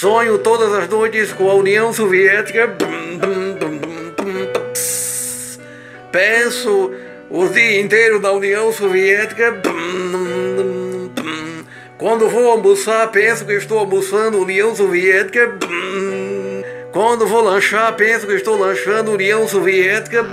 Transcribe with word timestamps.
Sonho 0.00 0.38
todas 0.38 0.72
as 0.72 0.88
noites 0.88 1.32
com 1.32 1.50
a 1.50 1.54
União 1.54 1.92
Soviética. 1.92 2.72
Penso 6.12 6.92
o 7.28 7.48
dia 7.48 7.80
inteiro 7.80 8.20
na 8.20 8.30
União 8.30 8.72
Soviética. 8.72 9.60
Quando 11.98 12.28
vou 12.28 12.48
almoçar, 12.48 13.10
penso 13.10 13.44
que 13.44 13.54
estou 13.54 13.80
almoçando 13.80 14.38
União 14.38 14.72
Soviética. 14.72 15.58
Quando 16.92 17.26
vou 17.26 17.42
lanchar, 17.42 17.92
penso 17.96 18.24
que 18.24 18.34
estou 18.34 18.56
lanchando 18.56 19.10
União 19.10 19.48
Soviética. 19.48 20.24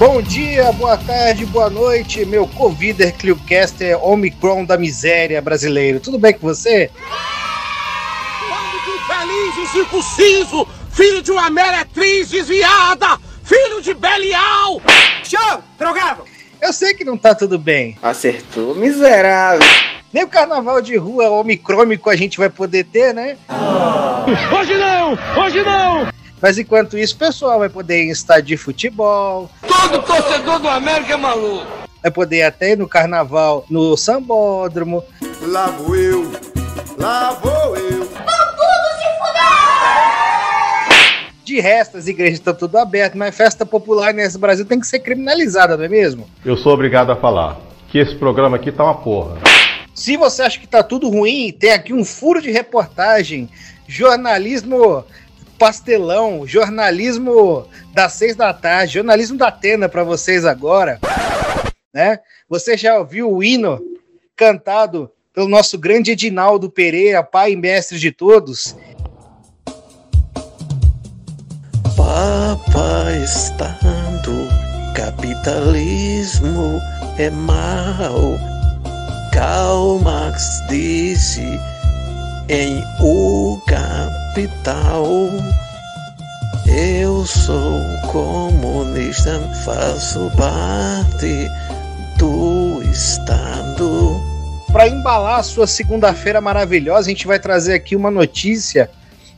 Bom 0.00 0.22
dia, 0.22 0.72
boa 0.72 0.96
tarde, 0.96 1.44
boa 1.44 1.68
noite, 1.68 2.24
meu 2.24 2.46
Covider 2.46 3.14
Cliocaster 3.14 4.02
Omicron 4.02 4.64
da 4.64 4.78
miséria 4.78 5.42
brasileiro. 5.42 6.00
Tudo 6.00 6.18
bem 6.18 6.32
com 6.32 6.40
você? 6.40 6.90
E 9.58 9.66
circunciso, 9.66 10.66
filho 10.90 11.20
de 11.20 11.30
uma 11.30 11.50
meretriz 11.50 12.30
desviada, 12.30 13.18
filho 13.44 13.82
de 13.82 13.92
Belial! 13.92 14.80
Show! 15.22 15.62
Drogado! 15.78 16.24
Eu 16.62 16.72
sei 16.72 16.94
que 16.94 17.04
não 17.04 17.18
tá 17.18 17.34
tudo 17.34 17.58
bem. 17.58 17.98
Acertou, 18.02 18.74
miserável. 18.74 19.60
Nem 20.14 20.24
o 20.24 20.28
carnaval 20.28 20.80
de 20.80 20.96
rua 20.96 21.28
omicrômico 21.28 22.08
a 22.08 22.16
gente 22.16 22.38
vai 22.38 22.48
poder 22.48 22.84
ter, 22.84 23.12
né? 23.12 23.36
Hoje 24.58 24.78
não! 24.78 25.44
Hoje 25.44 25.62
não! 25.62 26.19
Mas 26.40 26.58
enquanto 26.58 26.96
isso, 26.96 27.14
o 27.14 27.18
pessoal 27.18 27.58
vai 27.58 27.68
poder 27.68 28.02
ir 28.02 28.08
em 28.08 28.10
estádio 28.10 28.48
de 28.48 28.56
futebol, 28.56 29.50
Todo 29.66 30.02
torcedor 30.02 30.58
do 30.58 30.68
América 30.68 31.14
é 31.14 31.16
maluco! 31.16 31.66
vai 32.02 32.10
poder 32.10 32.42
até 32.42 32.72
ir 32.72 32.78
no 32.78 32.88
carnaval 32.88 33.64
no 33.68 33.94
sambódromo. 33.96 35.04
Lá 35.42 35.66
vou 35.66 35.94
eu, 35.96 36.32
lá 36.98 37.32
vou 37.42 37.76
eu. 37.76 38.10
De 41.44 41.58
resto, 41.58 41.96
as 41.96 42.06
igrejas 42.06 42.34
estão 42.34 42.54
tudo 42.54 42.78
abertas, 42.78 43.18
mas 43.18 43.36
festa 43.36 43.66
popular 43.66 44.14
nesse 44.14 44.38
Brasil 44.38 44.64
tem 44.64 44.78
que 44.78 44.86
ser 44.86 45.00
criminalizada, 45.00 45.76
não 45.76 45.82
é 45.82 45.88
mesmo? 45.88 46.28
Eu 46.44 46.56
sou 46.56 46.72
obrigado 46.72 47.10
a 47.10 47.16
falar 47.16 47.58
que 47.88 47.98
esse 47.98 48.14
programa 48.14 48.56
aqui 48.56 48.70
tá 48.70 48.84
uma 48.84 48.94
porra. 48.94 49.36
Se 49.92 50.16
você 50.16 50.42
acha 50.42 50.60
que 50.60 50.68
tá 50.68 50.80
tudo 50.80 51.08
ruim, 51.08 51.50
tem 51.50 51.72
aqui 51.72 51.92
um 51.92 52.04
furo 52.04 52.40
de 52.40 52.52
reportagem, 52.52 53.48
jornalismo 53.88 55.04
pastelão, 55.60 56.46
jornalismo 56.46 57.68
das 57.92 58.14
seis 58.14 58.34
da 58.34 58.50
tarde, 58.50 58.94
jornalismo 58.94 59.36
da 59.36 59.48
Atena 59.48 59.90
para 59.90 60.02
vocês 60.02 60.46
agora, 60.46 60.98
né? 61.92 62.18
Você 62.48 62.78
já 62.78 62.98
ouviu 62.98 63.30
o 63.30 63.44
hino 63.44 63.78
cantado 64.34 65.10
pelo 65.34 65.46
nosso 65.46 65.78
grande 65.78 66.12
Edinaldo 66.12 66.70
Pereira, 66.70 67.22
pai 67.22 67.52
e 67.52 67.56
mestre 67.56 67.98
de 67.98 68.10
todos? 68.10 68.74
Papa 71.94 73.12
Estado, 73.22 74.48
capitalismo 74.96 76.80
é 77.18 77.28
mal. 77.28 78.38
Karl 79.30 79.98
Marx 79.98 80.42
disse 80.70 81.42
em 82.48 82.82
O 83.02 83.60
Capital. 84.30 85.28
Eu 86.64 87.26
sou 87.26 87.80
comunista, 88.12 89.40
faço 89.64 90.30
parte 90.36 91.48
do 92.16 92.80
Estado. 92.92 94.20
Para 94.70 94.86
embalar 94.86 95.40
a 95.40 95.42
sua 95.42 95.66
segunda-feira 95.66 96.40
maravilhosa, 96.40 97.08
a 97.08 97.10
gente 97.10 97.26
vai 97.26 97.40
trazer 97.40 97.74
aqui 97.74 97.96
uma 97.96 98.08
notícia 98.08 98.88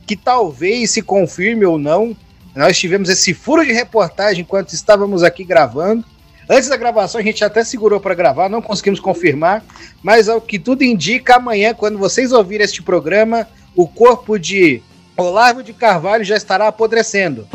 que 0.05 0.15
talvez 0.15 0.91
se 0.91 1.01
confirme 1.01 1.65
ou 1.65 1.79
não. 1.79 2.15
Nós 2.55 2.77
tivemos 2.77 3.09
esse 3.09 3.33
furo 3.33 3.65
de 3.65 3.71
reportagem 3.71 4.41
enquanto 4.43 4.73
estávamos 4.73 5.23
aqui 5.23 5.43
gravando. 5.43 6.05
Antes 6.47 6.69
da 6.69 6.77
gravação, 6.77 7.19
a 7.19 7.23
gente 7.23 7.43
até 7.43 7.63
segurou 7.63 7.99
para 7.99 8.13
gravar, 8.13 8.47
não 8.47 8.61
conseguimos 8.61 8.99
confirmar, 8.99 9.63
mas 10.03 10.29
ao 10.29 10.39
que 10.39 10.59
tudo 10.59 10.83
indica, 10.83 11.37
amanhã, 11.37 11.73
quando 11.73 11.97
vocês 11.97 12.31
ouvirem 12.31 12.65
este 12.65 12.83
programa, 12.83 13.47
o 13.75 13.87
corpo 13.87 14.37
de 14.37 14.81
Olavo 15.17 15.63
de 15.63 15.73
Carvalho 15.73 16.23
já 16.23 16.35
estará 16.35 16.67
apodrecendo. 16.67 17.47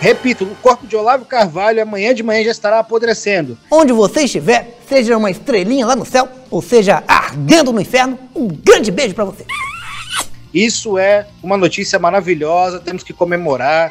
Repito, 0.00 0.44
o 0.44 0.54
corpo 0.56 0.86
de 0.86 0.94
Olavo 0.94 1.24
Carvalho 1.24 1.80
amanhã 1.80 2.14
de 2.14 2.22
manhã 2.22 2.44
já 2.44 2.50
estará 2.50 2.78
apodrecendo. 2.78 3.56
Onde 3.70 3.92
você 3.92 4.24
estiver, 4.24 4.78
seja 4.86 5.16
uma 5.16 5.30
estrelinha 5.30 5.86
lá 5.86 5.96
no 5.96 6.04
céu, 6.04 6.28
ou 6.50 6.60
seja, 6.60 7.02
ardendo 7.08 7.72
no 7.72 7.80
inferno, 7.80 8.18
um 8.34 8.46
grande 8.48 8.90
beijo 8.90 9.14
pra 9.14 9.24
você. 9.24 9.46
Isso 10.52 10.98
é 10.98 11.26
uma 11.42 11.56
notícia 11.56 11.98
maravilhosa, 11.98 12.80
temos 12.80 13.02
que 13.02 13.14
comemorar. 13.14 13.90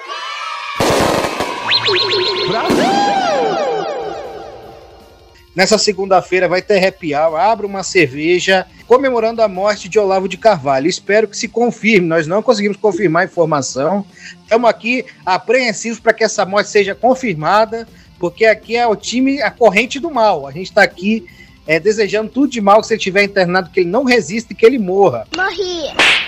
Nessa 5.55 5.77
segunda-feira 5.77 6.47
vai 6.47 6.61
ter 6.61 6.83
happy 6.85 7.13
hour, 7.15 7.39
abra 7.39 7.65
uma 7.65 7.83
cerveja 7.83 8.65
comemorando 8.93 9.41
a 9.41 9.47
morte 9.47 9.89
de 9.89 9.97
Olavo 9.97 10.29
de 10.29 10.37
Carvalho. 10.37 10.87
Espero 10.87 11.27
que 11.27 11.35
se 11.35 11.47
confirme, 11.47 12.07
nós 12.07 12.27
não 12.27 12.43
conseguimos 12.43 12.77
confirmar 12.77 13.23
a 13.23 13.25
informação. 13.25 14.05
Estamos 14.43 14.69
aqui 14.69 15.03
apreensivos 15.25 15.99
para 15.99 16.13
que 16.13 16.23
essa 16.23 16.45
morte 16.45 16.69
seja 16.69 16.93
confirmada, 16.93 17.87
porque 18.19 18.45
aqui 18.45 18.75
é 18.75 18.85
o 18.85 18.95
time, 18.95 19.41
a 19.41 19.49
corrente 19.49 19.99
do 19.99 20.11
mal. 20.11 20.45
A 20.45 20.51
gente 20.51 20.67
está 20.67 20.83
aqui 20.83 21.25
é, 21.65 21.79
desejando 21.79 22.29
tudo 22.29 22.51
de 22.51 22.61
mal 22.61 22.81
que 22.81 22.87
se 22.87 22.93
ele 22.93 22.99
estiver 22.99 23.23
internado, 23.23 23.71
que 23.71 23.79
ele 23.79 23.89
não 23.89 24.03
resista 24.03 24.53
e 24.53 24.55
que 24.55 24.63
ele 24.63 24.77
morra. 24.77 25.25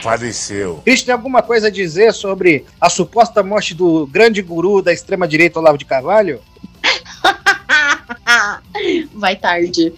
Faleceu. 0.02 0.82
Cristo 0.84 1.06
tem 1.06 1.14
alguma 1.14 1.44
coisa 1.44 1.68
a 1.68 1.72
dizer 1.72 2.16
sobre 2.16 2.66
a 2.82 2.90
suposta 2.90 3.44
morte 3.44 3.76
do 3.76 4.08
grande 4.08 4.42
guru 4.42 4.82
da 4.82 4.92
extrema-direita 4.92 5.60
Olavo 5.60 5.78
de 5.78 5.86
Carvalho? 5.86 6.42
Vai 9.14 9.36
tarde. 9.36 9.94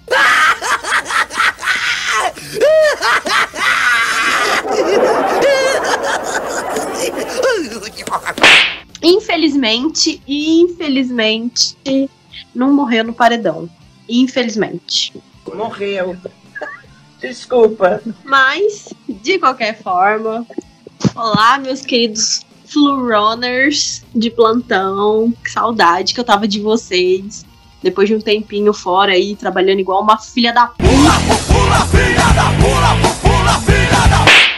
Infelizmente, 9.01 10.21
infelizmente, 10.27 11.77
não 12.53 12.73
morreu 12.73 13.03
no 13.03 13.13
paredão. 13.13 13.69
Infelizmente. 14.09 15.13
Morreu. 15.53 16.17
Desculpa. 17.19 18.01
Mas, 18.23 18.93
de 19.07 19.39
qualquer 19.39 19.81
forma, 19.81 20.45
olá, 21.15 21.57
meus 21.57 21.81
queridos 21.81 22.41
Flurunners 22.65 24.03
de 24.13 24.29
plantão. 24.29 25.33
Que 25.43 25.51
saudade 25.51 26.13
que 26.13 26.19
eu 26.19 26.23
tava 26.23 26.47
de 26.47 26.59
vocês. 26.59 27.45
Depois 27.81 28.09
de 28.09 28.15
um 28.15 28.19
tempinho 28.19 28.73
fora 28.73 29.13
aí, 29.13 29.35
trabalhando 29.35 29.79
igual 29.79 30.01
uma 30.01 30.17
filha 30.17 30.51
da 30.53 30.67
puta. 30.67 32.16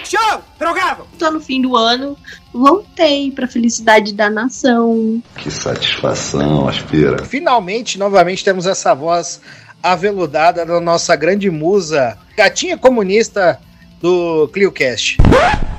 Show! 0.04 0.42
Drogado! 0.58 1.08
Tô 1.18 1.32
no 1.32 1.40
fim 1.40 1.62
do 1.62 1.76
ano, 1.76 2.18
voltei 2.54 3.32
pra 3.32 3.48
felicidade 3.48 4.14
da 4.14 4.30
nação. 4.30 5.22
Que 5.38 5.52
satisfação, 5.52 6.68
aspira. 6.68 7.24
Finalmente, 7.24 8.00
novamente, 8.00 8.44
temos 8.44 8.66
essa 8.66 8.94
voz 8.94 9.40
aveludada 9.82 10.66
da 10.66 10.80
nossa 10.82 11.16
grande 11.16 11.50
musa, 11.50 12.18
gatinha 12.36 12.78
comunista 12.78 13.60
do 14.02 14.48
ClioCast. 14.50 15.18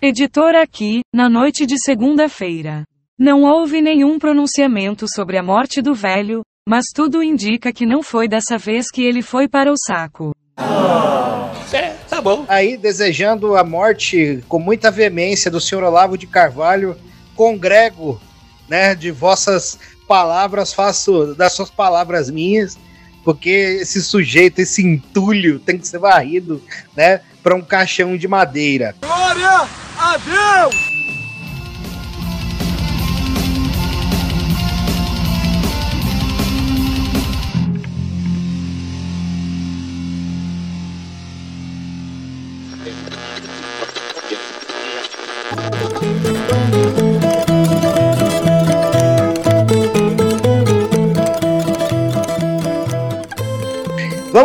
Editor 0.02 0.54
aqui, 0.54 1.00
na 1.12 1.28
noite 1.28 1.66
de 1.66 1.76
segunda-feira. 1.78 2.84
Não 3.18 3.42
houve 3.42 3.82
nenhum 3.82 4.18
pronunciamento 4.18 5.06
sobre 5.12 5.36
a 5.36 5.42
morte 5.42 5.82
do 5.82 5.94
velho, 5.94 6.40
mas 6.66 6.86
tudo 6.94 7.22
indica 7.22 7.72
que 7.72 7.84
não 7.84 8.02
foi 8.02 8.28
dessa 8.28 8.56
vez 8.56 8.86
que 8.90 9.02
ele 9.02 9.20
foi 9.20 9.48
para 9.48 9.70
o 9.70 9.76
saco. 9.76 10.32
É, 11.72 11.94
tá 12.08 12.20
bom. 12.20 12.44
Aí, 12.48 12.76
desejando 12.76 13.56
a 13.56 13.64
morte 13.64 14.42
com 14.48 14.58
muita 14.58 14.90
veemência 14.90 15.50
do 15.50 15.60
senhor 15.60 15.84
Olavo 15.84 16.18
de 16.18 16.26
Carvalho, 16.26 16.96
congrego, 17.36 18.20
né, 18.68 18.94
de 18.94 19.10
vossas 19.10 19.78
palavras, 20.06 20.72
faço 20.72 21.34
das 21.34 21.52
suas 21.52 21.70
palavras 21.70 22.30
minhas, 22.30 22.76
porque 23.24 23.78
esse 23.80 24.02
sujeito, 24.02 24.60
esse 24.60 24.82
entulho, 24.82 25.58
tem 25.60 25.78
que 25.78 25.86
ser 25.86 25.98
varrido, 25.98 26.62
né, 26.96 27.20
para 27.42 27.54
um 27.54 27.62
caixão 27.62 28.16
de 28.16 28.26
madeira. 28.26 28.94
Glória 29.00 29.68
a 29.96 30.16
Deus! 30.16 30.99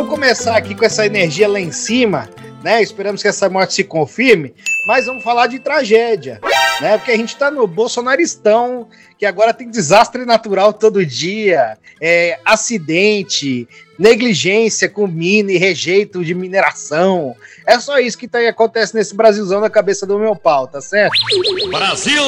Começar 0.03 0.57
aqui 0.57 0.73
com 0.73 0.83
essa 0.83 1.05
energia 1.05 1.47
lá 1.47 1.59
em 1.59 1.71
cima, 1.71 2.27
né? 2.63 2.81
Esperamos 2.81 3.21
que 3.21 3.27
essa 3.27 3.47
morte 3.47 3.75
se 3.75 3.83
confirme, 3.83 4.53
mas 4.87 5.05
vamos 5.05 5.23
falar 5.23 5.45
de 5.45 5.59
tragédia, 5.59 6.41
né? 6.81 6.97
Porque 6.97 7.11
a 7.11 7.17
gente 7.17 7.37
tá 7.37 7.51
no 7.51 7.67
bolsonaristão, 7.67 8.89
que 9.17 9.25
agora 9.25 9.53
tem 9.53 9.69
desastre 9.69 10.25
natural 10.25 10.73
todo 10.73 11.05
dia, 11.05 11.77
é, 12.01 12.39
acidente, 12.43 13.67
negligência 13.97 14.89
com 14.89 15.05
mina 15.05 15.51
e 15.51 15.57
rejeito 15.57 16.25
de 16.25 16.33
mineração. 16.33 17.35
É 17.65 17.79
só 17.79 17.99
isso 17.99 18.17
que 18.17 18.27
tá, 18.27 18.39
acontece 18.49 18.95
nesse 18.95 19.15
Brasilzão 19.15 19.61
na 19.61 19.69
cabeça 19.69 20.05
do 20.05 20.17
meu 20.17 20.35
pau, 20.35 20.67
tá 20.67 20.81
certo? 20.81 21.15
Brasil! 21.69 22.23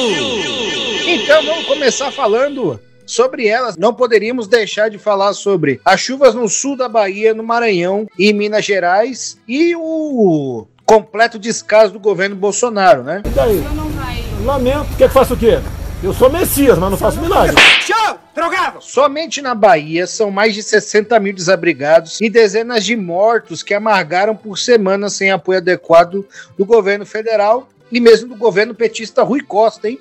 Então 1.06 1.44
vamos 1.44 1.66
começar 1.66 2.12
falando 2.12 2.80
sobre 3.08 3.48
elas. 3.48 3.76
Não 3.76 3.92
poderíamos 3.92 4.46
deixar 4.46 4.88
de 4.90 4.98
falar 4.98 5.32
sobre 5.32 5.80
as 5.84 6.00
chuvas 6.00 6.34
no 6.34 6.48
sul 6.48 6.76
da 6.76 6.88
Bahia, 6.88 7.34
no 7.34 7.42
Maranhão 7.42 8.06
e 8.16 8.30
em 8.30 8.32
Minas 8.32 8.64
Gerais 8.64 9.38
e 9.48 9.74
o 9.74 10.66
completo 10.84 11.38
descaso 11.38 11.94
do 11.94 11.98
governo 11.98 12.36
Bolsonaro, 12.36 13.02
né? 13.02 13.22
E 13.24 13.28
daí? 13.30 13.64
Lamento. 14.44 14.96
Quer 14.96 15.08
que 15.08 15.14
faça 15.14 15.34
o 15.34 15.36
quê? 15.36 15.58
Eu 16.02 16.14
sou 16.14 16.30
Messias, 16.30 16.78
mas 16.78 16.90
não 16.90 16.96
faço 16.96 17.20
milagre. 17.20 17.56
Show! 17.80 18.18
Drogado! 18.34 18.80
Somente 18.80 19.42
na 19.42 19.52
Bahia 19.52 20.06
são 20.06 20.30
mais 20.30 20.54
de 20.54 20.62
60 20.62 21.18
mil 21.18 21.32
desabrigados 21.32 22.20
e 22.20 22.30
dezenas 22.30 22.84
de 22.84 22.94
mortos 22.94 23.64
que 23.64 23.74
amargaram 23.74 24.36
por 24.36 24.56
semanas 24.56 25.14
sem 25.14 25.32
apoio 25.32 25.58
adequado 25.58 26.24
do 26.56 26.64
governo 26.64 27.04
federal 27.04 27.68
e 27.90 27.98
mesmo 27.98 28.28
do 28.28 28.36
governo 28.36 28.74
petista 28.74 29.24
Rui 29.24 29.40
Costa, 29.40 29.88
hein? 29.88 29.98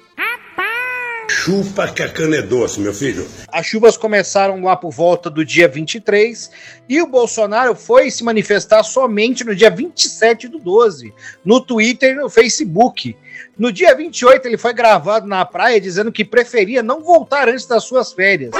Chupa 1.30 1.88
que 1.90 2.02
a 2.02 2.10
cana 2.10 2.38
é 2.38 2.42
doce, 2.42 2.80
meu 2.80 2.94
filho. 2.94 3.28
As 3.52 3.66
chuvas 3.66 3.98
começaram 3.98 4.64
lá 4.64 4.76
por 4.76 4.92
volta 4.92 5.30
do 5.30 5.44
dia 5.44 5.68
23 5.68 6.50
e 6.88 7.02
o 7.02 7.08
Bolsonaro 7.08 7.76
foi 7.76 8.10
se 8.10 8.24
manifestar 8.24 8.84
somente 8.84 9.44
no 9.44 9.54
dia 9.54 9.70
27 9.70 10.48
do 10.48 10.58
12, 10.58 11.14
no 11.44 11.60
Twitter 11.60 12.14
e 12.14 12.16
no 12.16 12.30
Facebook. 12.30 13.16
No 13.58 13.72
dia 13.72 13.94
28, 13.96 14.48
ele 14.48 14.58
foi 14.58 14.74
gravado 14.74 15.28
na 15.28 15.44
praia 15.46 15.82
dizendo 15.82 16.12
que 16.12 16.24
preferia 16.24 16.82
não 16.82 17.04
voltar 17.04 17.50
antes 17.50 17.66
das 17.66 17.84
suas 17.84 18.14
férias. 18.14 18.52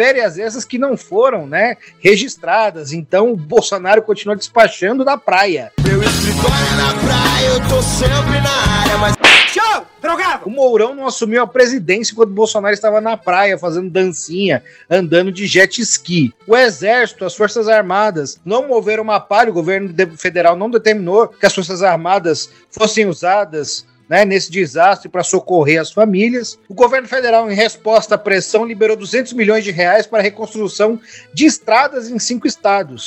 Férias 0.00 0.38
essas 0.38 0.64
que 0.64 0.78
não 0.78 0.96
foram, 0.96 1.46
né, 1.46 1.76
registradas. 2.02 2.90
Então 2.90 3.32
o 3.32 3.36
Bolsonaro 3.36 4.00
continua 4.00 4.34
despachando 4.34 5.04
da 5.04 5.18
praia. 5.18 5.70
Meu 5.86 6.02
escritório 6.02 6.56
é 6.56 6.76
na 6.76 6.94
praia, 6.94 7.48
eu 7.48 7.68
tô 7.68 7.82
sempre 7.82 8.40
na 8.40 8.80
área, 8.80 8.96
mas. 8.96 9.14
Show! 9.52 9.84
Drogado! 10.00 10.46
O 10.46 10.50
Mourão 10.50 10.94
não 10.94 11.06
assumiu 11.06 11.42
a 11.42 11.46
presidência 11.46 12.14
quando 12.16 12.30
o 12.30 12.34
Bolsonaro 12.34 12.72
estava 12.72 12.98
na 12.98 13.14
praia 13.14 13.58
fazendo 13.58 13.90
dancinha, 13.90 14.62
andando 14.88 15.30
de 15.30 15.46
jet 15.46 15.82
ski. 15.82 16.32
O 16.46 16.56
Exército, 16.56 17.26
as 17.26 17.34
Forças 17.34 17.68
Armadas 17.68 18.40
não 18.42 18.66
moveram 18.68 19.02
uma 19.02 19.20
palha, 19.20 19.50
o 19.50 19.52
governo 19.52 19.92
de- 19.92 20.16
federal 20.16 20.56
não 20.56 20.70
determinou 20.70 21.28
que 21.28 21.44
as 21.44 21.54
Forças 21.54 21.82
Armadas 21.82 22.48
fossem 22.70 23.04
usadas 23.04 23.84
né, 24.10 24.24
nesse 24.24 24.50
desastre 24.50 25.08
para 25.08 25.22
socorrer 25.22 25.80
as 25.80 25.92
famílias. 25.92 26.58
O 26.68 26.74
governo 26.74 27.06
federal, 27.06 27.48
em 27.48 27.54
resposta 27.54 28.16
à 28.16 28.18
pressão, 28.18 28.64
liberou 28.64 28.96
200 28.96 29.32
milhões 29.34 29.62
de 29.62 29.70
reais 29.70 30.04
para 30.04 30.18
a 30.18 30.22
reconstrução 30.22 31.00
de 31.32 31.46
estradas 31.46 32.10
em 32.10 32.18
cinco 32.18 32.48
estados. 32.48 33.06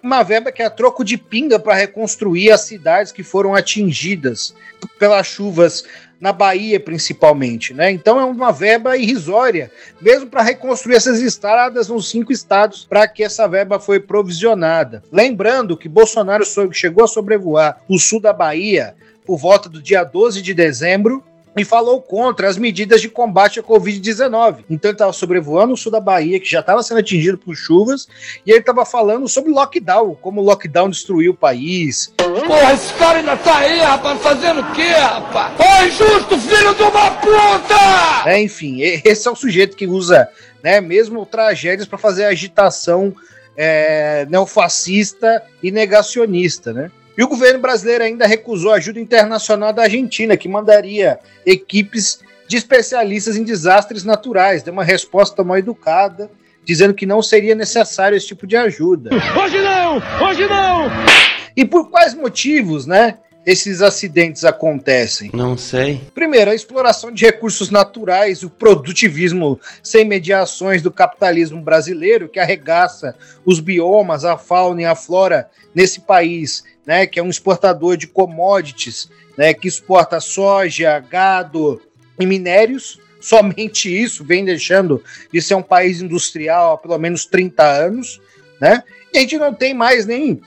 Uma 0.00 0.22
verba 0.22 0.52
que 0.52 0.62
é 0.62 0.66
a 0.66 0.70
troco 0.70 1.04
de 1.04 1.18
pinga 1.18 1.58
para 1.58 1.74
reconstruir 1.74 2.52
as 2.52 2.60
cidades 2.60 3.10
que 3.10 3.24
foram 3.24 3.52
atingidas 3.52 4.54
pelas 4.96 5.26
chuvas 5.26 5.82
na 6.20 6.32
Bahia, 6.32 6.78
principalmente, 6.78 7.74
né? 7.74 7.90
Então 7.90 8.20
é 8.20 8.24
uma 8.24 8.52
verba 8.52 8.96
irrisória, 8.96 9.70
mesmo 10.00 10.28
para 10.28 10.42
reconstruir 10.42 10.94
essas 10.94 11.20
estradas 11.20 11.88
nos 11.88 12.08
cinco 12.08 12.32
estados, 12.32 12.86
para 12.88 13.06
que 13.08 13.24
essa 13.24 13.46
verba 13.48 13.80
foi 13.80 13.98
provisionada. 13.98 15.02
Lembrando 15.10 15.76
que 15.76 15.88
Bolsonaro 15.88 16.44
so- 16.46 16.72
chegou 16.72 17.04
a 17.04 17.08
sobrevoar 17.08 17.80
o 17.88 17.98
sul 17.98 18.20
da 18.20 18.32
Bahia 18.32 18.94
por 19.24 19.38
volta 19.38 19.68
do 19.68 19.80
dia 19.80 20.04
12 20.04 20.42
de 20.42 20.54
dezembro 20.54 21.22
e 21.56 21.64
falou 21.64 22.02
contra 22.02 22.48
as 22.48 22.56
medidas 22.56 23.00
de 23.00 23.08
combate 23.08 23.60
à 23.60 23.62
Covid-19. 23.62 24.64
Então 24.68 24.88
ele 24.90 24.96
estava 24.96 25.12
sobrevoando 25.12 25.74
o 25.74 25.76
sul 25.76 25.92
da 25.92 26.00
Bahia, 26.00 26.40
que 26.40 26.50
já 26.50 26.60
estava 26.60 26.82
sendo 26.82 26.98
atingido 26.98 27.38
por 27.38 27.54
chuvas, 27.54 28.08
e 28.44 28.50
ele 28.50 28.60
estava 28.60 28.84
falando 28.84 29.28
sobre 29.28 29.52
lockdown, 29.52 30.16
como 30.16 30.40
o 30.40 30.44
lockdown 30.44 30.90
destruiu 30.90 31.32
o 31.32 31.36
país, 31.36 32.12
Porra, 32.46 32.72
esse 32.72 32.92
cara 32.94 33.18
ainda 33.18 33.36
tá 33.36 33.58
aí, 33.58 33.78
rapaz, 33.78 34.20
fazendo 34.20 34.60
o 34.60 34.72
quê, 34.72 34.88
rapaz? 34.88 35.54
Ô, 35.58 35.86
injusto, 35.86 36.38
filho 36.40 36.74
de 36.74 36.82
uma 36.82 37.10
puta! 37.12 38.24
né? 38.26 38.42
Enfim, 38.42 38.80
esse 38.82 39.28
é 39.28 39.30
o 39.30 39.36
sujeito 39.36 39.76
que 39.76 39.86
usa, 39.86 40.28
né, 40.62 40.80
mesmo 40.80 41.24
tragédias 41.24 41.86
para 41.86 41.98
fazer 41.98 42.24
agitação 42.24 43.14
é, 43.56 44.26
neofascista 44.28 45.42
e 45.62 45.70
negacionista, 45.70 46.72
né? 46.72 46.90
E 47.16 47.22
o 47.22 47.28
governo 47.28 47.60
brasileiro 47.60 48.04
ainda 48.04 48.26
recusou 48.26 48.72
a 48.72 48.76
ajuda 48.76 48.98
internacional 48.98 49.72
da 49.72 49.82
Argentina, 49.82 50.36
que 50.36 50.48
mandaria 50.48 51.18
equipes 51.46 52.20
de 52.48 52.56
especialistas 52.56 53.36
em 53.36 53.44
desastres 53.44 54.04
naturais. 54.04 54.62
Deu 54.62 54.72
uma 54.72 54.84
resposta 54.84 55.44
mal 55.44 55.56
educada, 55.56 56.30
dizendo 56.64 56.94
que 56.94 57.06
não 57.06 57.22
seria 57.22 57.54
necessário 57.54 58.16
esse 58.16 58.26
tipo 58.26 58.46
de 58.46 58.56
ajuda. 58.56 59.10
Hoje 59.40 59.60
não! 59.60 60.02
Hoje 60.26 60.46
não! 60.46 60.90
E 61.56 61.64
por 61.64 61.88
quais 61.88 62.14
motivos, 62.14 62.84
né? 62.84 63.18
Esses 63.46 63.82
acidentes 63.82 64.44
acontecem? 64.44 65.30
Não 65.34 65.56
sei. 65.56 66.00
Primeiro, 66.14 66.50
a 66.50 66.54
exploração 66.54 67.12
de 67.12 67.26
recursos 67.26 67.70
naturais, 67.70 68.42
o 68.42 68.48
produtivismo 68.48 69.60
sem 69.82 70.04
mediações 70.04 70.80
do 70.80 70.90
capitalismo 70.90 71.60
brasileiro, 71.60 72.28
que 72.28 72.40
arregaça 72.40 73.14
os 73.44 73.60
biomas, 73.60 74.24
a 74.24 74.38
fauna 74.38 74.82
e 74.82 74.84
a 74.86 74.94
flora 74.94 75.50
nesse 75.74 76.00
país, 76.00 76.64
né, 76.86 77.06
que 77.06 77.18
é 77.18 77.22
um 77.22 77.28
exportador 77.28 77.96
de 77.96 78.06
commodities, 78.06 79.10
né, 79.36 79.52
que 79.52 79.68
exporta 79.68 80.20
soja, 80.20 80.98
gado 80.98 81.82
e 82.18 82.24
minérios. 82.24 82.98
Somente 83.20 83.88
isso 83.88 84.24
vem 84.24 84.44
deixando 84.44 85.02
de 85.32 85.40
ser 85.40 85.54
um 85.54 85.62
país 85.62 86.00
industrial 86.00 86.74
há 86.74 86.78
pelo 86.78 86.98
menos 86.98 87.24
30 87.24 87.62
anos, 87.62 88.20
né? 88.60 88.82
E 89.12 89.18
a 89.18 89.20
gente 89.22 89.38
não 89.38 89.54
tem 89.54 89.72
mais 89.72 90.04
nem 90.04 90.42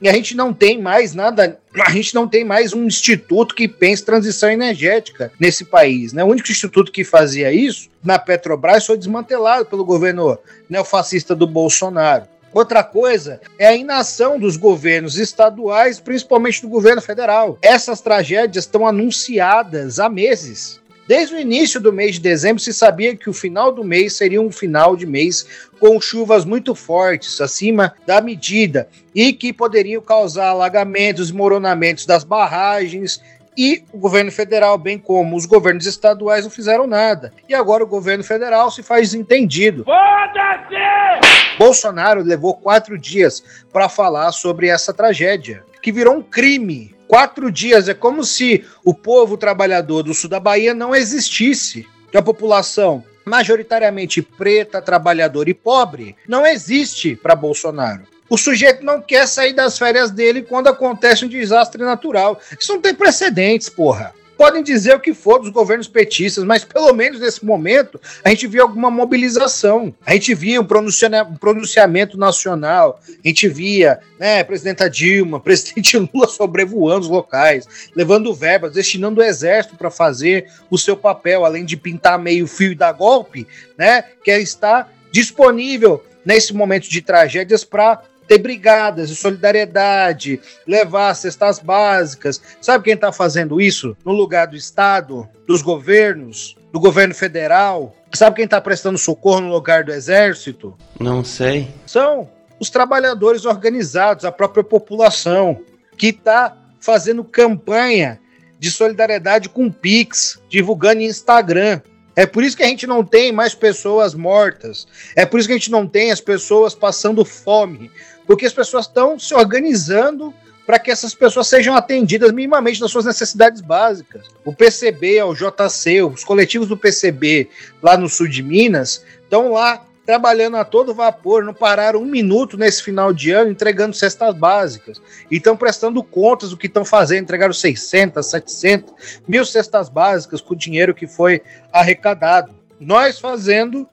e 0.00 0.08
a 0.08 0.12
gente 0.12 0.36
não 0.36 0.52
tem 0.52 0.80
mais 0.80 1.14
nada, 1.14 1.58
a 1.74 1.90
gente 1.90 2.14
não 2.14 2.28
tem 2.28 2.44
mais 2.44 2.72
um 2.72 2.84
instituto 2.84 3.54
que 3.54 3.66
pense 3.66 4.04
transição 4.04 4.50
energética 4.50 5.32
nesse 5.38 5.64
país, 5.64 6.12
né? 6.12 6.22
O 6.22 6.28
único 6.28 6.50
instituto 6.50 6.92
que 6.92 7.04
fazia 7.04 7.52
isso 7.52 7.88
na 8.02 8.18
Petrobras 8.18 8.86
foi 8.86 8.96
desmantelado 8.96 9.66
pelo 9.66 9.84
governo 9.84 10.38
neofascista 10.68 11.34
do 11.34 11.46
Bolsonaro. 11.46 12.26
Outra 12.52 12.82
coisa 12.82 13.40
é 13.58 13.66
a 13.66 13.76
inação 13.76 14.38
dos 14.38 14.56
governos 14.56 15.18
estaduais, 15.18 16.00
principalmente 16.00 16.62
do 16.62 16.68
governo 16.68 17.02
federal. 17.02 17.58
Essas 17.60 18.00
tragédias 18.00 18.64
estão 18.64 18.86
anunciadas 18.86 19.98
há 19.98 20.08
meses. 20.08 20.80
Desde 21.08 21.34
o 21.34 21.40
início 21.40 21.80
do 21.80 21.90
mês 21.90 22.16
de 22.16 22.20
dezembro 22.20 22.62
se 22.62 22.70
sabia 22.70 23.16
que 23.16 23.30
o 23.30 23.32
final 23.32 23.72
do 23.72 23.82
mês 23.82 24.14
seria 24.14 24.42
um 24.42 24.52
final 24.52 24.94
de 24.94 25.06
mês 25.06 25.70
com 25.80 25.98
chuvas 25.98 26.44
muito 26.44 26.74
fortes, 26.74 27.40
acima 27.40 27.94
da 28.06 28.20
medida, 28.20 28.86
e 29.14 29.32
que 29.32 29.50
poderiam 29.50 30.02
causar 30.02 30.48
alagamentos, 30.48 31.28
desmoronamentos 31.28 32.04
das 32.04 32.24
barragens. 32.24 33.22
E 33.56 33.82
o 33.90 33.96
governo 33.96 34.30
federal, 34.30 34.76
bem 34.76 34.98
como 34.98 35.34
os 35.34 35.46
governos 35.46 35.86
estaduais, 35.86 36.44
não 36.44 36.50
fizeram 36.50 36.86
nada. 36.86 37.32
E 37.48 37.54
agora 37.54 37.82
o 37.82 37.88
governo 37.88 38.22
federal 38.22 38.70
se 38.70 38.82
faz 38.82 39.12
desentendido. 39.12 39.84
Foda-se! 39.84 41.56
Bolsonaro 41.58 42.22
levou 42.22 42.54
quatro 42.54 42.98
dias 42.98 43.42
para 43.72 43.88
falar 43.88 44.30
sobre 44.30 44.68
essa 44.68 44.92
tragédia, 44.92 45.64
que 45.80 45.90
virou 45.90 46.16
um 46.16 46.22
crime. 46.22 46.97
Quatro 47.08 47.50
dias 47.50 47.88
é 47.88 47.94
como 47.94 48.22
se 48.22 48.64
o 48.84 48.92
povo 48.92 49.38
trabalhador 49.38 50.02
do 50.02 50.12
sul 50.12 50.28
da 50.28 50.38
Bahia 50.38 50.74
não 50.74 50.94
existisse. 50.94 51.86
Que 52.12 52.18
a 52.18 52.22
população 52.22 53.02
majoritariamente 53.24 54.22
preta, 54.22 54.80
trabalhadora 54.80 55.50
e 55.50 55.54
pobre 55.54 56.16
não 56.26 56.46
existe 56.46 57.16
para 57.16 57.34
Bolsonaro. 57.34 58.02
O 58.30 58.36
sujeito 58.36 58.84
não 58.84 59.00
quer 59.00 59.26
sair 59.26 59.54
das 59.54 59.78
férias 59.78 60.10
dele 60.10 60.42
quando 60.42 60.68
acontece 60.68 61.24
um 61.24 61.28
desastre 61.28 61.82
natural. 61.82 62.38
Isso 62.58 62.72
não 62.72 62.80
tem 62.80 62.94
precedentes, 62.94 63.68
porra. 63.70 64.14
Podem 64.38 64.62
dizer 64.62 64.94
o 64.94 65.00
que 65.00 65.12
for 65.12 65.40
dos 65.40 65.50
governos 65.50 65.88
petistas, 65.88 66.44
mas 66.44 66.64
pelo 66.64 66.92
menos 66.92 67.18
nesse 67.18 67.44
momento 67.44 68.00
a 68.22 68.28
gente 68.28 68.46
via 68.46 68.62
alguma 68.62 68.88
mobilização. 68.88 69.92
A 70.06 70.12
gente 70.12 70.32
via 70.32 70.60
um 70.60 70.64
pronunciamento, 70.64 72.16
nacional. 72.16 73.00
A 73.08 73.26
gente 73.26 73.48
via, 73.48 73.98
né, 74.16 74.44
presidenta 74.44 74.88
Dilma, 74.88 75.40
presidente 75.42 75.98
Lula 75.98 76.28
sobrevoando 76.28 77.00
os 77.00 77.08
locais, 77.08 77.90
levando 77.96 78.32
verbas, 78.32 78.74
destinando 78.74 79.20
o 79.20 79.24
exército 79.24 79.74
para 79.74 79.90
fazer 79.90 80.48
o 80.70 80.78
seu 80.78 80.96
papel, 80.96 81.44
além 81.44 81.64
de 81.64 81.76
pintar 81.76 82.16
meio 82.16 82.46
fio 82.46 82.70
e 82.70 82.76
dar 82.76 82.92
golpe, 82.92 83.44
né, 83.76 84.04
que 84.22 84.30
é 84.30 84.40
estar 84.40 84.88
disponível 85.10 86.04
nesse 86.24 86.54
momento 86.54 86.88
de 86.88 87.02
tragédias 87.02 87.64
para 87.64 88.02
ter 88.28 88.38
brigadas 88.38 89.08
de 89.08 89.16
solidariedade, 89.16 90.40
levar 90.66 91.14
cestas 91.14 91.58
básicas. 91.58 92.40
Sabe 92.60 92.84
quem 92.84 92.94
está 92.94 93.10
fazendo 93.10 93.60
isso 93.60 93.96
no 94.04 94.12
lugar 94.12 94.46
do 94.46 94.56
Estado, 94.56 95.28
dos 95.46 95.62
governos? 95.62 96.58
do 96.72 96.80
governo 96.80 97.14
federal. 97.14 97.94
Sabe 98.12 98.36
quem 98.36 98.44
está 98.44 98.60
prestando 98.60 98.98
socorro 98.98 99.40
no 99.40 99.52
lugar 99.52 99.84
do 99.84 99.92
exército? 99.92 100.76
Não 100.98 101.24
sei. 101.24 101.68
São 101.86 102.28
os 102.58 102.70
trabalhadores 102.70 103.44
organizados, 103.44 104.24
a 104.24 104.32
própria 104.32 104.64
população, 104.64 105.60
que 105.96 106.08
está 106.08 106.56
fazendo 106.80 107.24
campanha 107.24 108.20
de 108.58 108.70
solidariedade 108.70 109.48
com 109.48 109.66
o 109.66 109.72
Pix, 109.72 110.40
divulgando 110.48 111.02
em 111.02 111.06
Instagram. 111.06 111.80
É 112.16 112.26
por 112.26 112.42
isso 112.42 112.56
que 112.56 112.64
a 112.64 112.66
gente 112.66 112.86
não 112.86 113.04
tem 113.04 113.30
mais 113.30 113.54
pessoas 113.54 114.14
mortas. 114.14 114.88
É 115.14 115.24
por 115.24 115.38
isso 115.38 115.48
que 115.48 115.54
a 115.54 115.56
gente 115.56 115.70
não 115.70 115.86
tem 115.86 116.10
as 116.10 116.20
pessoas 116.20 116.74
passando 116.74 117.24
fome. 117.24 117.90
Porque 118.28 118.44
as 118.44 118.52
pessoas 118.52 118.86
estão 118.86 119.18
se 119.18 119.34
organizando 119.34 120.34
para 120.66 120.78
que 120.78 120.90
essas 120.90 121.14
pessoas 121.14 121.46
sejam 121.46 121.74
atendidas 121.74 122.30
minimamente 122.30 122.78
nas 122.78 122.90
suas 122.90 123.06
necessidades 123.06 123.62
básicas. 123.62 124.26
O 124.44 124.54
PCB, 124.54 125.22
o 125.22 125.34
JC, 125.34 126.02
os 126.02 126.22
coletivos 126.22 126.68
do 126.68 126.76
PCB 126.76 127.48
lá 127.82 127.96
no 127.96 128.06
sul 128.06 128.28
de 128.28 128.42
Minas 128.42 129.02
estão 129.22 129.52
lá 129.52 129.82
trabalhando 130.04 130.58
a 130.58 130.64
todo 130.66 130.94
vapor, 130.94 131.42
não 131.42 131.54
pararam 131.54 132.02
um 132.02 132.04
minuto 132.04 132.58
nesse 132.58 132.82
final 132.82 133.14
de 133.14 133.30
ano 133.30 133.50
entregando 133.50 133.96
cestas 133.96 134.34
básicas. 134.34 135.00
E 135.30 135.36
estão 135.36 135.56
prestando 135.56 136.02
contas 136.02 136.50
do 136.50 136.56
que 136.58 136.66
estão 136.66 136.84
fazendo, 136.84 137.22
entregaram 137.22 137.54
600, 137.54 138.26
700, 138.26 139.22
mil 139.26 139.46
cestas 139.46 139.88
básicas 139.88 140.42
com 140.42 140.52
o 140.52 140.56
dinheiro 140.56 140.94
que 140.94 141.06
foi 141.06 141.40
arrecadado. 141.72 142.54
Nós 142.78 143.18
fazendo 143.18 143.88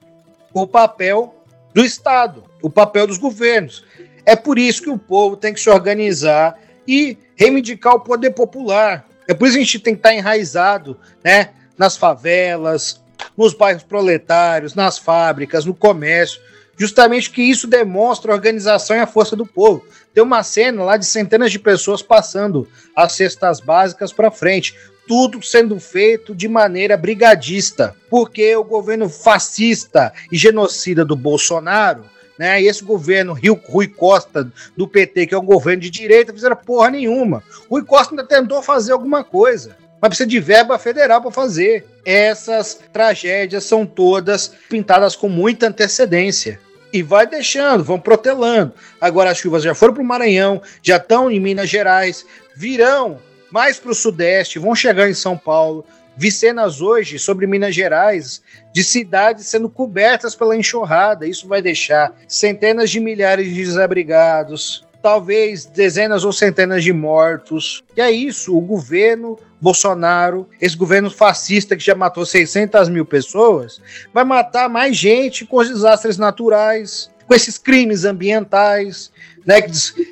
o 0.52 0.66
papel 0.66 1.34
do 1.72 1.82
Estado, 1.82 2.44
o 2.62 2.68
papel 2.68 3.06
dos 3.06 3.16
governos. 3.16 3.84
É 4.26 4.34
por 4.34 4.58
isso 4.58 4.82
que 4.82 4.90
o 4.90 4.98
povo 4.98 5.36
tem 5.36 5.54
que 5.54 5.60
se 5.60 5.70
organizar 5.70 6.58
e 6.86 7.16
reivindicar 7.36 7.94
o 7.94 8.00
poder 8.00 8.30
popular. 8.30 9.06
É 9.28 9.32
por 9.32 9.46
isso 9.46 9.56
que 9.56 9.62
a 9.62 9.64
gente 9.64 9.78
tem 9.78 9.94
que 9.94 10.00
estar 10.00 10.12
enraizado 10.12 10.98
né, 11.22 11.50
nas 11.78 11.96
favelas, 11.96 13.00
nos 13.36 13.54
bairros 13.54 13.84
proletários, 13.84 14.74
nas 14.74 14.98
fábricas, 14.98 15.64
no 15.64 15.74
comércio, 15.74 16.40
justamente 16.76 17.30
que 17.30 17.42
isso 17.42 17.68
demonstra 17.68 18.32
a 18.32 18.34
organização 18.34 18.96
e 18.96 19.00
a 19.00 19.06
força 19.06 19.36
do 19.36 19.46
povo. 19.46 19.84
Tem 20.12 20.22
uma 20.22 20.42
cena 20.42 20.82
lá 20.82 20.96
de 20.96 21.06
centenas 21.06 21.52
de 21.52 21.60
pessoas 21.60 22.02
passando 22.02 22.68
as 22.96 23.12
cestas 23.12 23.60
básicas 23.60 24.12
para 24.12 24.30
frente, 24.30 24.74
tudo 25.06 25.40
sendo 25.40 25.78
feito 25.78 26.34
de 26.34 26.48
maneira 26.48 26.96
brigadista, 26.96 27.94
porque 28.10 28.56
o 28.56 28.64
governo 28.64 29.08
fascista 29.08 30.12
e 30.32 30.36
genocida 30.36 31.04
do 31.04 31.14
Bolsonaro 31.14 32.04
né? 32.38 32.60
E 32.62 32.68
esse 32.68 32.84
governo 32.84 33.32
Rio, 33.32 33.60
Rui 33.68 33.88
Costa 33.88 34.50
do 34.76 34.86
PT, 34.86 35.26
que 35.26 35.34
é 35.34 35.38
um 35.38 35.44
governo 35.44 35.82
de 35.82 35.90
direita, 35.90 36.32
fizeram 36.32 36.56
porra 36.56 36.90
nenhuma. 36.90 37.42
Rui 37.70 37.84
Costa 37.84 38.12
ainda 38.12 38.24
tentou 38.24 38.62
fazer 38.62 38.92
alguma 38.92 39.24
coisa 39.24 39.76
mas 40.00 40.10
precisa 40.10 40.28
de 40.28 40.40
verba 40.40 40.78
federal 40.78 41.20
para 41.20 41.30
fazer. 41.30 41.84
Essas 42.04 42.78
tragédias 42.92 43.64
são 43.64 43.86
todas 43.86 44.52
pintadas 44.68 45.16
com 45.16 45.28
muita 45.28 45.68
antecedência. 45.68 46.60
E 46.92 47.02
vai 47.02 47.26
deixando, 47.26 47.82
vão 47.82 47.98
protelando. 47.98 48.72
Agora 49.00 49.30
as 49.30 49.38
chuvas 49.38 49.62
já 49.62 49.74
foram 49.74 49.94
para 49.94 50.02
o 50.02 50.06
Maranhão, 50.06 50.62
já 50.82 50.96
estão 50.96 51.30
em 51.30 51.40
Minas 51.40 51.68
Gerais, 51.68 52.24
virão 52.54 53.18
mais 53.50 53.78
para 53.78 53.90
o 53.90 53.94
Sudeste, 53.94 54.58
vão 54.58 54.74
chegar 54.74 55.08
em 55.08 55.14
São 55.14 55.36
Paulo. 55.36 55.84
Vi 56.16 56.32
cenas 56.32 56.80
hoje 56.80 57.18
sobre 57.18 57.46
Minas 57.46 57.74
Gerais 57.74 58.42
de 58.72 58.82
cidades 58.82 59.46
sendo 59.46 59.68
cobertas 59.68 60.34
pela 60.34 60.56
enxurrada. 60.56 61.26
Isso 61.26 61.46
vai 61.46 61.60
deixar 61.60 62.14
centenas 62.26 62.90
de 62.90 62.98
milhares 63.00 63.52
de 63.52 63.64
desabrigados, 63.64 64.82
talvez 65.02 65.66
dezenas 65.66 66.24
ou 66.24 66.32
centenas 66.32 66.82
de 66.82 66.92
mortos. 66.92 67.84
E 67.94 68.00
é 68.00 68.10
isso, 68.10 68.56
o 68.56 68.60
governo 68.62 69.38
Bolsonaro, 69.60 70.48
esse 70.60 70.76
governo 70.76 71.10
fascista 71.10 71.76
que 71.76 71.84
já 71.84 71.94
matou 71.94 72.24
600 72.24 72.88
mil 72.88 73.04
pessoas, 73.04 73.80
vai 74.12 74.24
matar 74.24 74.68
mais 74.68 74.96
gente 74.96 75.44
com 75.44 75.58
os 75.58 75.68
desastres 75.68 76.16
naturais, 76.16 77.10
com 77.26 77.34
esses 77.34 77.58
crimes 77.58 78.04
ambientais. 78.04 79.10
Né? 79.44 79.56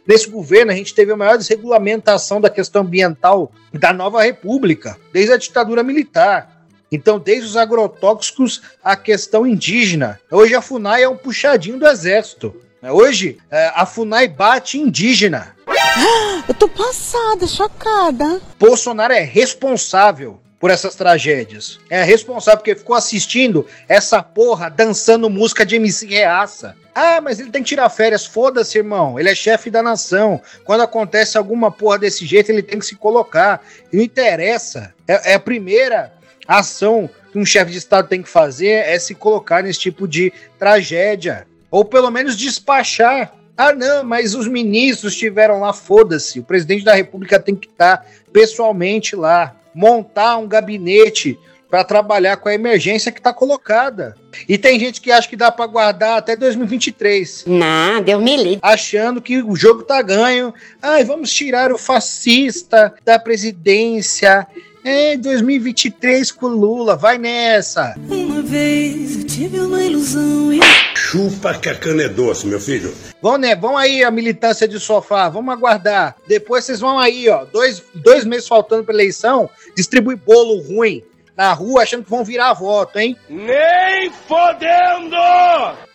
Nesse 0.07 0.29
governo, 0.29 0.73
a 0.73 0.75
gente 0.75 0.95
teve 0.95 1.13
a 1.13 1.17
maior 1.17 1.39
desregulamentação 1.39 2.41
da 2.41 2.51
questão 2.51 2.83
ambiental 2.83 3.53
da 3.73 3.93
nova 3.93 4.23
república, 4.23 4.97
desde 5.13 5.33
a 5.33 5.37
ditadura 5.37 5.83
militar. 5.83 6.67
Então, 6.91 7.19
desde 7.19 7.47
os 7.47 7.57
agrotóxicos 7.57 8.63
à 8.83 8.95
questão 8.95 9.47
indígena. 9.47 10.21
Hoje 10.31 10.55
a 10.55 10.63
FUNAI 10.63 11.03
é 11.03 11.09
um 11.09 11.17
puxadinho 11.17 11.79
do 11.79 11.87
exército. 11.87 12.55
Hoje, 12.83 13.39
é, 13.51 13.73
a 13.75 13.87
FUNAI 13.87 14.29
bate 14.29 14.79
indígena. 14.79 15.57
Eu 16.47 16.55
tô 16.55 16.69
passada, 16.69 17.47
chocada. 17.47 18.41
Bolsonaro 18.59 19.13
é 19.13 19.21
responsável 19.21 20.41
por 20.61 20.71
essas 20.71 20.95
tragédias. 20.95 21.79
É 21.91 22.03
responsável 22.03 22.59
porque 22.59 22.75
ficou 22.75 22.95
assistindo 22.95 23.67
essa 23.89 24.23
porra 24.23 24.71
dançando 24.71 25.29
música 25.29 25.65
de 25.65 25.77
MC 25.77 26.07
Reaça. 26.07 26.77
Ah, 26.95 27.21
mas 27.21 27.41
ele 27.41 27.51
tem 27.51 27.63
que 27.63 27.69
tirar 27.71 27.89
férias. 27.91 28.25
Foda-se, 28.25 28.79
irmão. 28.79 29.19
Ele 29.19 29.29
é 29.29 29.35
chefe 29.35 29.69
da 29.69 29.83
nação. 29.83 30.41
Quando 30.65 30.83
acontece 30.83 31.37
alguma 31.37 31.71
porra 31.71 31.99
desse 31.99 32.25
jeito, 32.25 32.51
ele 32.51 32.63
tem 32.63 32.79
que 32.79 32.87
se 32.87 32.95
colocar. 32.95 33.61
Não 33.93 34.01
interessa. 34.01 34.95
É, 35.09 35.33
é 35.33 35.35
a 35.35 35.41
primeira 35.41 36.13
ação 36.47 37.11
que 37.33 37.39
um 37.39 37.45
chefe 37.45 37.73
de 37.73 37.79
Estado 37.79 38.09
tem 38.09 38.23
que 38.23 38.29
fazer 38.29 38.69
é 38.69 38.97
se 38.99 39.15
colocar 39.15 39.63
nesse 39.63 39.81
tipo 39.81 40.07
de 40.07 40.33
tragédia. 40.57 41.49
Ou 41.69 41.85
pelo 41.85 42.11
menos 42.11 42.37
despachar. 42.37 43.35
Ah, 43.57 43.73
não, 43.73 44.05
mas 44.05 44.35
os 44.35 44.47
ministros 44.47 45.13
estiveram 45.15 45.61
lá, 45.61 45.73
foda-se. 45.73 46.39
O 46.39 46.45
presidente 46.45 46.85
da 46.85 46.95
República 46.95 47.41
tem 47.41 47.57
que 47.57 47.69
estar 47.69 48.07
pessoalmente 48.33 49.17
lá, 49.17 49.55
montar 49.75 50.37
um 50.37 50.47
gabinete 50.47 51.39
para 51.75 51.83
trabalhar 51.83 52.37
com 52.37 52.49
a 52.49 52.55
emergência 52.55 53.11
que 53.11 53.19
está 53.19 53.33
colocada. 53.33 54.15
E 54.49 54.57
tem 54.57 54.79
gente 54.79 55.01
que 55.01 55.11
acha 55.11 55.29
que 55.29 55.35
dá 55.35 55.51
para 55.51 55.67
guardar 55.67 56.19
até 56.19 56.37
2023. 56.37 57.47
Não, 57.49 58.01
deu 58.01 58.21
me 58.21 58.37
livre. 58.37 58.61
Achando 58.63 59.21
que 59.21 59.43
o 59.43 59.57
jogo 59.57 59.83
tá 59.83 60.01
ganho. 60.01 60.55
Ai, 60.81 61.03
vamos 61.03 61.33
tirar 61.33 61.73
o 61.73 61.79
fascista 61.79 62.95
da 63.05 63.19
presidência. 63.19 64.47
É, 64.85 65.17
2023 65.17 66.31
com 66.31 66.47
Lula, 66.47 66.95
vai 66.95 67.19
nessa. 67.19 67.97
Uma 68.09 68.41
vez 68.41 69.17
eu 69.17 69.27
tive 69.27 69.59
uma 69.59 69.83
ilusão 69.83 70.53
e... 70.53 70.61
Chupa 70.95 71.55
que 71.55 71.69
a 71.69 71.75
cana 71.75 72.05
é 72.05 72.09
doce, 72.09 72.47
meu 72.47 72.61
filho. 72.61 72.95
Vão, 73.21 73.37
né? 73.37 73.57
Vão 73.57 73.77
aí 73.77 74.05
a 74.05 74.13
militância 74.13 74.69
de 74.69 74.79
sofá, 74.79 75.29
vamos 75.29 75.53
aguardar. 75.53 76.15
Depois 76.29 76.65
vocês 76.65 76.79
vão 76.79 77.01
aí, 77.01 77.29
ó, 77.29 77.45
dois, 77.45 77.83
dois 77.95 78.25
meses 78.25 78.47
faltando 78.47 78.85
pra 78.85 78.95
eleição, 78.95 79.51
distribui 79.75 80.15
bolo 80.15 80.63
ruim 80.63 81.03
na 81.37 81.53
rua 81.53 81.83
achando 81.83 82.05
que 82.05 82.11
vão 82.11 82.25
virar 82.25 82.53
voto, 82.55 82.99
hein? 82.99 83.17
Nem 83.29 84.11
fodendo! 84.11 85.17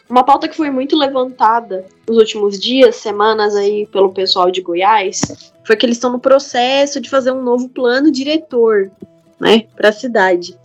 Uma 0.09 0.23
pauta 0.23 0.47
que 0.47 0.55
foi 0.55 0.71
muito 0.71 0.97
levantada 0.97 1.85
nos 2.07 2.17
últimos 2.17 2.59
dias, 2.59 2.95
semanas 2.95 3.55
aí 3.55 3.85
pelo 3.87 4.11
pessoal 4.11 4.49
de 4.49 4.61
Goiás, 4.61 5.53
foi 5.63 5.75
que 5.75 5.85
eles 5.85 5.97
estão 5.97 6.11
no 6.11 6.19
processo 6.19 6.99
de 6.99 7.09
fazer 7.09 7.31
um 7.31 7.43
novo 7.43 7.69
plano 7.69 8.11
diretor, 8.11 8.91
né, 9.39 9.67
para 9.75 9.89
a 9.89 9.93
cidade. 9.93 10.57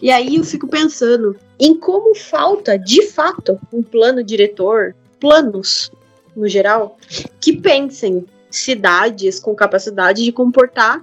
E 0.00 0.10
aí 0.10 0.36
eu 0.36 0.44
fico 0.44 0.68
pensando 0.68 1.36
em 1.58 1.76
como 1.76 2.14
falta, 2.14 2.78
de 2.78 3.02
fato, 3.02 3.58
um 3.72 3.82
plano 3.82 4.22
diretor, 4.22 4.94
planos 5.18 5.90
no 6.34 6.48
geral, 6.48 6.96
que 7.40 7.56
pensem 7.56 8.24
cidades 8.50 9.40
com 9.40 9.54
capacidade 9.54 10.22
de 10.22 10.30
comportar 10.30 11.02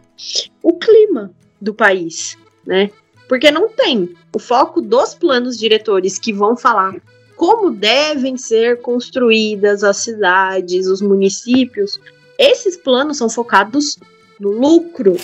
o 0.63 0.73
clima 0.73 1.31
do 1.59 1.73
país, 1.73 2.37
né? 2.65 2.89
Porque 3.29 3.49
não 3.49 3.69
tem 3.69 4.13
o 4.35 4.39
foco 4.39 4.81
dos 4.81 5.13
planos 5.13 5.57
diretores 5.57 6.19
que 6.19 6.33
vão 6.33 6.57
falar 6.57 6.95
como 7.39 7.71
devem 7.71 8.35
ser 8.35 8.81
construídas 8.81 9.81
as 9.81 9.95
cidades, 9.95 10.87
os 10.87 11.01
municípios. 11.01 11.97
Esses 12.37 12.75
planos 12.75 13.15
são 13.15 13.29
focados 13.29 13.97
no 14.37 14.51
lucro 14.51 15.15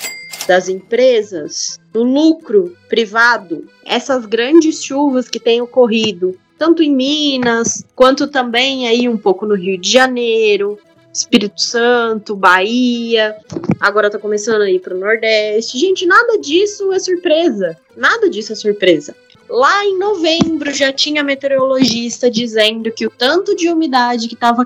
das 0.47 0.69
empresas, 0.69 1.77
no 1.93 2.03
lucro 2.03 2.73
privado. 2.87 3.67
Essas 3.85 4.25
grandes 4.25 4.81
chuvas 4.81 5.27
que 5.27 5.41
têm 5.41 5.59
ocorrido, 5.59 6.37
tanto 6.57 6.81
em 6.81 6.95
Minas, 6.95 7.83
quanto 7.93 8.27
também 8.27 8.87
aí 8.87 9.09
um 9.09 9.17
pouco 9.17 9.45
no 9.45 9.55
Rio 9.55 9.77
de 9.77 9.91
Janeiro, 9.91 10.79
Espírito 11.15 11.61
Santo, 11.61 12.35
Bahia, 12.35 13.37
agora 13.79 14.09
tá 14.09 14.19
começando 14.19 14.63
aí 14.63 14.79
para 14.79 14.93
o 14.93 14.99
Nordeste. 14.99 15.79
Gente, 15.79 16.05
nada 16.05 16.37
disso 16.37 16.91
é 16.91 16.99
surpresa. 16.99 17.77
Nada 17.95 18.29
disso 18.29 18.51
é 18.51 18.55
surpresa. 18.55 19.15
Lá 19.47 19.85
em 19.85 19.97
novembro 19.97 20.73
já 20.73 20.91
tinha 20.91 21.23
meteorologista 21.23 22.29
dizendo 22.29 22.91
que 22.91 23.05
o 23.07 23.09
tanto 23.09 23.55
de 23.55 23.69
umidade 23.69 24.27
que 24.27 24.33
estava 24.33 24.65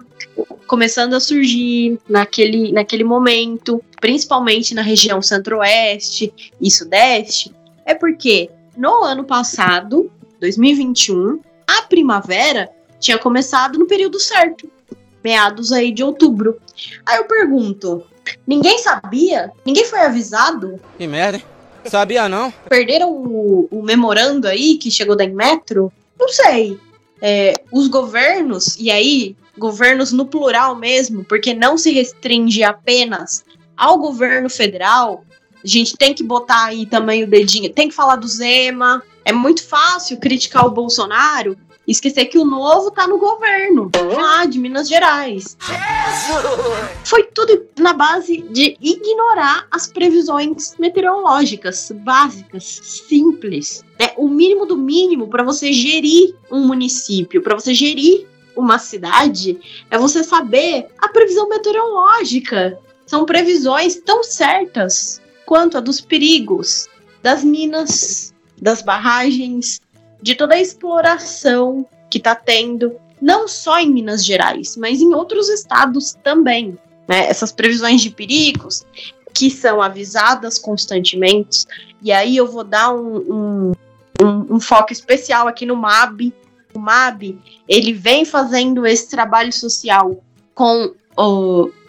começando 0.65 1.13
a 1.13 1.19
surgir 1.19 1.99
naquele, 2.07 2.71
naquele 2.71 3.03
momento, 3.03 3.83
principalmente 4.01 4.73
na 4.73 4.81
região 4.81 5.21
centro-oeste 5.21 6.33
e 6.59 6.71
sudeste, 6.71 7.53
é 7.85 7.93
porque 7.93 8.49
no 8.75 9.03
ano 9.03 9.23
passado, 9.23 10.09
2021, 10.39 11.41
a 11.67 11.81
primavera 11.83 12.69
tinha 12.99 13.17
começado 13.17 13.77
no 13.77 13.85
período 13.85 14.19
certo, 14.19 14.69
meados 15.23 15.71
aí 15.71 15.91
de 15.91 16.03
outubro. 16.03 16.59
Aí 17.05 17.17
eu 17.17 17.25
pergunto, 17.25 18.03
ninguém 18.45 18.77
sabia? 18.79 19.51
Ninguém 19.65 19.85
foi 19.85 19.99
avisado? 19.99 20.79
Que 20.97 21.07
merda, 21.07 21.37
hein? 21.37 21.43
Sabia 21.85 22.27
não? 22.27 22.51
Perderam 22.69 23.11
o, 23.11 23.67
o 23.71 23.81
memorando 23.81 24.47
aí 24.47 24.77
que 24.77 24.91
chegou 24.91 25.15
da 25.15 25.23
Inmetro? 25.23 25.91
Não 26.19 26.27
sei. 26.27 26.79
É, 27.21 27.53
os 27.71 27.87
governos, 27.87 28.77
e 28.77 28.91
aí, 28.91 29.35
governos 29.57 30.11
no 30.11 30.25
plural 30.25 30.75
mesmo, 30.75 31.23
porque 31.23 31.53
não 31.53 31.77
se 31.77 31.91
restringe 31.91 32.63
apenas 32.63 33.43
ao 33.75 33.97
governo 33.97 34.49
federal, 34.49 35.23
a 35.63 35.67
gente 35.67 35.97
tem 35.97 36.13
que 36.13 36.23
botar 36.23 36.65
aí 36.65 36.85
também 36.85 37.23
o 37.23 37.27
dedinho, 37.27 37.71
tem 37.71 37.89
que 37.89 37.95
falar 37.95 38.15
do 38.15 38.27
Zema. 38.27 39.03
É 39.25 39.33
muito 39.33 39.65
fácil 39.65 40.17
criticar 40.17 40.65
o 40.65 40.71
Bolsonaro 40.71 41.57
esquecer 41.91 42.25
que 42.25 42.37
o 42.37 42.45
novo 42.45 42.91
tá 42.91 43.07
no 43.07 43.17
governo, 43.17 43.89
lá 44.15 44.45
de 44.45 44.59
Minas 44.59 44.87
Gerais. 44.87 45.57
Foi 47.03 47.23
tudo 47.23 47.67
na 47.79 47.93
base 47.93 48.41
de 48.49 48.77
ignorar 48.79 49.67
as 49.71 49.87
previsões 49.87 50.75
meteorológicas 50.77 51.91
básicas, 52.03 52.63
simples. 53.07 53.83
É 53.97 54.13
o 54.17 54.27
mínimo 54.27 54.65
do 54.65 54.77
mínimo 54.77 55.27
para 55.27 55.43
você 55.43 55.73
gerir 55.73 56.35
um 56.51 56.65
município, 56.67 57.41
para 57.41 57.55
você 57.55 57.73
gerir 57.73 58.27
uma 58.55 58.77
cidade, 58.77 59.59
é 59.89 59.97
você 59.97 60.23
saber 60.23 60.87
a 60.97 61.07
previsão 61.09 61.47
meteorológica. 61.47 62.77
São 63.05 63.25
previsões 63.25 63.95
tão 63.95 64.23
certas 64.23 65.21
quanto 65.45 65.77
a 65.77 65.79
dos 65.79 65.99
perigos 65.99 66.87
das 67.23 67.43
minas, 67.43 68.33
das 68.61 68.81
barragens, 68.81 69.81
de 70.21 70.35
toda 70.35 70.55
a 70.55 70.61
exploração 70.61 71.85
que 72.09 72.17
está 72.17 72.35
tendo, 72.35 72.95
não 73.21 73.47
só 73.47 73.79
em 73.79 73.91
Minas 73.91 74.23
Gerais, 74.25 74.75
mas 74.75 75.01
em 75.01 75.13
outros 75.13 75.49
estados 75.49 76.17
também. 76.23 76.77
Né? 77.07 77.27
Essas 77.27 77.51
previsões 77.51 78.01
de 78.01 78.09
perigos 78.09 78.85
que 79.33 79.49
são 79.49 79.81
avisadas 79.81 80.57
constantemente, 80.57 81.65
e 82.01 82.11
aí 82.11 82.35
eu 82.35 82.47
vou 82.47 82.63
dar 82.63 82.93
um, 82.93 83.17
um, 83.17 83.71
um, 84.21 84.55
um 84.55 84.59
foco 84.59 84.91
especial 84.91 85.47
aqui 85.47 85.65
no 85.65 85.75
MAB. 85.75 86.33
O 86.73 86.79
MAB 86.79 87.37
ele 87.67 87.93
vem 87.93 88.25
fazendo 88.25 88.85
esse 88.85 89.09
trabalho 89.09 89.53
social 89.53 90.21
com 90.53 90.93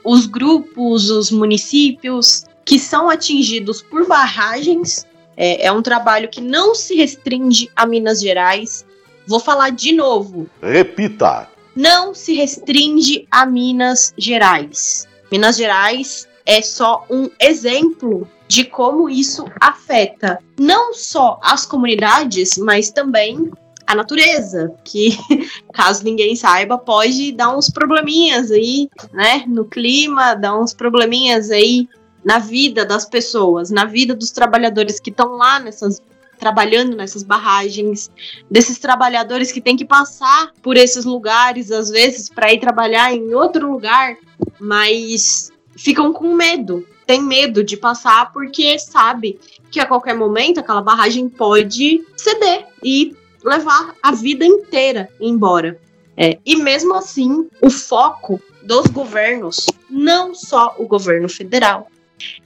os 0.04 0.26
grupos, 0.26 1.10
os 1.10 1.30
municípios 1.30 2.44
que 2.64 2.78
são 2.78 3.08
atingidos 3.08 3.82
por 3.82 4.06
barragens 4.06 5.06
é, 5.42 5.68
é 5.68 5.72
um 5.72 5.80
trabalho 5.80 6.28
que 6.28 6.42
não 6.42 6.74
se 6.74 6.94
restringe 6.94 7.70
a 7.74 7.86
Minas 7.86 8.20
Gerais. 8.20 8.84
Vou 9.26 9.40
falar 9.40 9.70
de 9.70 9.94
novo. 9.94 10.46
Repita. 10.60 11.48
Não 11.74 12.12
se 12.12 12.34
restringe 12.34 13.26
a 13.30 13.46
Minas 13.46 14.12
Gerais. 14.18 15.08
Minas 15.32 15.56
Gerais 15.56 16.28
é 16.44 16.60
só 16.60 17.06
um 17.08 17.30
exemplo 17.40 18.28
de 18.46 18.64
como 18.64 19.08
isso 19.08 19.46
afeta 19.58 20.40
não 20.58 20.92
só 20.92 21.40
as 21.42 21.64
comunidades, 21.64 22.58
mas 22.58 22.90
também 22.90 23.50
a 23.86 23.94
natureza, 23.94 24.74
que 24.84 25.16
caso 25.72 26.04
ninguém 26.04 26.36
saiba, 26.36 26.76
pode 26.76 27.32
dar 27.32 27.56
uns 27.56 27.70
probleminhas 27.70 28.50
aí, 28.50 28.90
né, 29.10 29.44
no 29.48 29.64
clima, 29.64 30.34
dar 30.34 30.58
uns 30.58 30.74
probleminhas 30.74 31.50
aí 31.50 31.88
na 32.24 32.38
vida 32.38 32.84
das 32.84 33.04
pessoas, 33.04 33.70
na 33.70 33.84
vida 33.84 34.14
dos 34.14 34.30
trabalhadores 34.30 35.00
que 35.00 35.10
estão 35.10 35.36
lá 35.36 35.58
nessas 35.58 36.02
trabalhando 36.38 36.96
nessas 36.96 37.22
barragens, 37.22 38.10
desses 38.50 38.78
trabalhadores 38.78 39.52
que 39.52 39.60
têm 39.60 39.76
que 39.76 39.84
passar 39.84 40.50
por 40.62 40.74
esses 40.74 41.04
lugares 41.04 41.70
às 41.70 41.90
vezes 41.90 42.30
para 42.30 42.50
ir 42.50 42.58
trabalhar 42.58 43.12
em 43.12 43.34
outro 43.34 43.70
lugar, 43.70 44.16
mas 44.58 45.52
ficam 45.76 46.14
com 46.14 46.34
medo, 46.34 46.86
tem 47.06 47.22
medo 47.22 47.62
de 47.62 47.76
passar 47.76 48.32
porque 48.32 48.78
sabe 48.78 49.38
que 49.70 49.78
a 49.78 49.86
qualquer 49.86 50.14
momento 50.14 50.60
aquela 50.60 50.80
barragem 50.80 51.28
pode 51.28 52.02
ceder 52.16 52.66
e 52.82 53.14
levar 53.44 53.94
a 54.02 54.12
vida 54.12 54.44
inteira 54.44 55.08
embora. 55.20 55.78
É, 56.16 56.38
e 56.44 56.56
mesmo 56.56 56.94
assim, 56.94 57.48
o 57.62 57.70
foco 57.70 58.40
dos 58.62 58.86
governos, 58.88 59.66
não 59.88 60.34
só 60.34 60.74
o 60.78 60.86
governo 60.86 61.28
federal, 61.28 61.88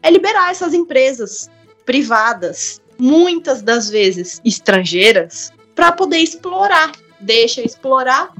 é 0.03 0.11
liberar 0.11 0.51
essas 0.51 0.75
empresas 0.75 1.51
privadas, 1.85 2.81
muitas 2.99 3.63
das 3.63 3.91
vezes 3.91 4.41
estrangeiras, 4.45 5.53
para 5.75 5.93
poder 5.93 6.19
explorar. 6.19 6.93
Deixa 7.21 7.63
explorar, 7.63 8.33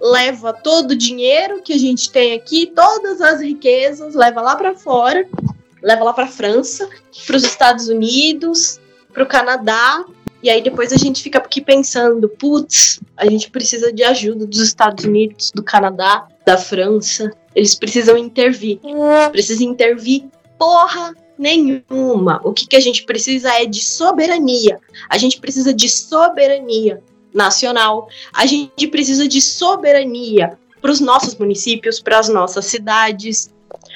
leva 0.00 0.52
todo 0.52 0.92
o 0.92 0.96
dinheiro 0.96 1.62
que 1.62 1.72
a 1.72 1.78
gente 1.78 2.10
tem 2.10 2.34
aqui, 2.34 2.66
todas 2.66 3.20
as 3.20 3.40
riquezas, 3.40 4.14
leva 4.14 4.40
lá 4.40 4.56
para 4.56 4.74
fora, 4.74 5.26
leva 5.82 6.04
lá 6.04 6.12
para 6.12 6.26
França, 6.26 6.88
para 7.26 7.36
os 7.36 7.44
Estados 7.44 7.88
Unidos, 7.88 8.80
para 9.12 9.22
o 9.22 9.26
Canadá. 9.26 10.04
E 10.42 10.48
aí 10.48 10.62
depois 10.62 10.92
a 10.92 10.96
gente 10.96 11.22
fica 11.22 11.38
aqui 11.38 11.60
pensando, 11.60 12.28
putz, 12.28 13.00
a 13.16 13.26
gente 13.26 13.50
precisa 13.50 13.92
de 13.92 14.02
ajuda 14.02 14.46
dos 14.46 14.60
Estados 14.60 15.04
Unidos, 15.04 15.50
do 15.54 15.62
Canadá, 15.62 16.26
da 16.46 16.56
França. 16.56 17.30
Eles 17.54 17.74
precisam 17.74 18.16
intervir. 18.16 18.80
Precisam 19.32 19.68
intervir 19.68 20.24
porra 20.60 21.16
nenhuma. 21.38 22.38
O 22.44 22.52
que, 22.52 22.66
que 22.66 22.76
a 22.76 22.80
gente 22.80 23.04
precisa 23.04 23.50
é 23.54 23.64
de 23.64 23.82
soberania. 23.82 24.78
A 25.08 25.16
gente 25.16 25.40
precisa 25.40 25.72
de 25.72 25.88
soberania 25.88 27.02
nacional. 27.32 28.10
A 28.30 28.44
gente 28.44 28.86
precisa 28.88 29.26
de 29.26 29.40
soberania 29.40 30.58
para 30.82 30.90
os 30.90 31.00
nossos 31.00 31.34
municípios, 31.36 31.98
para 31.98 32.18
as 32.18 32.28
nossas 32.28 32.66
cidades. 32.66 33.50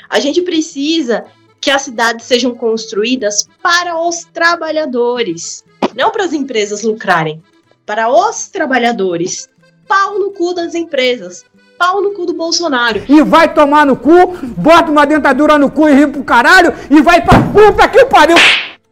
A 0.08 0.18
gente 0.18 0.40
precisa 0.40 1.26
que 1.60 1.70
as 1.70 1.82
cidades 1.82 2.24
sejam 2.24 2.54
construídas 2.54 3.46
para 3.62 3.98
os 4.00 4.24
trabalhadores, 4.24 5.64
não 5.94 6.10
para 6.10 6.24
as 6.24 6.32
empresas 6.32 6.82
lucrarem, 6.82 7.42
para 7.84 8.08
os 8.08 8.48
trabalhadores. 8.48 9.50
Pau 9.86 10.18
no 10.18 10.30
cu 10.30 10.54
das 10.54 10.74
empresas 10.74 11.44
pau 11.84 12.00
no 12.00 12.12
cu 12.12 12.24
do 12.24 12.32
Bolsonaro. 12.32 13.02
E 13.06 13.22
vai 13.22 13.52
tomar 13.52 13.84
no 13.84 13.94
cu, 13.94 14.34
bota 14.56 14.90
uma 14.90 15.04
dentadura 15.04 15.58
no 15.58 15.70
cu 15.70 15.86
e 15.86 15.92
ri 15.92 16.06
pro 16.06 16.24
caralho 16.24 16.72
e 16.90 17.02
vai 17.02 17.22
pra 17.22 17.38
puta 17.38 17.86
que 17.88 18.06
pariu. 18.06 18.36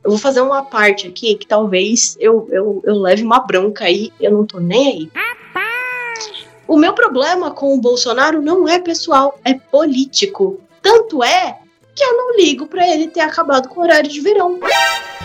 Eu 0.05 0.11
vou 0.11 0.19
fazer 0.19 0.43
uma 0.43 0.63
parte 0.63 1.07
aqui 1.07 1.35
que 1.37 1.47
talvez 1.47 2.19
eu, 2.21 2.47
eu, 2.51 2.83
eu 2.85 3.01
leve 3.01 3.23
uma 3.23 3.41
bronca 3.41 3.85
aí, 3.85 4.13
eu 4.21 4.31
não 4.31 4.45
tô 4.45 4.61
nem 4.61 4.89
aí. 4.89 5.11
O 6.69 6.77
meu 6.77 6.93
problema 6.93 7.51
com 7.51 7.75
o 7.75 7.81
Bolsonaro 7.81 8.43
não 8.43 8.69
é 8.69 8.79
pessoal, 8.79 9.39
é 9.43 9.55
político. 9.55 10.61
Tanto 10.83 11.25
é 11.25 11.59
que 11.95 12.05
eu 12.05 12.17
não 12.17 12.37
ligo 12.37 12.67
para 12.67 12.87
ele 12.87 13.09
ter 13.09 13.21
acabado 13.21 13.69
com 13.69 13.81
o 13.81 13.83
horário 13.85 14.11
de 14.11 14.21
verão. 14.21 14.59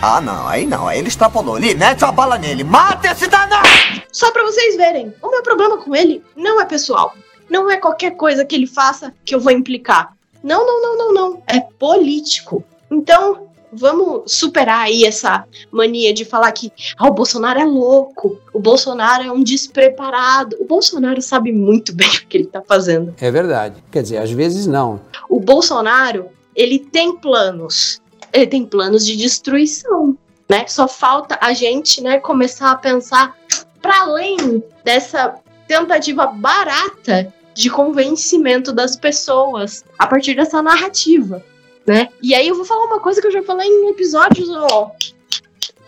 Ah, 0.00 0.20
não, 0.20 0.46
aí 0.46 0.64
não, 0.64 0.86
aí 0.86 0.98
ele 0.98 1.08
extrapolou 1.08 1.56
ali, 1.56 1.74
mete 1.74 2.04
a 2.04 2.12
bala 2.12 2.38
nele, 2.38 2.64
mata 2.64 3.08
esse 3.08 3.26
danado! 3.26 3.68
Só 4.12 4.30
pra 4.30 4.44
vocês 4.44 4.76
verem, 4.76 5.12
o 5.20 5.30
meu 5.30 5.42
problema 5.42 5.76
com 5.78 5.94
ele 5.94 6.22
não 6.36 6.60
é 6.60 6.64
pessoal. 6.64 7.14
Não 7.48 7.70
é 7.70 7.76
qualquer 7.76 8.12
coisa 8.12 8.44
que 8.44 8.54
ele 8.54 8.66
faça 8.66 9.12
que 9.24 9.34
eu 9.34 9.40
vou 9.40 9.52
implicar. 9.52 10.16
Não, 10.42 10.66
não, 10.66 10.82
não, 10.82 10.98
não, 10.98 11.14
não. 11.14 11.42
É 11.46 11.60
político. 11.60 12.64
Então, 12.90 13.48
vamos 13.72 14.32
superar 14.32 14.86
aí 14.86 15.04
essa 15.04 15.44
mania 15.70 16.12
de 16.12 16.24
falar 16.24 16.50
que 16.52 16.72
ah, 16.96 17.08
o 17.08 17.12
Bolsonaro 17.12 17.60
é 17.60 17.64
louco, 17.64 18.38
o 18.52 18.58
Bolsonaro 18.58 19.24
é 19.24 19.32
um 19.32 19.42
despreparado. 19.42 20.56
O 20.60 20.64
Bolsonaro 20.64 21.20
sabe 21.20 21.52
muito 21.52 21.94
bem 21.96 22.08
o 22.08 22.26
que 22.26 22.36
ele 22.36 22.46
tá 22.46 22.62
fazendo. 22.62 23.14
É 23.20 23.30
verdade. 23.30 23.82
Quer 23.90 24.02
dizer, 24.02 24.18
às 24.18 24.30
vezes 24.30 24.66
não. 24.66 25.00
O 25.28 25.40
Bolsonaro, 25.40 26.26
ele 26.54 26.78
tem 26.78 27.16
planos. 27.16 28.00
Ele 28.32 28.46
tem 28.46 28.64
planos 28.64 29.06
de 29.06 29.16
destruição, 29.16 30.16
né? 30.48 30.66
Só 30.66 30.86
falta 30.86 31.38
a 31.40 31.54
gente, 31.54 32.02
né, 32.02 32.18
começar 32.18 32.70
a 32.70 32.76
pensar 32.76 33.34
para 33.80 34.02
além 34.02 34.62
dessa 34.84 35.34
tentativa 35.66 36.26
barata 36.26 37.32
de 37.58 37.68
convencimento 37.68 38.72
das 38.72 38.94
pessoas 38.94 39.84
a 39.98 40.06
partir 40.06 40.36
dessa 40.36 40.62
narrativa, 40.62 41.44
né? 41.84 42.08
E 42.22 42.32
aí 42.32 42.46
eu 42.46 42.54
vou 42.54 42.64
falar 42.64 42.84
uma 42.84 43.00
coisa 43.00 43.20
que 43.20 43.26
eu 43.26 43.32
já 43.32 43.42
falei 43.42 43.66
em 43.66 43.90
episódios 43.90 44.48
ó, 44.48 44.92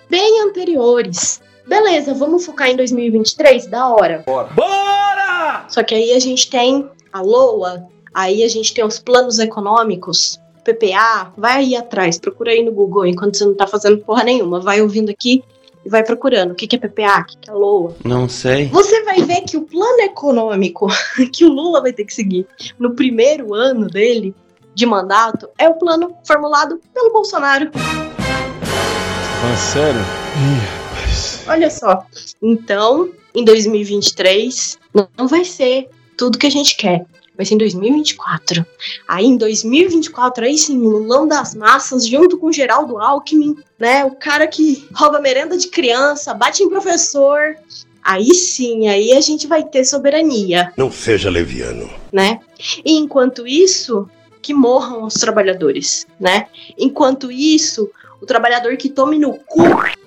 bem 0.09 0.42
anteriores. 0.42 1.40
Beleza, 1.64 2.12
vamos 2.12 2.44
focar 2.44 2.70
em 2.70 2.76
2023? 2.76 3.68
Da 3.68 3.88
hora. 3.88 4.24
Bora! 4.26 4.48
Bora! 4.52 5.66
Só 5.68 5.85
que 5.85 5.94
aí 5.94 6.12
a 6.12 6.18
gente 6.18 6.50
tem 6.50 6.90
a 7.12 7.20
LOA, 7.20 7.87
aí 8.12 8.42
a 8.42 8.48
gente 8.48 8.74
tem 8.74 8.85
os 8.85 8.98
planos 8.98 9.38
econômicos, 9.38 10.40
PPA, 10.64 11.33
vai 11.37 11.59
aí 11.59 11.76
atrás, 11.76 12.18
procura 12.18 12.50
aí 12.50 12.64
no 12.64 12.72
Google 12.72 13.06
enquanto 13.06 13.37
você 13.37 13.44
não 13.44 13.54
tá 13.54 13.68
fazendo 13.68 13.98
porra 13.98 14.24
nenhuma, 14.24 14.59
vai 14.59 14.83
ouvindo 14.83 15.11
aqui 15.11 15.44
e 15.90 15.92
vai 15.92 16.05
procurando 16.05 16.53
o 16.53 16.55
que, 16.55 16.68
que 16.68 16.76
é 16.76 16.79
PPA, 16.79 17.20
o 17.20 17.24
que, 17.24 17.37
que 17.38 17.50
é 17.50 17.53
LOA. 17.53 17.96
Não 18.05 18.29
sei. 18.29 18.68
Você 18.68 19.03
vai 19.03 19.22
ver 19.22 19.40
que 19.42 19.57
o 19.57 19.62
plano 19.62 20.00
econômico 20.03 20.87
que 21.35 21.44
o 21.44 21.48
Lula 21.48 21.83
vai 21.83 21.92
ter 21.92 22.05
que 22.05 22.14
seguir 22.14 22.46
no 22.79 22.94
primeiro 22.94 23.53
ano 23.53 23.88
dele 23.88 24.33
de 24.72 24.87
mandato 24.87 25.48
é 25.59 25.68
o 25.68 25.74
plano 25.74 26.14
formulado 26.24 26.81
pelo 26.94 27.12
Bolsonaro. 27.12 27.70
Ah, 27.74 29.57
sério? 29.57 30.00
Ih, 30.00 30.94
rapaz. 30.94 31.44
Olha 31.48 31.70
só. 31.70 32.07
Então, 32.40 33.11
em 33.35 33.44
2023, 33.44 34.79
não 35.18 35.26
vai 35.26 35.44
ser 35.44 35.88
tudo 36.16 36.38
que 36.38 36.46
a 36.46 36.50
gente 36.50 36.76
quer. 36.76 37.05
Vai 37.40 37.46
ser 37.46 37.55
em 37.55 37.59
2024. 37.59 38.66
Aí 39.09 39.24
em 39.24 39.37
2024, 39.38 40.44
aí 40.44 40.59
sim, 40.59 40.79
Lulão 40.79 41.26
das 41.26 41.55
Massas, 41.55 42.07
junto 42.07 42.37
com 42.37 42.53
Geraldo 42.53 42.98
Alckmin, 42.98 43.57
né? 43.79 44.05
O 44.05 44.11
cara 44.11 44.46
que 44.46 44.87
rouba 44.92 45.18
merenda 45.20 45.57
de 45.57 45.68
criança, 45.68 46.35
bate 46.35 46.62
em 46.62 46.68
professor. 46.68 47.57
Aí 48.05 48.35
sim, 48.35 48.88
aí 48.88 49.12
a 49.14 49.20
gente 49.22 49.46
vai 49.46 49.64
ter 49.64 49.87
soberania, 49.87 50.70
Não 50.76 50.92
seja 50.92 51.31
leviano. 51.31 51.88
né? 52.12 52.40
E 52.85 52.92
enquanto 52.98 53.46
isso, 53.46 54.07
que 54.42 54.53
morram 54.53 55.05
os 55.05 55.14
trabalhadores, 55.14 56.07
né? 56.18 56.46
Enquanto 56.76 57.33
isso, 57.33 57.90
o 58.20 58.26
trabalhador 58.26 58.76
que 58.76 58.90
tome 58.90 59.18
no 59.18 59.33
cu 59.35 59.62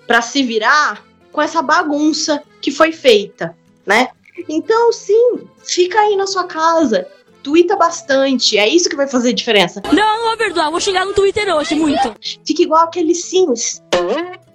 pra 0.06 0.22
se 0.22 0.43
virar 0.43 1.04
com 1.32 1.41
essa 1.41 1.63
bagunça 1.63 2.43
que 2.62 2.69
foi 2.69 2.91
feita, 2.91 3.56
né? 3.86 4.10
Então, 4.50 4.91
sim, 4.91 5.41
fica 5.63 6.00
aí 6.00 6.15
na 6.15 6.26
sua 6.26 6.46
casa, 6.46 7.08
tuita 7.43 7.75
bastante, 7.75 8.58
é 8.58 8.67
isso 8.67 8.89
que 8.89 8.95
vai 8.95 9.08
fazer 9.08 9.34
diferença. 9.34 9.82
Não, 9.91 10.23
vou 10.23 10.38
perdoar, 10.38 10.71
vou 10.71 10.79
chegar 10.79 11.06
no 11.06 11.13
Twitter 11.13 11.53
hoje, 11.53 11.75
muito. 11.75 12.15
Fica 12.45 12.63
igual 12.63 12.86
aquele 12.86 13.13
Sims. 13.13 13.84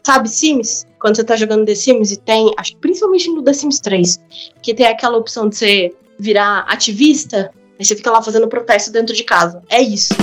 Sabe 0.04 0.28
Sims? 0.28 0.86
Quando 0.98 1.16
você 1.16 1.24
tá 1.24 1.36
jogando 1.36 1.66
The 1.66 1.74
Sims 1.74 2.10
e 2.10 2.16
tem, 2.16 2.52
acho 2.56 2.72
que 2.72 2.78
principalmente 2.78 3.30
no 3.30 3.42
The 3.42 3.52
Sims 3.52 3.78
3, 3.80 4.20
que 4.62 4.74
tem 4.74 4.86
aquela 4.86 5.18
opção 5.18 5.48
de 5.48 5.56
você 5.56 5.94
virar 6.18 6.60
ativista, 6.60 7.52
aí 7.78 7.84
você 7.84 7.94
fica 7.94 8.10
lá 8.10 8.22
fazendo 8.22 8.48
protesto 8.48 8.90
dentro 8.90 9.14
de 9.14 9.22
casa. 9.22 9.62
É 9.68 9.80
isso. 9.80 10.14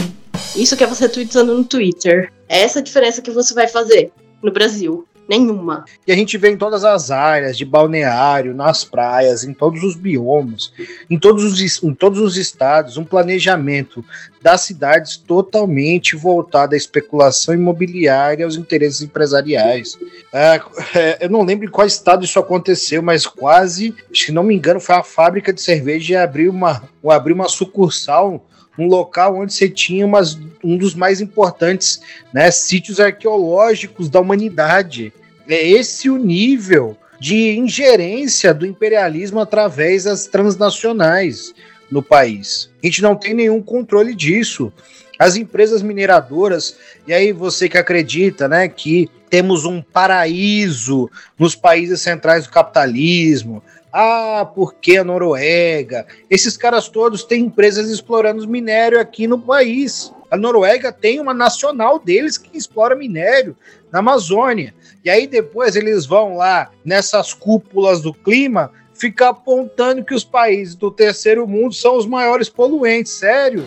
Isso 0.55 0.75
que 0.75 0.83
é 0.83 0.87
você 0.87 1.07
tweetando 1.07 1.53
no 1.53 1.63
Twitter. 1.63 2.33
É 2.49 2.61
essa 2.61 2.79
a 2.79 2.81
diferença 2.81 3.21
que 3.21 3.31
você 3.31 3.53
vai 3.53 3.67
fazer 3.67 4.11
no 4.41 4.51
Brasil. 4.51 5.07
Nenhuma. 5.27 5.85
E 6.05 6.11
a 6.11 6.15
gente 6.15 6.37
vê 6.37 6.51
em 6.51 6.57
todas 6.57 6.83
as 6.83 7.09
áreas, 7.09 7.57
de 7.57 7.65
balneário, 7.65 8.53
nas 8.53 8.83
praias, 8.83 9.43
em 9.43 9.53
todos 9.53 9.83
os 9.83 9.95
biomas, 9.95 10.71
em 11.09 11.17
todos 11.17 11.43
os, 11.43 11.83
em 11.83 11.93
todos 11.93 12.19
os 12.19 12.37
estados, 12.37 12.97
um 12.97 13.03
planejamento 13.03 14.05
das 14.41 14.61
cidades 14.61 15.17
totalmente 15.17 16.15
voltado 16.15 16.75
à 16.75 16.77
especulação 16.77 17.55
imobiliária 17.55 18.43
e 18.43 18.45
aos 18.45 18.55
interesses 18.55 19.01
empresariais. 19.01 19.97
É, 20.31 20.61
é, 20.93 21.25
eu 21.25 21.29
não 21.29 21.41
lembro 21.41 21.65
em 21.65 21.71
qual 21.71 21.87
estado 21.87 22.23
isso 22.23 22.37
aconteceu, 22.37 23.01
mas 23.01 23.25
quase, 23.25 23.95
se 24.13 24.31
não 24.31 24.43
me 24.43 24.53
engano, 24.53 24.79
foi 24.79 24.95
a 24.95 25.03
fábrica 25.03 25.51
de 25.51 25.61
cerveja 25.61 26.21
abriu 26.21 26.51
uma, 26.51 26.83
abriu 27.09 27.35
uma 27.35 27.49
sucursal 27.49 28.45
um 28.77 28.87
local 28.87 29.37
onde 29.37 29.53
você 29.53 29.69
tinha 29.69 30.05
umas, 30.05 30.37
um 30.63 30.77
dos 30.77 30.93
mais 30.95 31.21
importantes 31.21 32.01
né, 32.33 32.51
sítios 32.51 32.99
arqueológicos 32.99 34.09
da 34.09 34.19
humanidade. 34.19 35.13
É 35.47 35.67
esse 35.67 36.09
o 36.09 36.17
nível 36.17 36.97
de 37.19 37.57
ingerência 37.57 38.53
do 38.53 38.65
imperialismo 38.65 39.39
através 39.39 40.03
das 40.03 40.27
transnacionais 40.27 41.53
no 41.89 42.03
país. 42.03 42.69
A 42.83 42.87
gente 42.87 43.01
não 43.01 43.15
tem 43.15 43.33
nenhum 43.33 43.61
controle 43.61 44.13
disso. 44.13 44.71
As 45.17 45.37
empresas 45.37 45.81
mineradoras, 45.81 46.75
e 47.07 47.13
aí 47.13 47.31
você 47.31 47.69
que 47.69 47.77
acredita, 47.77 48.49
né, 48.49 48.67
que 48.67 49.09
temos 49.29 49.63
um 49.65 49.81
paraíso 49.81 51.09
nos 51.39 51.55
países 51.55 52.01
centrais 52.01 52.45
do 52.45 52.51
capitalismo, 52.51 53.63
ah, 53.97 54.45
porque 54.53 54.97
a 54.97 55.05
Noruega? 55.05 56.05
Esses 56.29 56.57
caras 56.57 56.89
todos 56.89 57.23
têm 57.23 57.45
empresas 57.45 57.89
explorando 57.89 58.45
minério 58.45 58.99
aqui 58.99 59.25
no 59.25 59.39
país. 59.39 60.11
A 60.29 60.35
Noruega 60.35 60.91
tem 60.91 61.21
uma 61.21 61.33
nacional 61.33 61.97
deles 61.97 62.37
que 62.37 62.57
explora 62.57 62.93
minério 62.93 63.55
na 63.89 63.99
Amazônia. 63.99 64.75
E 65.01 65.09
aí 65.09 65.25
depois 65.25 65.77
eles 65.77 66.05
vão 66.05 66.35
lá 66.35 66.71
nessas 66.83 67.33
cúpulas 67.33 68.01
do 68.01 68.13
clima 68.13 68.69
ficar 68.93 69.29
apontando 69.29 70.03
que 70.03 70.13
os 70.13 70.25
países 70.25 70.75
do 70.75 70.91
terceiro 70.91 71.47
mundo 71.47 71.73
são 71.73 71.95
os 71.95 72.05
maiores 72.05 72.49
poluentes. 72.49 73.13
Sério? 73.13 73.65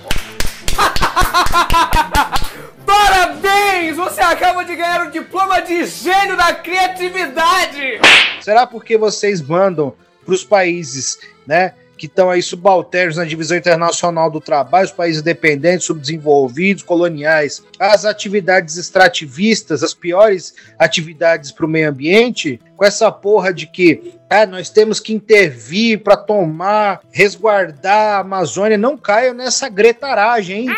Parabéns! 2.84 3.96
Você 3.96 4.20
acaba 4.20 4.62
de 4.62 4.76
ganhar 4.76 5.06
o 5.06 5.10
diploma 5.10 5.60
de 5.60 5.86
gênio 5.86 6.36
da 6.36 6.52
criatividade! 6.52 7.98
Será 8.42 8.66
porque 8.66 8.98
vocês 8.98 9.40
mandam 9.40 9.94
para 10.28 10.34
os 10.34 10.44
países, 10.44 11.18
né, 11.46 11.72
que 11.96 12.04
estão 12.04 12.28
aí 12.30 12.42
subalternos 12.42 13.16
na 13.16 13.24
divisão 13.24 13.56
internacional 13.56 14.30
do 14.30 14.42
trabalho, 14.42 14.84
os 14.84 14.92
países 14.92 15.22
dependentes, 15.22 15.86
subdesenvolvidos, 15.86 16.82
coloniais, 16.82 17.64
as 17.78 18.04
atividades 18.04 18.76
extrativistas, 18.76 19.82
as 19.82 19.94
piores 19.94 20.54
atividades 20.78 21.50
para 21.50 21.64
o 21.64 21.68
meio 21.68 21.88
ambiente, 21.88 22.60
com 22.76 22.84
essa 22.84 23.10
porra 23.10 23.54
de 23.54 23.66
que 23.66 24.14
ah, 24.28 24.44
nós 24.44 24.68
temos 24.68 25.00
que 25.00 25.14
intervir 25.14 26.02
para 26.02 26.16
tomar, 26.16 27.00
resguardar 27.10 28.16
a 28.16 28.20
Amazônia, 28.20 28.76
não 28.76 28.96
caiam 28.96 29.32
nessa 29.32 29.70
gretaragem, 29.70 30.60
hein? 30.60 30.66
Meu, 30.66 30.76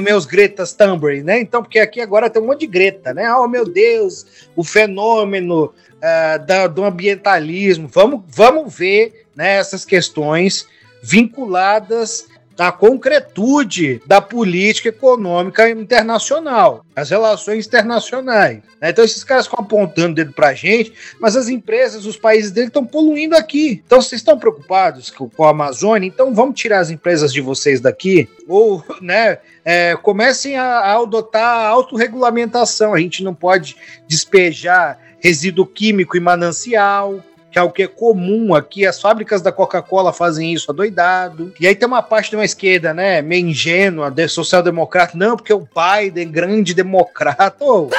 meus 0.00 0.24
Gretas 0.24 0.72
Thunberg, 0.72 1.22
né? 1.22 1.40
Então, 1.40 1.62
porque 1.62 1.78
aqui 1.78 2.00
agora 2.00 2.30
tem 2.30 2.40
um 2.40 2.46
monte 2.46 2.60
de 2.60 2.66
Greta, 2.66 3.12
né? 3.12 3.32
Oh, 3.34 3.46
meu 3.48 3.64
Deus, 3.64 4.48
o 4.56 4.64
fenômeno 4.64 5.72
ah, 6.00 6.36
da- 6.38 6.66
do 6.66 6.84
ambientalismo. 6.84 7.88
Vamos, 7.88 8.22
vamos 8.28 8.74
ver 8.74 9.26
né, 9.36 9.56
essas 9.56 9.84
questões 9.84 10.66
vinculadas 11.02 12.26
à 12.68 12.70
concretude 12.70 14.00
da 14.06 14.20
política 14.20 14.88
econômica 14.88 15.68
internacional, 15.68 16.84
as 16.94 17.10
relações 17.10 17.66
internacionais. 17.66 18.60
né? 18.80 18.90
Então, 18.90 19.04
esses 19.04 19.24
caras 19.24 19.46
ficam 19.46 19.64
apontando 19.64 20.12
o 20.12 20.14
dedo 20.14 20.32
pra 20.32 20.54
gente, 20.54 20.92
mas 21.20 21.36
as 21.36 21.48
empresas, 21.48 22.06
os 22.06 22.16
países 22.16 22.52
dele 22.52 22.68
estão 22.68 22.84
poluindo 22.84 23.36
aqui. 23.36 23.82
Então, 23.84 24.00
vocês 24.00 24.20
estão 24.20 24.38
preocupados 24.38 25.10
com, 25.10 25.28
com 25.28 25.44
a 25.44 25.50
Amazônia? 25.50 26.06
Então, 26.06 26.32
vamos 26.32 26.60
tirar 26.60 26.78
as 26.78 26.90
empresas 26.90 27.32
de 27.32 27.40
vocês 27.40 27.80
daqui? 27.80 28.28
Ou, 28.46 28.84
né, 29.00 29.38
é, 29.64 29.96
comecem 29.96 30.56
a, 30.56 30.64
a 30.64 31.02
adotar 31.02 31.42
a 31.42 31.68
autorregulamentação. 31.68 32.94
A 32.94 33.00
gente 33.00 33.24
não 33.24 33.34
pode 33.34 33.76
despejar 34.06 34.98
resíduo 35.18 35.66
químico 35.66 36.16
em 36.16 36.20
manancial, 36.20 37.20
que 37.52 37.58
é 37.58 37.62
o 37.62 37.70
que 37.70 37.82
é 37.82 37.86
comum 37.86 38.54
aqui. 38.54 38.86
As 38.86 39.00
fábricas 39.00 39.42
da 39.42 39.52
Coca-Cola 39.52 40.12
fazem 40.12 40.52
isso 40.52 40.70
adoidado. 40.70 41.52
E 41.60 41.66
aí 41.66 41.74
tem 41.74 41.86
uma 41.86 42.02
parte 42.02 42.30
de 42.30 42.36
uma 42.36 42.44
esquerda, 42.44 42.94
né, 42.94 43.20
meio 43.20 43.46
ingênua, 43.46 44.10
de 44.10 44.26
social-democrata. 44.26 45.16
Não, 45.16 45.36
porque 45.36 45.52
o 45.52 45.68
Biden, 45.68 46.30
grande 46.30 46.72
democrata. 46.72 47.54
Ô, 47.60 47.90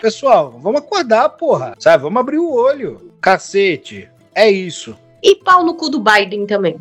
Pessoal, 0.00 0.56
vamos 0.62 0.80
acordar, 0.80 1.28
porra. 1.30 1.74
Sabe, 1.78 2.04
vamos 2.04 2.20
abrir 2.20 2.38
o 2.38 2.52
olho. 2.52 3.12
Cacete. 3.20 4.08
É 4.32 4.48
isso. 4.48 4.96
E 5.20 5.34
pau 5.34 5.64
no 5.64 5.74
cu 5.74 5.90
do 5.90 5.98
Biden 5.98 6.46
também. 6.46 6.78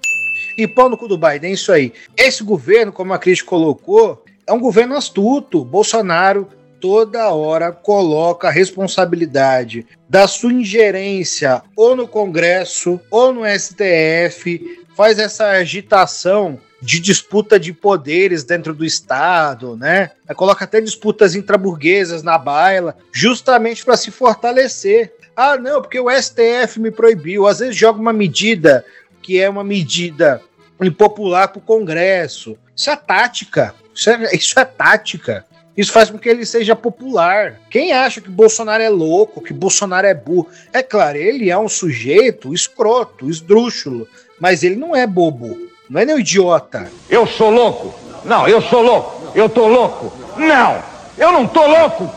E 0.57 0.67
pau 0.67 0.87
no 0.87 0.97
cu 0.97 1.07
do 1.07 1.17
Biden, 1.17 1.49
é 1.49 1.53
isso 1.53 1.71
aí. 1.71 1.91
Esse 2.15 2.43
governo, 2.43 2.91
como 2.91 3.13
a 3.13 3.17
Cris 3.17 3.41
colocou, 3.41 4.23
é 4.47 4.53
um 4.53 4.59
governo 4.59 4.95
astuto. 4.95 5.65
Bolsonaro 5.65 6.47
toda 6.79 7.29
hora 7.29 7.71
coloca 7.71 8.47
a 8.47 8.51
responsabilidade 8.51 9.85
da 10.07 10.27
sua 10.27 10.53
ingerência 10.53 11.61
ou 11.75 11.95
no 11.95 12.07
Congresso 12.07 12.99
ou 13.11 13.33
no 13.33 13.41
STF, 13.45 14.85
faz 14.95 15.19
essa 15.19 15.47
agitação 15.47 16.59
de 16.81 16.99
disputa 16.99 17.59
de 17.59 17.73
poderes 17.73 18.43
dentro 18.43 18.73
do 18.73 18.85
Estado, 18.85 19.75
né? 19.75 20.11
Coloca 20.35 20.63
até 20.63 20.79
disputas 20.79 21.35
intraburguesas 21.35 22.21
na 22.21 22.37
baila, 22.37 22.95
justamente 23.11 23.83
para 23.83 23.97
se 23.97 24.11
fortalecer. 24.11 25.13
Ah, 25.35 25.57
não, 25.57 25.81
porque 25.81 25.99
o 25.99 26.09
STF 26.09 26.79
me 26.79 26.91
proibiu. 26.91 27.47
Às 27.47 27.59
vezes 27.59 27.75
joga 27.75 27.99
uma 27.99 28.13
medida 28.13 28.85
que 29.21 29.41
é 29.41 29.49
uma 29.49 29.63
medida 29.63 30.41
impopular 30.85 31.47
para 31.47 31.59
o 31.59 31.61
Congresso. 31.61 32.57
Isso 32.75 32.89
é 32.89 32.95
tática. 32.95 33.73
Isso 33.93 34.09
é, 34.09 34.35
isso 34.35 34.59
é 34.59 34.65
tática. 34.65 35.45
Isso 35.75 35.91
faz 35.91 36.09
com 36.09 36.17
que 36.17 36.27
ele 36.27 36.43
seja 36.43 36.75
popular. 36.75 37.59
Quem 37.69 37.93
acha 37.93 38.19
que 38.19 38.29
Bolsonaro 38.29 38.81
é 38.81 38.89
louco, 38.89 39.41
que 39.41 39.53
Bolsonaro 39.53 40.07
é 40.07 40.13
burro? 40.13 40.47
É 40.73 40.81
claro, 40.81 41.17
ele 41.17 41.51
é 41.51 41.57
um 41.57 41.69
sujeito 41.69 42.51
escroto, 42.51 43.29
esdrúxulo, 43.29 44.07
mas 44.39 44.63
ele 44.63 44.75
não 44.75 44.95
é 44.95 45.05
bobo, 45.05 45.55
não 45.87 46.01
é 46.01 46.05
nem 46.05 46.15
um 46.15 46.19
idiota. 46.19 46.89
Eu 47.07 47.27
sou 47.27 47.51
louco? 47.51 47.93
Não, 48.25 48.47
eu 48.47 48.59
sou 48.59 48.81
louco. 48.81 49.31
Eu 49.35 49.47
tô 49.47 49.67
louco? 49.67 50.11
Não, 50.35 50.83
eu 51.15 51.31
não 51.31 51.47
tô 51.47 51.67
louco. 51.67 52.09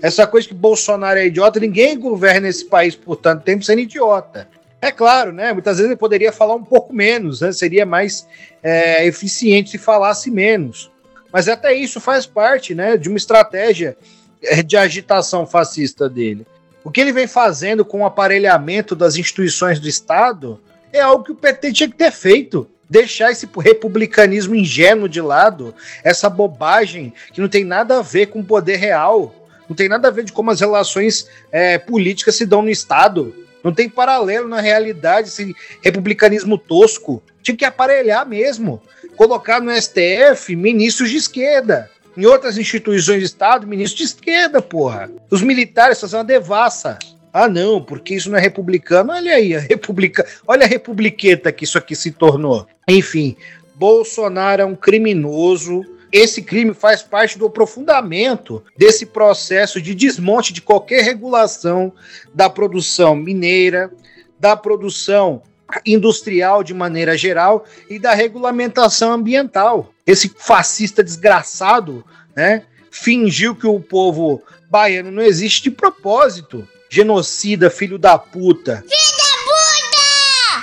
Essa 0.00 0.24
coisa 0.24 0.46
que 0.46 0.54
Bolsonaro 0.54 1.18
é 1.18 1.26
idiota, 1.26 1.58
ninguém 1.58 1.98
governa 1.98 2.46
esse 2.46 2.64
país 2.64 2.94
por 2.94 3.16
tanto 3.16 3.42
tempo 3.42 3.64
sendo 3.64 3.80
idiota. 3.80 4.48
É 4.80 4.92
claro, 4.92 5.32
né? 5.32 5.52
Muitas 5.52 5.78
vezes 5.78 5.90
ele 5.90 5.98
poderia 5.98 6.32
falar 6.32 6.54
um 6.54 6.64
pouco 6.64 6.94
menos, 6.94 7.40
né? 7.40 7.50
Seria 7.52 7.84
mais 7.84 8.26
é, 8.62 9.04
eficiente 9.06 9.70
se 9.70 9.78
falasse 9.78 10.30
menos. 10.30 10.90
Mas 11.32 11.48
até 11.48 11.74
isso 11.74 12.00
faz 12.00 12.26
parte, 12.26 12.74
né, 12.74 12.96
de 12.96 13.08
uma 13.08 13.18
estratégia 13.18 13.96
é, 14.42 14.62
de 14.62 14.76
agitação 14.76 15.46
fascista 15.46 16.08
dele. 16.08 16.46
O 16.82 16.90
que 16.90 17.00
ele 17.00 17.12
vem 17.12 17.26
fazendo 17.26 17.84
com 17.84 18.00
o 18.00 18.06
aparelhamento 18.06 18.96
das 18.96 19.16
instituições 19.16 19.78
do 19.78 19.88
Estado 19.88 20.60
é 20.92 21.00
algo 21.00 21.24
que 21.24 21.32
o 21.32 21.36
PT 21.36 21.72
tinha 21.72 21.88
que 21.88 21.96
ter 21.96 22.10
feito. 22.10 22.68
Deixar 22.88 23.30
esse 23.30 23.46
republicanismo 23.58 24.54
ingênuo 24.54 25.06
de 25.06 25.20
lado, 25.20 25.74
essa 26.02 26.30
bobagem 26.30 27.12
que 27.34 27.40
não 27.40 27.48
tem 27.48 27.62
nada 27.62 27.98
a 27.98 28.02
ver 28.02 28.28
com 28.28 28.40
o 28.40 28.44
poder 28.44 28.76
real. 28.76 29.34
Não 29.68 29.76
tem 29.76 29.90
nada 29.90 30.08
a 30.08 30.10
ver 30.10 30.24
de 30.24 30.32
como 30.32 30.50
as 30.50 30.60
relações 30.60 31.28
é, 31.52 31.76
políticas 31.76 32.36
se 32.36 32.46
dão 32.46 32.62
no 32.62 32.70
Estado. 32.70 33.34
Não 33.62 33.72
tem 33.72 33.88
paralelo 33.88 34.48
na 34.48 34.60
realidade 34.60 35.28
esse 35.28 35.54
republicanismo 35.82 36.56
tosco. 36.56 37.22
Tinha 37.42 37.56
que 37.56 37.64
aparelhar 37.64 38.26
mesmo. 38.26 38.80
Colocar 39.16 39.60
no 39.60 39.72
STF 39.74 40.54
ministros 40.54 41.10
de 41.10 41.16
esquerda. 41.16 41.90
Em 42.16 42.26
outras 42.26 42.58
instituições 42.58 43.20
de 43.20 43.26
Estado, 43.26 43.66
ministros 43.66 43.98
de 43.98 44.04
esquerda, 44.04 44.60
porra. 44.60 45.10
Os 45.30 45.42
militares 45.42 46.00
fazem 46.00 46.18
uma 46.18 46.24
devassa. 46.24 46.98
Ah, 47.32 47.48
não, 47.48 47.82
porque 47.82 48.14
isso 48.14 48.30
não 48.30 48.38
é 48.38 48.40
republicano. 48.40 49.12
Olha 49.12 49.34
aí, 49.34 49.54
a 49.54 49.60
republica... 49.60 50.26
olha 50.46 50.64
a 50.64 50.68
republiqueta 50.68 51.52
que 51.52 51.64
isso 51.64 51.78
aqui 51.78 51.94
se 51.94 52.10
tornou. 52.10 52.66
Enfim, 52.88 53.36
Bolsonaro 53.74 54.62
é 54.62 54.64
um 54.64 54.74
criminoso. 54.74 55.84
Esse 56.10 56.42
crime 56.42 56.72
faz 56.72 57.02
parte 57.02 57.38
do 57.38 57.46
aprofundamento 57.46 58.62
desse 58.76 59.06
processo 59.06 59.80
de 59.80 59.94
desmonte 59.94 60.52
de 60.52 60.62
qualquer 60.62 61.04
regulação 61.04 61.92
da 62.34 62.48
produção 62.48 63.14
mineira, 63.14 63.90
da 64.38 64.56
produção 64.56 65.42
industrial 65.84 66.62
de 66.62 66.72
maneira 66.72 67.16
geral 67.16 67.64
e 67.90 67.98
da 67.98 68.14
regulamentação 68.14 69.12
ambiental. 69.12 69.92
Esse 70.06 70.32
fascista 70.34 71.04
desgraçado, 71.04 72.04
né, 72.34 72.62
fingiu 72.90 73.54
que 73.54 73.66
o 73.66 73.78
povo 73.78 74.42
baiano 74.70 75.10
não 75.10 75.22
existe 75.22 75.64
de 75.64 75.70
propósito. 75.70 76.66
Genocida, 76.90 77.68
filho 77.68 77.98
da 77.98 78.16
puta. 78.16 78.82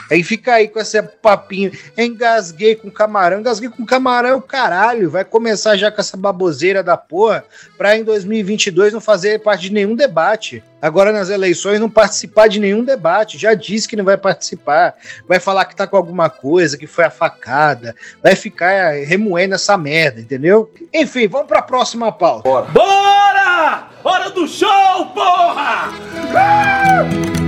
Aí 0.09 0.23
fica 0.23 0.53
aí 0.53 0.67
com 0.67 0.79
esse 0.79 1.01
papinho. 1.01 1.71
Engasguei 1.97 2.75
com 2.75 2.89
camarão. 2.89 3.39
Engasguei 3.39 3.69
com 3.69 3.85
camarão, 3.85 4.39
caralho. 4.41 5.09
Vai 5.09 5.25
começar 5.25 5.75
já 5.77 5.91
com 5.91 6.01
essa 6.01 6.17
baboseira 6.17 6.83
da 6.83 6.97
porra 6.97 7.43
pra 7.77 7.97
em 7.97 8.03
2022 8.03 8.93
não 8.93 9.01
fazer 9.01 9.39
parte 9.41 9.63
de 9.63 9.73
nenhum 9.73 9.95
debate. 9.95 10.63
Agora 10.81 11.11
nas 11.11 11.29
eleições 11.29 11.79
não 11.79 11.89
participar 11.89 12.47
de 12.47 12.59
nenhum 12.59 12.83
debate. 12.83 13.37
Já 13.37 13.53
disse 13.53 13.87
que 13.87 13.95
não 13.95 14.05
vai 14.05 14.17
participar. 14.17 14.95
Vai 15.27 15.39
falar 15.39 15.65
que 15.65 15.75
tá 15.75 15.87
com 15.87 15.97
alguma 15.97 16.29
coisa, 16.29 16.77
que 16.77 16.87
foi 16.87 17.05
a 17.05 17.09
facada. 17.09 17.95
Vai 18.21 18.35
ficar 18.35 18.93
remoendo 19.05 19.55
essa 19.55 19.77
merda, 19.77 20.21
entendeu? 20.21 20.71
Enfim, 20.93 21.27
vamos 21.27 21.47
pra 21.47 21.61
próxima 21.61 22.11
pauta. 22.11 22.47
Bora! 22.47 22.71
Bora! 22.71 23.87
Hora 24.03 24.29
do 24.29 24.47
show, 24.47 25.07
porra! 25.13 25.89
Ah! 26.35 27.44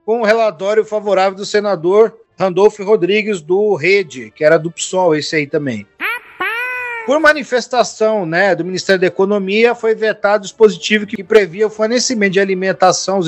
Com 0.10 0.22
o 0.22 0.26
relatório 0.26 0.84
favorável 0.84 1.38
do 1.38 1.46
senador 1.46 2.18
Randolfo 2.36 2.84
Rodrigues, 2.84 3.42
do 3.42 3.76
Rede, 3.76 4.34
que 4.36 4.44
era 4.44 4.58
do 4.58 4.72
PSOL, 4.72 5.16
esse 5.16 5.36
aí 5.36 5.46
também. 5.46 5.86
Por 7.06 7.20
manifestação 7.20 8.26
né, 8.26 8.56
do 8.56 8.66
Ministério 8.66 9.00
da 9.00 9.06
Economia, 9.06 9.76
foi 9.76 9.94
vetado 9.94 10.42
o 10.42 10.48
dispositivo 10.48 11.06
que 11.06 11.24
previa 11.24 11.68
o 11.68 11.70
fornecimento 11.70 12.34
de 12.34 12.40
alimentação 12.40 13.18
aos, 13.18 13.28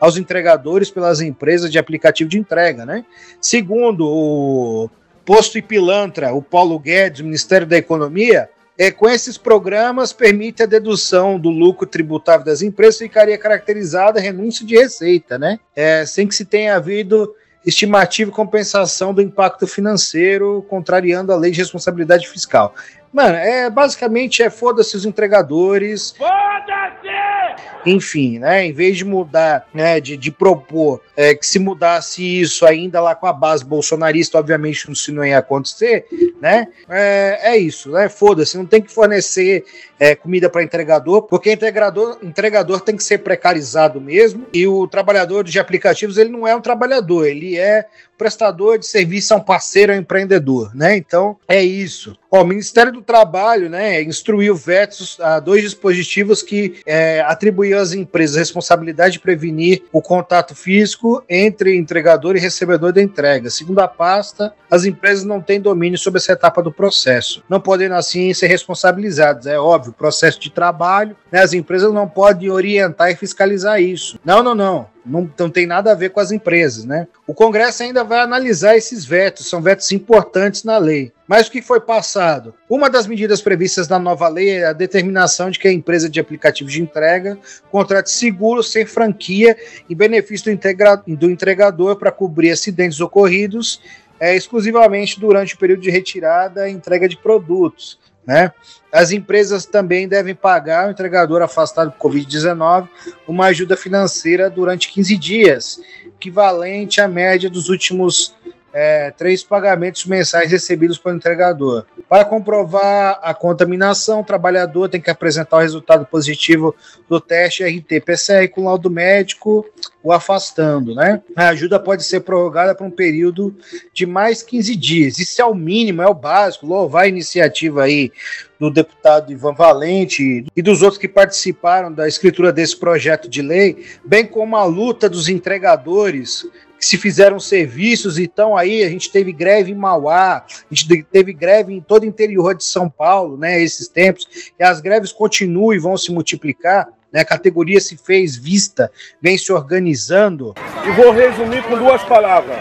aos 0.00 0.16
entregadores 0.16 0.90
pelas 0.90 1.20
empresas 1.20 1.70
de 1.70 1.78
aplicativo 1.78 2.30
de 2.30 2.38
entrega. 2.38 2.86
Né? 2.86 3.04
Segundo 3.38 4.08
o 4.08 4.90
posto 5.22 5.58
e 5.58 5.62
pilantra, 5.62 6.32
o 6.32 6.40
Paulo 6.40 6.78
Guedes, 6.78 7.20
Ministério 7.20 7.66
da 7.66 7.76
Economia, 7.76 8.48
é, 8.80 8.90
com 8.90 9.06
esses 9.06 9.36
programas 9.36 10.10
permite 10.10 10.62
a 10.62 10.66
dedução 10.66 11.38
do 11.38 11.50
lucro 11.50 11.86
tributável 11.86 12.46
das 12.46 12.62
empresas, 12.62 12.96
ficaria 12.96 13.36
caracterizada 13.36 14.18
renúncia 14.18 14.64
de 14.64 14.74
receita, 14.74 15.38
né? 15.38 15.60
É, 15.76 16.06
sem 16.06 16.26
que 16.26 16.34
se 16.34 16.46
tenha 16.46 16.76
havido 16.76 17.34
estimativa 17.66 18.30
e 18.30 18.34
compensação 18.34 19.12
do 19.12 19.20
impacto 19.20 19.66
financeiro, 19.66 20.64
contrariando 20.66 21.30
a 21.30 21.36
lei 21.36 21.50
de 21.50 21.58
responsabilidade 21.58 22.26
fiscal. 22.26 22.74
Mano, 23.12 23.36
é 23.36 23.68
basicamente 23.68 24.42
é 24.42 24.48
foda-se 24.48 24.96
os 24.96 25.04
entregadores. 25.04 26.14
Foda-se! 26.16 27.39
Enfim, 27.84 28.38
né? 28.38 28.66
Em 28.66 28.72
vez 28.72 28.96
de 28.98 29.04
mudar, 29.04 29.66
né? 29.72 30.00
De, 30.00 30.16
de 30.16 30.30
propor 30.30 31.00
é, 31.16 31.34
que 31.34 31.46
se 31.46 31.58
mudasse 31.58 32.22
isso 32.40 32.66
ainda 32.66 33.00
lá 33.00 33.14
com 33.14 33.26
a 33.26 33.32
base 33.32 33.64
bolsonarista, 33.64 34.38
obviamente 34.38 34.90
isso 34.90 35.12
não 35.12 35.24
ia 35.24 35.38
acontecer, 35.38 36.06
né? 36.40 36.68
É, 36.88 37.40
é 37.42 37.56
isso, 37.56 37.90
né? 37.90 38.08
Foda-se, 38.08 38.56
não 38.56 38.66
tem 38.66 38.82
que 38.82 38.92
fornecer 38.92 39.64
é, 39.98 40.14
comida 40.14 40.48
para 40.48 40.62
entregador, 40.62 41.22
porque 41.22 41.52
entregador, 41.52 42.18
entregador 42.22 42.80
tem 42.80 42.96
que 42.96 43.04
ser 43.04 43.18
precarizado 43.18 44.00
mesmo, 44.00 44.46
e 44.52 44.66
o 44.66 44.86
trabalhador 44.86 45.44
de 45.44 45.58
aplicativos 45.58 46.16
ele 46.16 46.30
não 46.30 46.46
é 46.46 46.54
um 46.54 46.60
trabalhador, 46.60 47.26
ele 47.26 47.58
é 47.58 47.86
prestador 48.16 48.78
de 48.78 48.86
serviço, 48.86 49.32
é 49.32 49.36
um 49.36 49.40
parceiro, 49.40 49.92
é 49.92 49.96
um 49.96 50.00
empreendedor, 50.00 50.74
né? 50.74 50.96
Então 50.96 51.38
é 51.48 51.62
isso. 51.62 52.16
Ó, 52.30 52.42
o 52.42 52.46
Ministério 52.46 52.92
do 52.92 53.02
Trabalho, 53.02 53.68
né, 53.68 54.02
instruiu 54.02 54.54
vetos 54.54 55.18
a 55.20 55.40
dois 55.40 55.62
dispositivos 55.62 56.42
que 56.42 56.80
é, 56.86 57.20
atribuíam 57.50 57.80
às 57.80 57.92
empresas 57.92 58.36
a 58.36 58.38
responsabilidade 58.38 59.14
de 59.14 59.20
prevenir 59.20 59.82
o 59.92 60.00
contato 60.00 60.54
físico 60.54 61.22
entre 61.28 61.76
entregador 61.76 62.36
e 62.36 62.40
recebedor 62.40 62.92
da 62.92 63.02
entrega. 63.02 63.50
Segundo 63.50 63.80
a 63.80 63.88
pasta, 63.88 64.54
as 64.70 64.84
empresas 64.84 65.24
não 65.24 65.40
têm 65.40 65.60
domínio 65.60 65.98
sobre 65.98 66.18
essa 66.18 66.32
etapa 66.32 66.62
do 66.62 66.72
processo, 66.72 67.42
não 67.48 67.60
podendo 67.60 67.94
assim 67.96 68.32
ser 68.32 68.46
responsabilizadas. 68.46 69.46
É 69.46 69.58
óbvio, 69.58 69.92
processo 69.92 70.40
de 70.40 70.50
trabalho, 70.50 71.16
né, 71.30 71.40
as 71.42 71.52
empresas 71.52 71.92
não 71.92 72.08
podem 72.08 72.50
orientar 72.50 73.10
e 73.10 73.16
fiscalizar 73.16 73.80
isso. 73.80 74.18
Não, 74.24 74.42
não, 74.42 74.54
não 74.54 74.88
não, 75.04 75.30
não 75.38 75.50
tem 75.50 75.66
nada 75.66 75.92
a 75.92 75.94
ver 75.94 76.10
com 76.10 76.20
as 76.20 76.30
empresas, 76.30 76.84
né? 76.84 77.06
O 77.26 77.34
Congresso 77.34 77.82
ainda 77.82 78.04
vai 78.04 78.20
analisar 78.20 78.76
esses 78.76 79.04
vetos, 79.04 79.48
são 79.48 79.60
vetos 79.60 79.90
importantes 79.92 80.62
na 80.62 80.78
lei. 80.78 81.12
Mas 81.30 81.46
o 81.46 81.52
que 81.52 81.62
foi 81.62 81.78
passado? 81.78 82.52
Uma 82.68 82.90
das 82.90 83.06
medidas 83.06 83.40
previstas 83.40 83.86
na 83.86 84.00
nova 84.00 84.26
lei 84.26 84.50
é 84.50 84.66
a 84.66 84.72
determinação 84.72 85.48
de 85.48 85.60
que 85.60 85.68
a 85.68 85.72
empresa 85.72 86.10
de 86.10 86.18
aplicativo 86.18 86.68
de 86.68 86.82
entrega 86.82 87.38
contrate 87.70 88.10
seguro 88.10 88.64
sem 88.64 88.84
franquia 88.84 89.56
em 89.88 89.94
benefício 89.94 90.52
do, 90.52 91.16
do 91.16 91.30
entregador 91.30 91.94
para 91.94 92.10
cobrir 92.10 92.50
acidentes 92.50 93.00
ocorridos 93.00 93.80
é, 94.18 94.34
exclusivamente 94.34 95.20
durante 95.20 95.54
o 95.54 95.58
período 95.58 95.82
de 95.82 95.88
retirada 95.88 96.68
e 96.68 96.72
entrega 96.72 97.08
de 97.08 97.16
produtos. 97.16 97.96
Né? 98.26 98.50
As 98.92 99.12
empresas 99.12 99.64
também 99.64 100.08
devem 100.08 100.34
pagar 100.34 100.86
ao 100.86 100.90
entregador 100.90 101.42
afastado 101.42 101.92
por 101.92 102.10
Covid-19 102.10 102.88
uma 103.28 103.46
ajuda 103.46 103.76
financeira 103.76 104.50
durante 104.50 104.88
15 104.88 105.16
dias, 105.16 105.80
equivalente 106.06 107.00
à 107.00 107.06
média 107.06 107.48
dos 107.48 107.68
últimos 107.68 108.34
é, 108.72 109.10
três 109.10 109.42
pagamentos 109.42 110.04
mensais 110.06 110.50
recebidos 110.50 110.98
pelo 110.98 111.16
entregador. 111.16 111.84
Para 112.08 112.24
comprovar 112.24 113.18
a 113.22 113.34
contaminação, 113.34 114.20
o 114.20 114.24
trabalhador 114.24 114.88
tem 114.88 115.00
que 115.00 115.10
apresentar 115.10 115.56
o 115.56 115.60
resultado 115.60 116.06
positivo 116.06 116.74
do 117.08 117.20
teste 117.20 117.64
RT-PCR 117.64 118.48
com 118.48 118.64
laudo 118.64 118.90
médico 118.90 119.66
o 120.02 120.12
afastando, 120.12 120.94
né? 120.94 121.20
A 121.36 121.48
ajuda 121.48 121.78
pode 121.78 122.04
ser 122.04 122.20
prorrogada 122.20 122.74
por 122.74 122.86
um 122.86 122.90
período 122.90 123.54
de 123.92 124.06
mais 124.06 124.42
15 124.42 124.74
dias. 124.74 125.18
Isso 125.18 125.40
é 125.42 125.44
o 125.44 125.54
mínimo, 125.54 126.00
é 126.00 126.06
o 126.06 126.14
básico. 126.14 126.66
Louvar 126.66 127.04
a 127.04 127.08
iniciativa 127.08 127.84
aí 127.84 128.10
do 128.58 128.70
deputado 128.70 129.32
Ivan 129.32 129.52
Valente 129.52 130.46
e 130.54 130.62
dos 130.62 130.82
outros 130.82 130.98
que 130.98 131.08
participaram 131.08 131.92
da 131.92 132.08
escritura 132.08 132.52
desse 132.52 132.76
projeto 132.76 133.28
de 133.28 133.42
lei, 133.42 133.84
bem 134.04 134.26
como 134.26 134.56
a 134.56 134.64
luta 134.64 135.08
dos 135.08 135.28
entregadores 135.28 136.46
que 136.80 136.86
se 136.86 136.96
fizeram 136.96 137.38
serviços, 137.38 138.18
então 138.18 138.56
aí 138.56 138.82
a 138.82 138.88
gente 138.88 139.12
teve 139.12 139.32
greve 139.32 139.70
em 139.70 139.74
Mauá, 139.74 140.38
a 140.38 140.74
gente 140.74 141.04
teve 141.04 141.30
greve 141.34 141.74
em 141.74 141.80
todo 141.80 142.04
o 142.04 142.06
interior 142.06 142.54
de 142.54 142.64
São 142.64 142.88
Paulo, 142.88 143.36
né, 143.36 143.62
esses 143.62 143.86
tempos, 143.86 144.26
e 144.58 144.64
as 144.64 144.80
greves 144.80 145.12
continuam 145.12 145.74
e 145.74 145.78
vão 145.78 145.98
se 145.98 146.10
multiplicar, 146.10 146.88
né? 147.12 147.20
A 147.20 147.24
categoria 147.24 147.80
se 147.80 147.96
fez 147.96 148.36
vista, 148.36 148.90
vem 149.20 149.36
se 149.36 149.52
organizando. 149.52 150.54
E 150.86 150.90
vou 150.92 151.10
resumir 151.10 151.62
com 151.64 151.76
duas 151.76 152.02
palavras. 152.04 152.56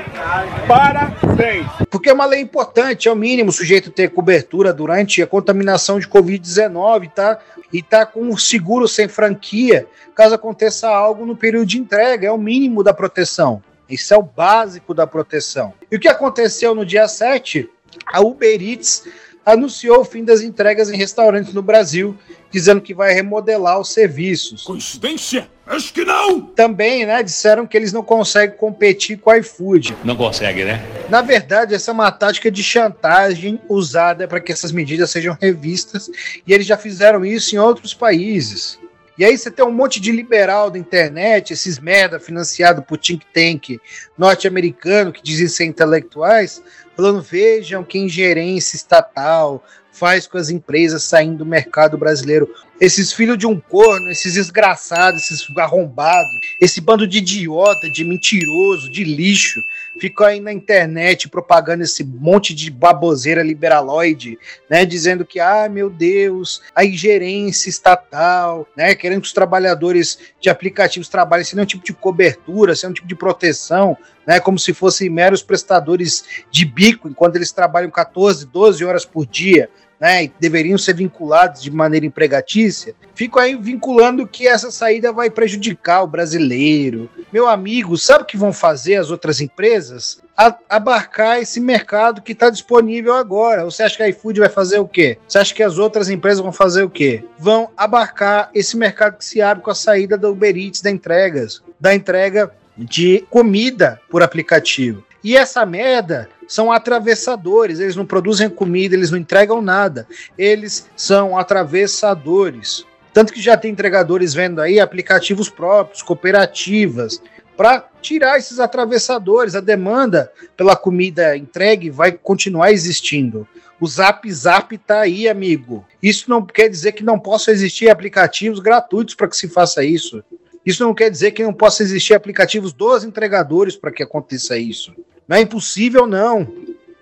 Parabéns! 0.68 1.68
Porque 1.90 2.10
é 2.10 2.14
uma 2.14 2.26
lei 2.26 2.42
importante, 2.42 3.08
é 3.08 3.12
o 3.12 3.16
mínimo 3.16 3.50
o 3.50 3.54
sujeito 3.54 3.92
ter 3.92 4.10
cobertura 4.10 4.74
durante 4.74 5.22
a 5.22 5.28
contaminação 5.28 6.00
de 6.00 6.08
Covid-19 6.08 7.12
tá? 7.12 7.40
e 7.72 7.82
tá 7.82 8.06
com 8.06 8.22
um 8.22 8.38
seguro 8.38 8.88
sem 8.88 9.08
franquia, 9.08 9.88
caso 10.16 10.36
aconteça 10.36 10.90
algo 10.90 11.26
no 11.26 11.36
período 11.36 11.68
de 11.68 11.80
entrega, 11.80 12.28
é 12.28 12.32
o 12.32 12.38
mínimo 12.38 12.84
da 12.84 12.94
proteção. 12.94 13.62
Isso 13.90 14.14
é 14.14 14.18
o 14.18 14.22
básico 14.22 14.94
da 14.94 15.08
proteção. 15.08 15.74
E 15.92 15.96
o 15.96 16.00
que 16.00 16.08
aconteceu 16.08 16.76
no 16.76 16.86
dia 16.86 17.08
7? 17.08 17.70
A 18.06 18.22
Uber 18.22 18.62
Eats 18.62 19.04
anunciou 19.46 20.02
o 20.02 20.06
fim 20.06 20.24
das 20.24 20.42
entregas 20.42 20.92
em 20.92 20.98
restaurantes 20.98 21.54
no 21.54 21.62
Brasil, 21.62 22.16
dizendo 22.52 22.82
que 22.82 22.94
vai 22.94 23.14
remodelar 23.14 23.80
os 23.80 23.92
serviços. 23.92 24.64
Coincidência? 24.64 25.50
Acho 25.66 25.94
que 25.94 26.04
não! 26.04 26.42
Também, 26.42 27.06
né, 27.06 27.22
disseram 27.22 27.66
que 27.66 27.78
eles 27.78 27.94
não 27.94 28.04
conseguem 28.04 28.58
competir 28.58 29.18
com 29.18 29.30
o 29.30 29.36
iFood. 29.36 29.96
Não 30.04 30.16
consegue, 30.16 30.66
né? 30.66 30.84
Na 31.10 31.22
verdade, 31.22 31.76
essa 31.76 31.92
é 31.92 31.94
uma 31.94 32.12
tática 32.12 32.50
de 32.50 32.64
chantagem 32.64 33.60
usada 33.70 34.28
para 34.28 34.40
que 34.40 34.52
essas 34.52 34.72
medidas 34.72 35.12
sejam 35.12 35.38
revistas, 35.40 36.10
e 36.46 36.54
eles 36.54 36.66
já 36.66 36.78
fizeram 36.78 37.26
isso 37.26 37.56
em 37.56 37.60
outros 37.60 37.94
países. 37.94 38.80
E 39.20 39.26
aí 39.26 39.38
você 39.38 39.52
tem 39.52 39.66
um 39.66 39.72
monte 39.72 40.00
de 40.00 40.14
liberal 40.14 40.72
da 40.72 40.80
internet, 40.80 41.52
esses 41.52 41.78
merda 41.78 42.22
financiado 42.22 42.82
por 42.82 42.98
think 42.98 43.26
tank 43.34 43.78
norte-americano 44.18 45.12
que 45.12 45.22
dizem 45.22 45.50
ser 45.50 45.66
intelectuais, 45.66 46.64
falando: 46.96 47.22
vejam 47.22 47.84
que 47.84 48.00
ingerência 48.00 48.78
estatal 48.78 49.62
faz 50.00 50.26
com 50.26 50.38
as 50.38 50.50
empresas 50.50 51.04
saindo 51.04 51.40
do 51.40 51.46
mercado 51.46 51.98
brasileiro. 51.98 52.50
Esses 52.80 53.12
filhos 53.12 53.38
de 53.38 53.46
um 53.46 53.60
corno, 53.60 54.10
esses 54.10 54.36
desgraçados, 54.36 55.24
esses 55.24 55.46
arrombados, 55.58 56.32
esse 56.62 56.80
bando 56.80 57.06
de 57.06 57.18
idiota, 57.18 57.92
de 57.92 58.06
mentiroso, 58.06 58.90
de 58.90 59.04
lixo, 59.04 59.62
ficam 60.00 60.26
aí 60.26 60.40
na 60.40 60.54
internet 60.54 61.28
propagando 61.28 61.84
esse 61.84 62.06
monte 62.06 62.56
de 62.56 62.72
baboseira 62.72 63.44
liberaloide, 63.44 64.40
né, 64.70 64.86
dizendo 64.86 65.26
que, 65.26 65.42
ah, 65.42 65.68
meu 65.70 65.90
Deus, 65.90 66.62
a 66.74 66.86
ingerência 66.86 67.70
estatal, 67.70 68.66
né, 68.78 68.96
querendo 68.96 69.20
que 69.22 69.28
os 69.28 69.34
trabalhadores 69.34 70.18
de 70.40 70.50
aplicativos 70.50 71.10
trabalhem 71.10 71.44
sem 71.44 71.58
nenhum 71.58 71.68
tipo 71.68 71.84
de 71.84 71.92
cobertura, 71.92 72.74
sem 72.74 72.88
nenhum 72.88 72.96
tipo 72.96 73.08
de 73.10 73.16
proteção, 73.16 73.98
né, 74.26 74.40
como 74.40 74.58
se 74.58 74.74
fossem 74.74 75.10
meros 75.10 75.44
prestadores 75.44 76.24
de 76.50 76.64
bico, 76.64 77.10
enquanto 77.10 77.36
eles 77.36 77.52
trabalham 77.52 77.92
14, 77.92 78.46
12 78.46 78.86
horas 78.86 79.04
por 79.04 79.26
dia, 79.26 79.70
né, 80.00 80.24
e 80.24 80.34
deveriam 80.40 80.78
ser 80.78 80.94
vinculados 80.94 81.62
de 81.62 81.70
maneira 81.70 82.06
empregatícia, 82.06 82.96
fico 83.14 83.40
aí 83.40 83.56
vinculando 83.56 84.26
que 84.26 84.48
essa 84.48 84.72
saída 84.72 85.12
vai 85.12 85.30
prejudicar 85.30 86.04
o 86.04 86.08
brasileiro. 86.08 87.10
Meu 87.34 87.48
amigo, 87.48 87.98
sabe 87.98 88.24
o 88.24 88.28
que 88.28 88.38
vão 88.38 88.54
fazer 88.54 88.96
as 88.96 89.12
outras 89.12 89.42
empresas? 89.42 90.22
A, 90.38 90.56
abarcar 90.70 91.40
esse 91.40 91.60
mercado 91.60 92.22
que 92.22 92.32
está 92.32 92.50
disponível 92.50 93.14
agora. 93.14 93.66
Você 93.66 93.84
acha 93.84 93.98
que 93.98 94.04
a 94.04 94.10
iFood 94.10 94.40
vai 94.40 94.50
fazer 94.50 94.80
o 94.80 94.88
quê? 94.88 95.18
Você 95.28 95.38
acha 95.38 95.54
que 95.54 95.62
as 95.62 95.78
outras 95.78 96.10
empresas 96.10 96.40
vão 96.40 96.54
fazer 96.54 96.84
o 96.84 96.90
quê? 96.90 97.26
Vão 97.38 97.70
abarcar 97.76 98.50
esse 98.54 98.78
mercado 98.78 99.18
que 99.18 99.26
se 99.26 99.42
abre 99.42 99.62
com 99.62 99.70
a 99.70 99.76
saída 99.76 100.18
da 100.18 100.30
Uber 100.30 100.56
Eats, 100.56 100.82
da 100.82 100.90
entregas, 100.90 101.62
da 101.78 101.94
entrega 101.94 102.52
de 102.78 103.26
comida 103.30 104.00
por 104.10 104.24
aplicativo. 104.24 105.04
E 105.24 105.36
essa 105.36 105.66
merda 105.66 106.30
são 106.48 106.72
atravessadores, 106.72 107.80
eles 107.80 107.96
não 107.96 108.06
produzem 108.06 108.50
comida, 108.50 108.96
eles 108.96 109.12
não 109.12 109.18
entregam 109.18 109.62
nada. 109.62 110.08
Eles 110.38 110.88
são 110.96 111.38
atravessadores. 111.38 112.86
Tanto 113.14 113.34
que 113.34 113.42
já 113.42 113.58
tem 113.58 113.72
entregadores 113.72 114.34
vendo 114.34 114.62
aí 114.62 114.80
aplicativos 114.80 115.50
próprios, 115.50 116.02
cooperativas, 116.02 117.22
para 117.58 117.86
tirar 118.02 118.38
esses 118.38 118.60
atravessadores. 118.60 119.56
A 119.56 119.60
demanda 119.60 120.32
pela 120.56 120.76
comida 120.76 121.36
entregue 121.36 121.90
vai 121.90 122.14
continuar 122.14 122.72
existindo. 122.72 123.46
O 123.82 123.88
Zap 123.88 124.32
Zap 124.32 124.78
tá 124.78 125.02
aí, 125.02 125.28
amigo. 125.28 125.86
Isso 126.02 126.30
não 126.30 126.46
quer 126.46 126.70
dizer 126.70 126.94
que 126.94 127.04
não 127.04 127.20
possam 127.20 127.54
existir 127.54 127.90
aplicativos 127.90 128.60
gratuitos 128.60 129.16
para 129.16 129.28
que 129.28 129.36
se 129.36 129.48
faça 129.48 129.84
isso. 129.84 130.24
Isso 130.66 130.84
não 130.84 130.94
quer 130.94 131.10
dizer 131.10 131.32
que 131.32 131.44
não 131.44 131.54
possa 131.54 131.84
existir 131.84 132.14
aplicativos 132.14 132.74
dos 132.74 133.04
entregadores 133.04 133.76
para 133.76 133.92
que 133.92 134.04
aconteça 134.04 134.58
isso. 134.58 134.94
Não 135.28 135.38
é 135.38 135.42
impossível, 135.42 136.06
não. 136.06 136.48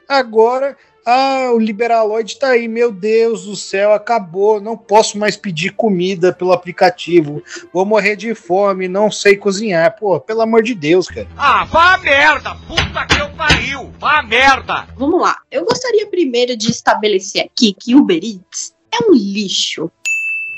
Agora, 0.08 0.78
ah, 1.10 1.52
o 1.54 1.58
Liberaloid 1.58 2.34
está 2.34 2.50
aí, 2.50 2.68
meu 2.68 2.92
Deus 2.92 3.46
do 3.46 3.56
céu, 3.56 3.94
acabou, 3.94 4.60
não 4.60 4.76
posso 4.76 5.18
mais 5.18 5.38
pedir 5.38 5.70
comida 5.70 6.34
pelo 6.34 6.52
aplicativo, 6.52 7.42
vou 7.72 7.86
morrer 7.86 8.18
de 8.18 8.36
fome, 8.36 8.90
não 8.90 9.10
sei 9.10 9.38
cozinhar. 9.38 9.96
Pô, 9.98 10.20
pelo 10.20 10.42
amor 10.42 10.62
de 10.62 10.76
Deus, 10.76 11.08
cara. 11.08 11.26
Ah, 11.38 11.64
vá 11.64 11.94
a 11.94 11.98
merda! 12.00 12.56
Puta 12.68 13.06
que 13.06 13.22
eu 13.22 13.30
pariu! 13.30 13.90
Vá 13.98 14.20
a 14.20 14.24
merda! 14.24 14.86
Vamos 14.98 15.22
lá. 15.22 15.38
Eu 15.50 15.64
gostaria 15.64 16.06
primeiro 16.08 16.58
de 16.58 16.70
estabelecer 16.70 17.46
aqui 17.46 17.74
que 17.74 17.96
o 17.96 18.00
Uber 18.00 18.20
Eats 18.22 18.76
é 18.94 19.10
um 19.10 19.14
lixo. 19.14 19.90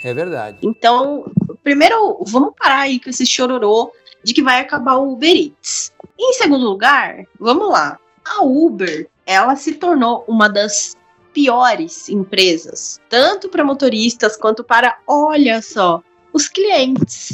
É 0.04 0.14
verdade. 0.14 0.60
Então, 0.64 1.32
primeiro, 1.64 2.24
vamos 2.26 2.54
parar 2.58 2.82
aí 2.82 3.00
com 3.00 3.10
esse 3.10 3.26
chororô 3.26 3.92
de 4.24 4.34
que 4.34 4.42
vai 4.42 4.60
acabar 4.60 4.96
o 4.96 5.14
Uber 5.14 5.36
Eats. 5.36 5.94
Em 6.18 6.34
segundo 6.34 6.66
lugar, 6.66 7.24
vamos 7.40 7.70
lá. 7.70 7.98
A 8.26 8.44
Uber, 8.44 9.10
ela 9.26 9.56
se 9.56 9.74
tornou 9.74 10.24
uma 10.28 10.50
das 10.50 10.98
piores 11.34 12.10
empresas, 12.10 13.00
tanto 13.10 13.50
para 13.50 13.64
motoristas 13.64 14.36
quanto 14.36 14.64
para, 14.64 14.98
olha 15.08 15.62
só, 15.62 16.02
os 16.34 16.48
clientes. 16.48 17.34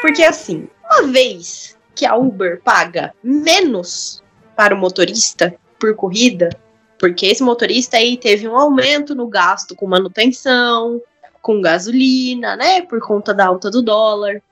Porque 0.00 0.22
assim, 0.22 0.68
uma 0.84 1.08
vez 1.08 1.76
que 1.94 2.06
a 2.06 2.14
Uber 2.14 2.60
paga 2.62 3.12
menos 3.22 4.22
para 4.54 4.74
o 4.74 4.78
motorista 4.78 5.54
por 5.80 5.94
corrida, 5.94 6.48
porque 6.98 7.26
esse 7.26 7.42
motorista 7.42 7.96
aí 7.96 8.16
teve 8.16 8.48
um 8.48 8.56
aumento 8.56 9.14
no 9.14 9.26
gasto 9.26 9.74
com 9.74 9.86
manutenção, 9.86 11.00
com 11.40 11.60
gasolina, 11.60 12.56
né, 12.56 12.82
por 12.82 13.00
conta 13.00 13.32
da 13.32 13.46
alta 13.46 13.70
do 13.70 13.82
dólar. 13.82 14.42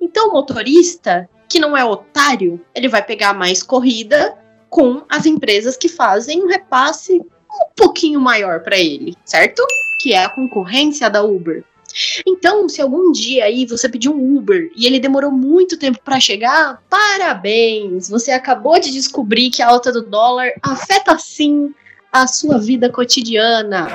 Então, 0.00 0.28
o 0.28 0.32
motorista 0.32 1.28
que 1.48 1.58
não 1.58 1.76
é 1.76 1.84
otário, 1.84 2.60
ele 2.74 2.88
vai 2.88 3.04
pegar 3.04 3.34
mais 3.34 3.62
corrida 3.62 4.36
com 4.68 5.02
as 5.08 5.24
empresas 5.26 5.76
que 5.76 5.88
fazem 5.88 6.42
um 6.42 6.48
repasse 6.48 7.20
um 7.20 7.66
pouquinho 7.76 8.20
maior 8.20 8.60
para 8.60 8.76
ele, 8.76 9.14
certo? 9.24 9.64
Que 10.02 10.12
é 10.12 10.24
a 10.24 10.34
concorrência 10.34 11.08
da 11.08 11.22
Uber. 11.22 11.64
Então, 12.26 12.68
se 12.68 12.82
algum 12.82 13.12
dia 13.12 13.44
aí 13.44 13.66
você 13.66 13.88
pediu 13.88 14.12
um 14.12 14.36
Uber 14.36 14.70
e 14.74 14.84
ele 14.84 14.98
demorou 14.98 15.30
muito 15.30 15.78
tempo 15.78 16.00
para 16.04 16.18
chegar, 16.18 16.82
parabéns! 16.90 18.08
Você 18.08 18.32
acabou 18.32 18.80
de 18.80 18.90
descobrir 18.90 19.50
que 19.50 19.62
a 19.62 19.68
alta 19.68 19.92
do 19.92 20.02
dólar 20.02 20.50
afeta 20.60 21.16
sim 21.18 21.72
a 22.14 22.28
sua 22.28 22.58
vida 22.58 22.88
cotidiana. 22.88 23.88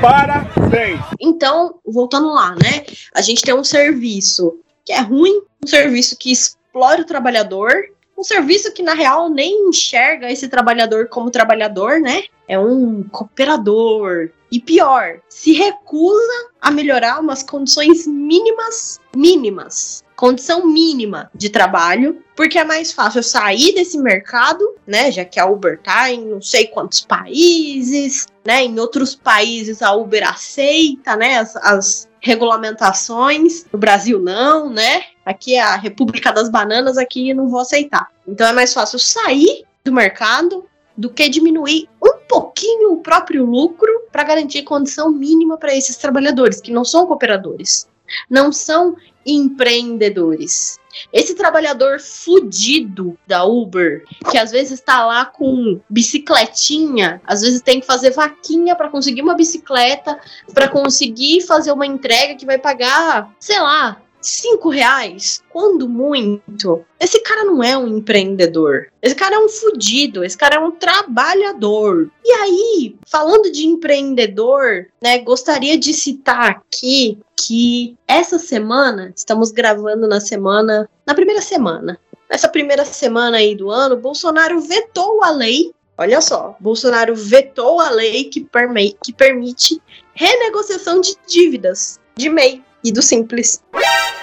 Parabéns! 0.00 1.00
Então, 1.20 1.80
voltando 1.84 2.32
lá, 2.32 2.50
né? 2.50 2.86
A 3.12 3.20
gente 3.20 3.42
tem 3.42 3.52
um 3.52 3.64
serviço 3.64 4.60
que 4.84 4.92
é 4.92 5.00
ruim, 5.00 5.42
um 5.64 5.66
serviço 5.66 6.16
que 6.16 6.30
explora 6.30 7.02
o 7.02 7.04
trabalhador, 7.04 7.72
um 8.16 8.22
serviço 8.22 8.72
que 8.72 8.80
na 8.80 8.94
real 8.94 9.28
nem 9.28 9.68
enxerga 9.68 10.30
esse 10.30 10.46
trabalhador 10.46 11.08
como 11.08 11.32
trabalhador, 11.32 11.98
né? 12.00 12.22
É 12.46 12.56
um 12.56 13.02
cooperador. 13.02 14.30
E 14.52 14.60
pior, 14.60 15.18
se 15.28 15.52
recusa 15.52 16.50
a 16.60 16.70
melhorar 16.70 17.18
umas 17.18 17.42
condições 17.42 18.06
mínimas, 18.06 19.00
mínimas, 19.16 20.03
condição 20.16 20.66
mínima 20.66 21.30
de 21.34 21.50
trabalho, 21.50 22.22
porque 22.36 22.58
é 22.58 22.64
mais 22.64 22.92
fácil 22.92 23.22
sair 23.22 23.74
desse 23.74 23.98
mercado, 23.98 24.64
né? 24.86 25.10
Já 25.10 25.24
que 25.24 25.38
a 25.38 25.46
Uber 25.46 25.80
tá 25.82 26.10
em 26.10 26.24
não 26.24 26.40
sei 26.40 26.66
quantos 26.66 27.00
países, 27.00 28.26
né? 28.44 28.64
Em 28.64 28.78
outros 28.78 29.14
países 29.14 29.82
a 29.82 29.92
Uber 29.92 30.28
aceita, 30.28 31.16
né? 31.16 31.38
As, 31.38 31.56
as 31.56 32.08
regulamentações. 32.20 33.66
No 33.72 33.78
Brasil 33.78 34.18
não, 34.18 34.70
né? 34.70 35.04
Aqui 35.24 35.54
é 35.54 35.62
a 35.62 35.76
República 35.76 36.32
das 36.32 36.48
Bananas, 36.48 36.98
aqui 36.98 37.30
eu 37.30 37.36
não 37.36 37.48
vou 37.48 37.60
aceitar. 37.60 38.08
Então 38.26 38.46
é 38.46 38.52
mais 38.52 38.72
fácil 38.72 38.98
sair 38.98 39.64
do 39.84 39.92
mercado 39.92 40.64
do 40.96 41.10
que 41.10 41.28
diminuir 41.28 41.88
um 42.02 42.18
pouquinho 42.28 42.92
o 42.92 42.98
próprio 42.98 43.44
lucro 43.44 43.90
para 44.12 44.22
garantir 44.22 44.62
condição 44.62 45.10
mínima 45.10 45.58
para 45.58 45.74
esses 45.74 45.96
trabalhadores 45.96 46.60
que 46.60 46.72
não 46.72 46.84
são 46.84 47.06
cooperadores, 47.06 47.88
não 48.30 48.52
são 48.52 48.96
empreendedores. 49.26 50.78
Esse 51.12 51.34
trabalhador 51.34 52.00
fudido 52.00 53.18
da 53.26 53.44
Uber, 53.44 54.04
que 54.30 54.38
às 54.38 54.50
vezes 54.50 54.72
está 54.72 55.04
lá 55.04 55.24
com 55.24 55.80
bicicletinha, 55.88 57.20
às 57.26 57.40
vezes 57.42 57.60
tem 57.60 57.80
que 57.80 57.86
fazer 57.86 58.10
vaquinha 58.10 58.76
para 58.76 58.88
conseguir 58.88 59.22
uma 59.22 59.34
bicicleta, 59.34 60.18
para 60.52 60.68
conseguir 60.68 61.40
fazer 61.42 61.72
uma 61.72 61.86
entrega 61.86 62.36
que 62.36 62.46
vai 62.46 62.58
pagar, 62.58 63.34
sei 63.40 63.58
lá, 63.60 64.00
cinco 64.24 64.70
reais, 64.70 65.42
quando 65.50 65.88
muito. 65.88 66.84
Esse 66.98 67.20
cara 67.20 67.44
não 67.44 67.62
é 67.62 67.76
um 67.76 67.98
empreendedor. 67.98 68.88
Esse 69.02 69.14
cara 69.14 69.36
é 69.36 69.38
um 69.38 69.48
fudido. 69.48 70.24
Esse 70.24 70.36
cara 70.36 70.56
é 70.56 70.58
um 70.58 70.70
trabalhador. 70.70 72.10
E 72.24 72.32
aí, 72.32 72.96
falando 73.06 73.52
de 73.52 73.66
empreendedor, 73.66 74.86
né, 75.02 75.18
gostaria 75.18 75.76
de 75.76 75.92
citar 75.92 76.50
aqui 76.50 77.18
que 77.46 77.96
essa 78.08 78.38
semana, 78.38 79.12
estamos 79.14 79.50
gravando 79.50 80.06
na 80.08 80.20
semana, 80.20 80.88
na 81.06 81.14
primeira 81.14 81.42
semana. 81.42 81.98
Nessa 82.30 82.48
primeira 82.48 82.84
semana 82.84 83.36
aí 83.36 83.54
do 83.54 83.70
ano, 83.70 83.96
Bolsonaro 83.96 84.60
vetou 84.60 85.22
a 85.22 85.30
lei. 85.30 85.72
Olha 85.98 86.20
só, 86.20 86.56
Bolsonaro 86.58 87.14
vetou 87.14 87.80
a 87.80 87.90
lei 87.90 88.24
que, 88.24 88.40
perme- 88.40 88.96
que 89.04 89.12
permite 89.12 89.80
renegociação 90.14 91.00
de 91.00 91.14
dívidas 91.28 92.00
de 92.16 92.28
MEI 92.28 92.62
e 92.82 92.90
do 92.90 93.02
Simples. 93.02 93.62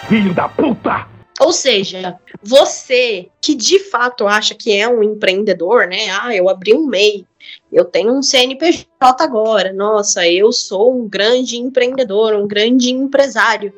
Filho 0.07 0.33
da 0.33 0.49
puta! 0.49 1.07
Ou 1.39 1.51
seja, 1.53 2.19
você 2.43 3.29
que 3.41 3.55
de 3.55 3.79
fato 3.79 4.27
acha 4.27 4.53
que 4.53 4.75
é 4.77 4.87
um 4.87 5.01
empreendedor, 5.01 5.87
né? 5.87 6.09
Ah, 6.21 6.35
eu 6.35 6.49
abri 6.49 6.73
um 6.73 6.85
MEI, 6.85 7.25
eu 7.71 7.85
tenho 7.85 8.13
um 8.13 8.21
CNPJ 8.21 9.23
agora, 9.23 9.71
nossa, 9.71 10.27
eu 10.27 10.51
sou 10.51 10.93
um 10.93 11.07
grande 11.07 11.57
empreendedor, 11.57 12.33
um 12.35 12.47
grande 12.47 12.91
empresário. 12.91 13.73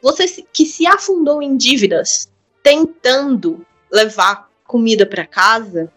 Você 0.00 0.26
que 0.52 0.64
se 0.64 0.86
afundou 0.86 1.42
em 1.42 1.56
dívidas, 1.56 2.30
tentando 2.62 3.64
levar 3.92 4.48
comida 4.64 5.04
para 5.04 5.26
casa, 5.26 5.92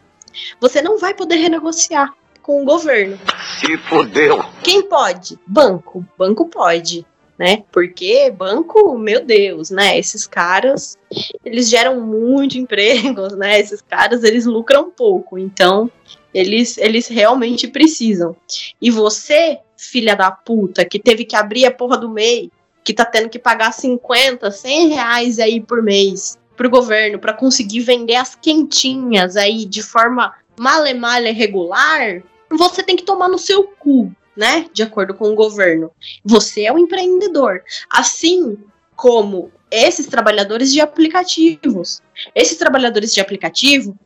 você 0.59 0.81
não 0.81 0.97
vai 0.97 1.13
poder 1.13 1.35
renegociar 1.35 2.13
com 2.41 2.61
o 2.61 2.65
governo. 2.65 3.19
Se 3.59 3.77
fodeu! 3.77 4.43
Quem 4.63 4.83
pode? 4.83 5.37
Banco. 5.45 6.05
Banco 6.17 6.47
pode, 6.47 7.05
né? 7.37 7.63
Porque 7.71 8.31
banco, 8.31 8.97
meu 8.97 9.23
Deus, 9.23 9.69
né? 9.69 9.97
Esses 9.97 10.27
caras, 10.27 10.97
eles 11.45 11.69
geram 11.69 12.01
muito 12.01 12.57
empregos, 12.59 13.33
né? 13.35 13.59
Esses 13.59 13.81
caras, 13.81 14.23
eles 14.23 14.45
lucram 14.45 14.89
pouco. 14.89 15.37
Então, 15.37 15.91
eles, 16.33 16.77
eles 16.77 17.07
realmente 17.07 17.67
precisam. 17.67 18.35
E 18.81 18.91
você, 18.91 19.59
filha 19.77 20.15
da 20.15 20.31
puta, 20.31 20.85
que 20.85 20.99
teve 20.99 21.25
que 21.25 21.35
abrir 21.35 21.65
a 21.65 21.71
porra 21.71 21.97
do 21.97 22.09
MEI, 22.09 22.51
que 22.83 22.93
tá 22.93 23.05
tendo 23.05 23.29
que 23.29 23.39
pagar 23.39 23.71
50, 23.71 24.49
100 24.49 24.87
reais 24.89 25.39
aí 25.39 25.61
por 25.61 25.83
mês 25.83 26.37
pro 26.59 26.69
governo 26.69 27.17
para 27.17 27.31
conseguir 27.31 27.79
vender 27.79 28.15
as 28.15 28.35
quentinhas 28.35 29.37
aí 29.37 29.63
de 29.63 29.81
forma 29.81 30.33
malemalha 30.59 31.31
regular, 31.31 32.21
você 32.51 32.83
tem 32.83 32.97
que 32.97 33.05
tomar 33.05 33.29
no 33.29 33.37
seu 33.37 33.63
cu, 33.63 34.13
né? 34.35 34.65
De 34.73 34.83
acordo 34.83 35.13
com 35.13 35.29
o 35.31 35.35
governo. 35.35 35.89
Você 36.25 36.63
é 36.63 36.73
um 36.73 36.77
empreendedor. 36.77 37.63
Assim 37.89 38.57
como 38.93 39.53
esses 39.71 40.07
trabalhadores 40.07 40.73
de 40.73 40.81
aplicativos. 40.81 42.01
Esses 42.35 42.57
trabalhadores 42.57 43.13
de 43.13 43.21
aplicativo 43.21 43.97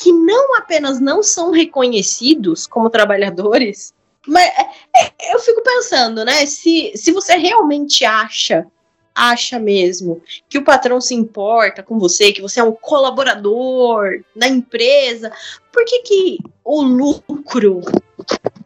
que 0.00 0.12
não 0.12 0.56
apenas 0.56 0.98
não 0.98 1.22
são 1.22 1.50
reconhecidos 1.50 2.66
como 2.66 2.88
trabalhadores, 2.88 3.92
mas 4.26 4.46
é- 4.46 4.70
é- 4.96 5.34
eu 5.34 5.38
fico 5.38 5.62
pensando, 5.62 6.24
né? 6.24 6.46
Se, 6.46 6.92
se 6.94 7.12
você 7.12 7.36
realmente 7.36 8.04
acha, 8.04 8.66
acha 9.14 9.58
mesmo 9.58 10.22
que 10.48 10.56
o 10.56 10.64
patrão 10.64 11.00
se 11.00 11.14
importa 11.14 11.82
com 11.82 11.98
você, 11.98 12.32
que 12.32 12.40
você 12.40 12.60
é 12.60 12.64
um 12.64 12.72
colaborador 12.72 14.22
da 14.34 14.48
empresa, 14.48 15.30
por 15.70 15.84
que, 15.84 16.00
que 16.00 16.38
o 16.64 16.80
lucro 16.80 17.82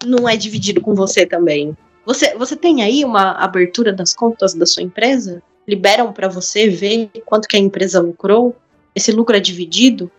não 0.04 0.28
é 0.28 0.36
dividido 0.36 0.80
com 0.80 0.94
você 0.94 1.26
também? 1.26 1.76
Você, 2.06 2.36
você 2.36 2.54
tem 2.54 2.82
aí 2.82 3.04
uma 3.04 3.32
abertura 3.32 3.92
das 3.92 4.14
contas 4.14 4.54
da 4.54 4.66
sua 4.66 4.82
empresa? 4.82 5.42
Liberam 5.66 6.12
para 6.12 6.28
você 6.28 6.68
ver 6.68 7.10
quanto 7.24 7.48
que 7.48 7.56
a 7.56 7.60
empresa 7.60 8.00
lucrou? 8.00 8.54
Esse 8.94 9.10
lucro 9.10 9.36
é 9.36 9.40
dividido? 9.40 10.10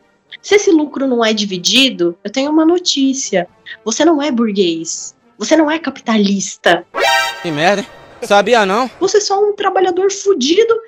Se 0.46 0.54
esse 0.54 0.70
lucro 0.70 1.08
não 1.08 1.26
é 1.26 1.34
dividido, 1.34 2.16
eu 2.24 2.32
tenho 2.32 2.52
uma 2.52 2.64
notícia. 2.64 3.48
Você 3.84 4.06
não 4.06 4.22
é 4.22 4.30
burguês. 4.30 5.16
Você 5.39 5.58
não 5.58 5.72
é 5.72 5.80
capitalista. 5.80 6.86
Que 7.41 7.50
merda? 7.50 7.84
Sabia 8.22 8.64
não? 8.64 8.88
Você 9.00 9.18
é 9.18 9.22
só 9.22 9.43
um 9.43 9.56
trabalhador 9.56 10.12
fudido 10.12 10.80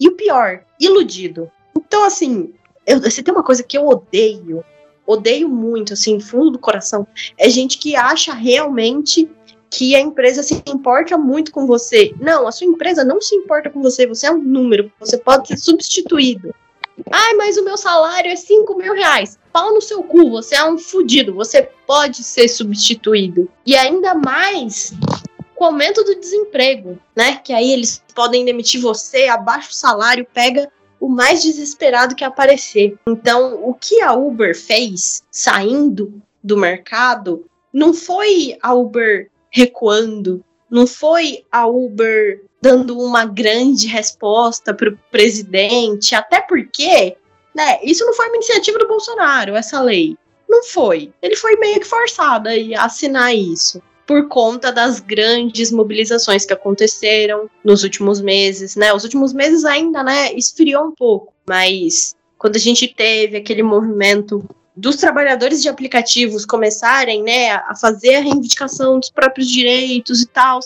e 0.00 0.08
o 0.08 0.16
pior, 0.16 0.64
iludido. 0.80 1.48
Então, 1.76 2.02
assim, 2.02 2.54
eu, 2.84 3.08
se 3.08 3.22
tem 3.22 3.32
uma 3.32 3.44
coisa 3.44 3.62
que 3.62 3.78
eu 3.78 3.86
odeio, 3.86 4.64
odeio 5.06 5.48
muito, 5.48 5.92
assim, 5.92 6.18
fundo 6.18 6.50
do 6.50 6.58
coração, 6.58 7.06
é 7.38 7.48
gente 7.48 7.78
que 7.78 7.94
acha 7.94 8.34
realmente 8.34 9.30
que 9.70 9.94
a 9.94 10.00
empresa 10.00 10.42
se 10.42 10.60
importa 10.66 11.16
muito 11.16 11.52
com 11.52 11.68
você. 11.68 12.12
Não, 12.20 12.48
a 12.48 12.52
sua 12.52 12.66
empresa 12.66 13.04
não 13.04 13.20
se 13.20 13.36
importa 13.36 13.70
com 13.70 13.80
você, 13.80 14.08
você 14.08 14.26
é 14.26 14.32
um 14.32 14.42
número, 14.42 14.90
você 14.98 15.16
pode 15.16 15.46
ser 15.46 15.56
substituído. 15.56 16.52
Ai, 17.10 17.34
mas 17.34 17.56
o 17.56 17.64
meu 17.64 17.76
salário 17.76 18.30
é 18.30 18.36
5 18.36 18.76
mil 18.76 18.94
reais. 18.94 19.38
Pau 19.52 19.72
no 19.74 19.80
seu 19.80 20.02
cu, 20.02 20.30
você 20.30 20.54
é 20.54 20.64
um 20.64 20.78
fudido, 20.78 21.34
você 21.34 21.68
pode 21.86 22.22
ser 22.22 22.48
substituído. 22.48 23.48
E 23.66 23.76
ainda 23.76 24.14
mais 24.14 24.92
com 25.54 25.64
o 25.64 25.66
aumento 25.68 26.02
do 26.02 26.18
desemprego, 26.18 26.98
né? 27.14 27.36
Que 27.36 27.52
aí 27.52 27.72
eles 27.72 28.02
podem 28.14 28.44
demitir 28.44 28.80
você, 28.80 29.26
abaixa 29.26 29.70
o 29.70 29.74
salário, 29.74 30.26
pega 30.32 30.70
o 31.00 31.08
mais 31.08 31.42
desesperado 31.42 32.14
que 32.14 32.24
aparecer. 32.24 32.96
Então, 33.06 33.60
o 33.62 33.74
que 33.74 34.00
a 34.00 34.12
Uber 34.12 34.56
fez 34.58 35.22
saindo 35.30 36.22
do 36.42 36.56
mercado 36.56 37.44
não 37.72 37.92
foi 37.92 38.56
a 38.62 38.72
Uber 38.72 39.30
recuando, 39.50 40.44
não 40.70 40.86
foi 40.86 41.44
a 41.50 41.66
Uber 41.66 42.42
dando 42.64 42.98
uma 42.98 43.26
grande 43.26 43.86
resposta 43.86 44.72
para 44.72 44.88
o 44.88 44.98
presidente, 45.10 46.14
até 46.14 46.40
porque, 46.40 47.14
né, 47.54 47.78
isso 47.82 48.06
não 48.06 48.14
foi 48.14 48.26
uma 48.28 48.36
iniciativa 48.36 48.78
do 48.78 48.88
Bolsonaro, 48.88 49.54
essa 49.54 49.82
lei. 49.82 50.16
Não 50.48 50.64
foi. 50.64 51.12
Ele 51.20 51.36
foi 51.36 51.56
meio 51.56 51.78
que 51.78 51.86
forçado 51.86 52.48
a 52.48 52.84
assinar 52.84 53.36
isso 53.36 53.82
por 54.06 54.28
conta 54.28 54.72
das 54.72 54.98
grandes 54.98 55.70
mobilizações 55.70 56.46
que 56.46 56.54
aconteceram 56.54 57.50
nos 57.62 57.84
últimos 57.84 58.22
meses, 58.22 58.76
né? 58.76 58.94
Os 58.94 59.04
últimos 59.04 59.34
meses 59.34 59.66
ainda, 59.66 60.02
né, 60.02 60.32
esfriou 60.32 60.86
um 60.86 60.94
pouco, 60.94 61.34
mas 61.46 62.16
quando 62.38 62.56
a 62.56 62.60
gente 62.60 62.88
teve 62.88 63.36
aquele 63.36 63.62
movimento 63.62 64.42
dos 64.74 64.96
trabalhadores 64.96 65.62
de 65.62 65.68
aplicativos 65.68 66.46
começarem, 66.46 67.22
né, 67.22 67.52
a 67.52 67.74
fazer 67.78 68.16
a 68.16 68.20
reivindicação 68.20 68.98
dos 68.98 69.10
próprios 69.10 69.48
direitos 69.48 70.22
e 70.22 70.26
tal, 70.26 70.60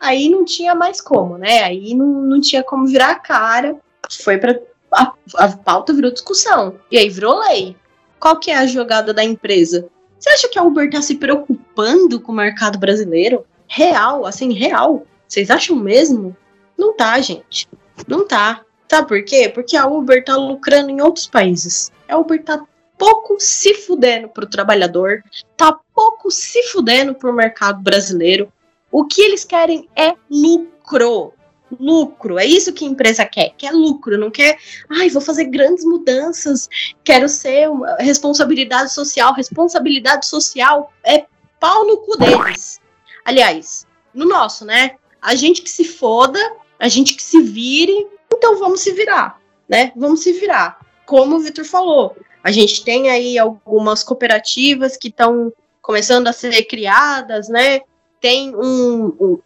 aí 0.00 0.28
não 0.28 0.44
tinha 0.44 0.74
mais 0.74 1.00
como, 1.00 1.38
né? 1.38 1.62
Aí 1.62 1.94
não, 1.94 2.06
não 2.06 2.40
tinha 2.40 2.62
como 2.62 2.86
virar 2.86 3.10
a 3.10 3.18
cara. 3.18 3.76
Foi 4.22 4.38
para 4.38 4.60
a, 4.92 5.12
a 5.36 5.56
pauta 5.56 5.92
virou 5.92 6.12
discussão 6.12 6.78
e 6.90 6.98
aí 6.98 7.08
virou 7.08 7.40
lei. 7.40 7.76
Qual 8.18 8.38
que 8.38 8.50
é 8.50 8.56
a 8.56 8.66
jogada 8.66 9.12
da 9.12 9.24
empresa? 9.24 9.88
Você 10.18 10.30
acha 10.30 10.48
que 10.48 10.58
a 10.58 10.62
Uber 10.62 10.90
tá 10.90 11.02
se 11.02 11.16
preocupando 11.16 12.20
com 12.20 12.32
o 12.32 12.34
mercado 12.34 12.78
brasileiro? 12.78 13.44
Real, 13.66 14.24
assim, 14.24 14.52
real. 14.52 15.06
Vocês 15.28 15.50
acham 15.50 15.76
mesmo? 15.76 16.34
Não 16.78 16.96
tá, 16.96 17.20
gente. 17.20 17.68
Não 18.08 18.26
tá. 18.26 18.62
Sabe 18.88 19.08
por 19.08 19.24
quê? 19.24 19.48
Porque 19.48 19.76
a 19.76 19.86
Uber 19.86 20.24
tá 20.24 20.36
lucrando 20.36 20.90
em 20.90 21.00
outros 21.00 21.26
países. 21.26 21.92
A 22.08 22.16
Uber 22.16 22.42
tá 22.42 22.64
pouco 22.96 23.36
se 23.38 23.74
fudendo 23.74 24.28
pro 24.28 24.46
trabalhador, 24.46 25.22
tá 25.56 25.78
pouco 25.94 26.30
se 26.30 26.62
fudendo 26.64 27.14
pro 27.14 27.32
mercado 27.32 27.80
brasileiro. 27.80 28.52
O 28.94 29.04
que 29.04 29.20
eles 29.22 29.44
querem 29.44 29.88
é 29.96 30.14
lucro. 30.30 31.32
Lucro, 31.80 32.38
é 32.38 32.46
isso 32.46 32.72
que 32.72 32.84
a 32.84 32.88
empresa 32.88 33.24
quer, 33.24 33.52
quer 33.58 33.72
lucro, 33.72 34.16
não 34.16 34.30
quer, 34.30 34.56
ai, 34.88 35.10
vou 35.10 35.20
fazer 35.20 35.46
grandes 35.46 35.84
mudanças, 35.84 36.68
quero 37.02 37.28
ser 37.28 37.68
responsabilidade 37.98 38.92
social, 38.92 39.34
responsabilidade 39.34 40.26
social 40.26 40.92
é 41.02 41.26
pau 41.58 41.84
no 41.84 41.96
cu 42.02 42.16
deles. 42.16 42.80
Aliás, 43.24 43.84
no 44.14 44.26
nosso, 44.26 44.64
né? 44.64 44.94
A 45.20 45.34
gente 45.34 45.62
que 45.62 45.70
se 45.70 45.82
foda, 45.82 46.38
a 46.78 46.86
gente 46.86 47.14
que 47.16 47.22
se 47.22 47.40
vire, 47.42 48.06
então 48.32 48.60
vamos 48.60 48.80
se 48.80 48.92
virar, 48.92 49.40
né? 49.68 49.90
Vamos 49.96 50.20
se 50.20 50.32
virar. 50.34 50.78
Como 51.04 51.34
o 51.34 51.40
Vitor 51.40 51.64
falou, 51.64 52.16
a 52.44 52.52
gente 52.52 52.84
tem 52.84 53.10
aí 53.10 53.40
algumas 53.40 54.04
cooperativas 54.04 54.96
que 54.96 55.08
estão 55.08 55.52
começando 55.82 56.28
a 56.28 56.32
ser 56.32 56.62
criadas, 56.66 57.48
né? 57.48 57.80
Tem 58.24 58.56
um, 58.56 59.14
um 59.20 59.38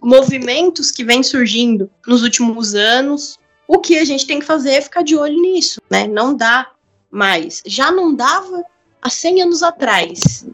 movimentos 0.00 0.90
que 0.90 1.04
vêm 1.04 1.22
surgindo 1.22 1.90
nos 2.06 2.22
últimos 2.22 2.74
anos. 2.74 3.38
O 3.68 3.78
que 3.78 3.98
a 3.98 4.06
gente 4.06 4.26
tem 4.26 4.38
que 4.38 4.46
fazer 4.46 4.70
é 4.70 4.80
ficar 4.80 5.02
de 5.02 5.14
olho 5.14 5.38
nisso, 5.38 5.82
né? 5.90 6.08
Não 6.08 6.34
dá 6.34 6.70
mais. 7.10 7.62
Já 7.66 7.92
não 7.92 8.14
dava 8.14 8.64
há 9.02 9.10
100 9.10 9.42
anos 9.42 9.62
atrás. 9.62 10.46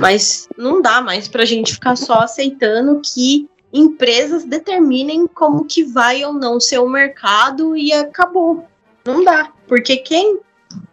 Mas 0.00 0.48
não 0.56 0.80
dá 0.80 1.02
mais 1.02 1.28
pra 1.28 1.44
gente 1.44 1.74
ficar 1.74 1.96
só 1.96 2.20
aceitando 2.20 3.02
que 3.04 3.46
empresas 3.70 4.44
determinem 4.44 5.26
como 5.26 5.66
que 5.66 5.84
vai 5.84 6.24
ou 6.24 6.32
não 6.32 6.58
ser 6.58 6.78
o 6.78 6.88
mercado 6.88 7.76
e 7.76 7.92
acabou. 7.92 8.64
Não 9.04 9.22
dá. 9.22 9.52
Porque 9.68 9.98
quem 9.98 10.38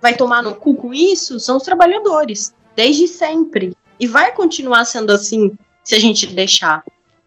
vai 0.01 0.17
tomar 0.17 0.43
no 0.43 0.53
cu 0.53 0.75
com 0.75 0.93
isso 0.93 1.39
são 1.39 1.55
os 1.55 1.63
trabalhadores, 1.63 2.53
desde 2.75 3.07
sempre. 3.07 3.73
E 3.97 4.05
vai 4.05 4.33
continuar 4.33 4.83
sendo 4.83 5.11
assim 5.13 5.57
se 5.89 5.95
a 5.95 5.99
gente 5.99 6.27
deixar. 6.27 6.83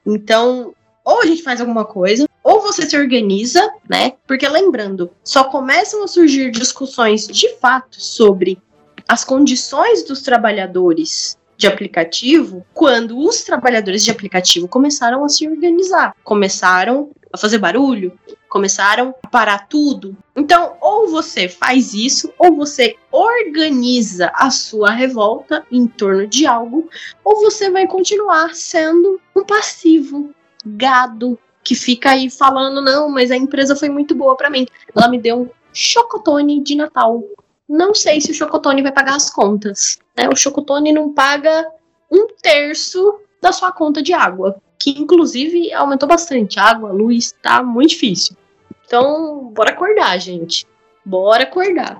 Então, 0.07 0.73
ou 1.05 1.21
a 1.21 1.27
gente 1.27 1.43
faz 1.43 1.61
alguma 1.61 1.85
coisa, 1.85 2.29
ou 2.45 2.61
você 2.61 2.89
se 2.89 2.97
organiza, 2.97 3.61
né? 3.91 4.13
Porque 4.25 4.49
lembrando, 4.49 5.11
só 5.25 5.43
começam 5.43 6.05
a 6.05 6.07
surgir 6.07 6.53
discussões 6.53 7.27
de 7.27 7.57
fato 7.57 8.01
sobre 8.01 8.63
as 9.09 9.25
condições 9.25 10.05
dos 10.05 10.23
trabalhadores 10.23 11.37
de 11.57 11.67
aplicativo 11.67 12.65
quando 12.73 13.19
os 13.19 13.43
trabalhadores 13.43 14.05
de 14.05 14.13
aplicativo 14.13 14.69
começaram 14.69 15.25
a 15.25 15.29
se 15.29 15.49
organizar, 15.49 16.15
começaram 16.23 17.11
a 17.33 17.37
fazer 17.37 17.59
barulho, 17.59 18.17
começaram 18.53 19.14
a 19.22 19.28
parar 19.28 19.66
tudo. 19.66 20.14
Então, 20.36 20.76
ou 20.78 21.09
você 21.09 21.48
faz 21.48 21.94
isso, 21.94 22.30
ou 22.38 22.55
você 22.55 22.96
organiza 23.11 24.30
a 24.34 24.50
sua 24.50 24.90
revolta 24.90 25.64
em 25.72 25.86
torno 25.86 26.26
de 26.26 26.44
algo, 26.44 26.86
ou 27.24 27.40
você 27.40 27.70
vai 27.70 27.86
continuar 27.86 28.55
sendo 28.55 29.18
um 29.34 29.42
passivo, 29.42 30.34
gado, 30.66 31.38
que 31.64 31.74
fica 31.74 32.11
aí 32.11 32.28
falando: 32.28 32.82
não, 32.82 33.09
mas 33.09 33.30
a 33.30 33.36
empresa 33.36 33.74
foi 33.74 33.88
muito 33.88 34.14
boa 34.14 34.36
para 34.36 34.50
mim. 34.50 34.66
Ela 34.94 35.09
me 35.09 35.18
deu 35.18 35.40
um 35.40 35.50
chocotone 35.72 36.61
de 36.61 36.74
Natal. 36.74 37.24
Não 37.66 37.94
sei 37.94 38.20
se 38.20 38.32
o 38.32 38.34
chocotone 38.34 38.82
vai 38.82 38.92
pagar 38.92 39.16
as 39.16 39.30
contas. 39.30 39.98
Né? 40.14 40.28
O 40.28 40.36
chocotone 40.36 40.92
não 40.92 41.14
paga 41.14 41.66
um 42.11 42.26
terço 42.42 43.18
da 43.40 43.50
sua 43.50 43.72
conta 43.72 44.03
de 44.03 44.12
água, 44.12 44.61
que 44.78 44.90
inclusive 44.90 45.72
aumentou 45.72 46.07
bastante. 46.07 46.61
Água, 46.61 46.92
luz, 46.92 47.34
tá 47.40 47.62
muito 47.62 47.90
difícil. 47.90 48.36
Então, 48.93 49.51
bora 49.55 49.70
acordar, 49.70 50.18
gente. 50.18 50.66
Bora 51.03 51.45
acordar. 51.45 51.99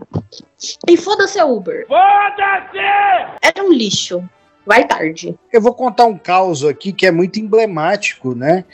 E 0.86 0.95
foda-se 0.95 1.38
a 1.38 1.47
Uber. 1.47 1.86
Foda-se! 1.86 2.76
Era 3.40 3.64
um 3.64 3.72
lixo. 3.72 4.22
Vai 4.66 4.86
tarde. 4.86 5.34
Eu 5.51 5.62
vou 5.62 5.72
contar 5.72 6.05
um 6.05 6.18
caos 6.18 6.62
aqui 6.62 6.93
que 6.93 7.07
é 7.07 7.11
muito 7.11 7.40
emblemático, 7.40 8.34
né? 8.34 8.66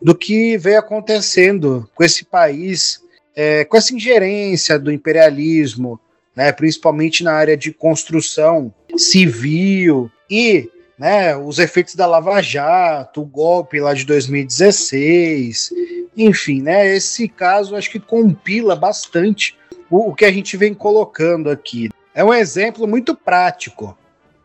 Do 0.00 0.14
que 0.14 0.58
veio 0.58 0.78
acontecendo 0.78 1.88
com 1.94 2.04
esse 2.04 2.26
país, 2.26 3.02
é, 3.34 3.64
com 3.64 3.78
essa 3.78 3.94
ingerência 3.94 4.78
do 4.78 4.92
imperialismo, 4.92 5.98
né? 6.36 6.52
Principalmente 6.52 7.24
na 7.24 7.32
área 7.32 7.56
de 7.56 7.72
construção 7.72 8.74
civil 8.94 10.10
e 10.30 10.70
né, 10.98 11.36
os 11.36 11.58
efeitos 11.58 11.94
da 11.94 12.06
Lava 12.06 12.40
Jato, 12.40 13.22
o 13.22 13.26
golpe 13.26 13.80
lá 13.80 13.94
de 13.94 14.04
2016, 14.04 15.70
enfim, 16.16 16.62
né, 16.62 16.86
esse 16.94 17.28
caso 17.28 17.76
acho 17.76 17.90
que 17.90 18.00
compila 18.00 18.76
bastante 18.76 19.56
o, 19.90 20.10
o 20.10 20.14
que 20.14 20.24
a 20.24 20.32
gente 20.32 20.56
vem 20.56 20.74
colocando 20.74 21.50
aqui. 21.50 21.90
É 22.14 22.22
um 22.24 22.32
exemplo 22.32 22.86
muito 22.86 23.14
prático. 23.14 23.96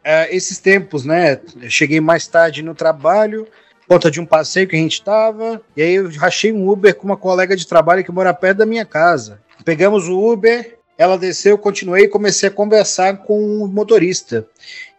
É, 0.03 0.36
esses 0.36 0.59
tempos, 0.59 1.05
né, 1.05 1.39
cheguei 1.67 1.99
mais 1.99 2.28
tarde 2.28 2.63
no 2.63 2.74
trabalho, 2.74 3.47
conta 3.88 4.09
de 4.09 4.20
um 4.20 4.26
passeio 4.26 4.67
que 4.67 4.76
a 4.76 4.80
gente 4.80 4.93
estava, 4.93 5.61
e 5.76 5.82
aí 5.82 5.93
eu 5.95 6.09
rachei 6.17 6.51
um 6.51 6.70
Uber 6.70 6.95
com 6.95 7.05
uma 7.05 7.17
colega 7.17 7.55
de 7.55 7.67
trabalho 7.67 8.03
que 8.03 8.11
mora 8.11 8.34
perto 8.34 8.59
da 8.59 8.65
minha 8.65 8.86
casa. 8.86 9.41
Pegamos 9.63 10.07
o 10.07 10.17
Uber, 10.17 10.78
ela 11.00 11.18
desceu, 11.18 11.52
eu 11.52 11.58
continuei 11.58 12.04
e 12.04 12.08
comecei 12.10 12.50
a 12.50 12.52
conversar 12.52 13.20
com 13.20 13.64
o 13.64 13.68
motorista. 13.70 14.45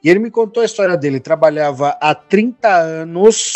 E 0.02 0.08
ele 0.08 0.18
me 0.18 0.30
contou 0.30 0.62
a 0.62 0.64
história 0.64 0.96
dele. 0.96 1.20
Trabalhava 1.20 1.90
há 2.00 2.14
30 2.14 2.68
anos, 2.74 3.52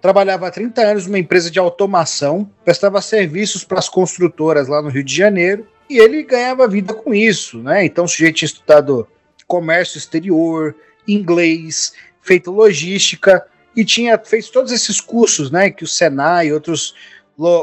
trabalhava 0.00 0.46
há 0.46 0.50
30 0.52 0.80
anos 0.80 1.06
numa 1.08 1.18
empresa 1.18 1.50
de 1.50 1.58
automação, 1.58 2.48
prestava 2.64 3.02
serviços 3.02 3.64
para 3.64 3.80
as 3.80 3.88
construtoras 3.88 4.68
lá 4.68 4.80
no 4.80 4.90
Rio 4.90 5.02
de 5.02 5.12
Janeiro, 5.12 5.66
e 5.90 5.98
ele 5.98 6.22
ganhava 6.22 6.68
vida 6.68 6.94
com 6.94 7.12
isso, 7.12 7.60
né? 7.60 7.84
Então 7.84 8.04
o 8.04 8.08
sujeito 8.08 8.36
tinha 8.36 8.46
estudado 8.46 9.08
comércio 9.44 9.98
exterior, 9.98 10.76
inglês, 11.06 11.94
feito 12.20 12.52
logística 12.52 13.44
e 13.74 13.84
tinha 13.84 14.16
feito 14.18 14.52
todos 14.52 14.70
esses 14.70 15.00
cursos, 15.00 15.50
né, 15.50 15.68
que 15.68 15.82
o 15.82 15.88
Senai 15.88 16.48
e 16.48 16.52
outros 16.52 16.94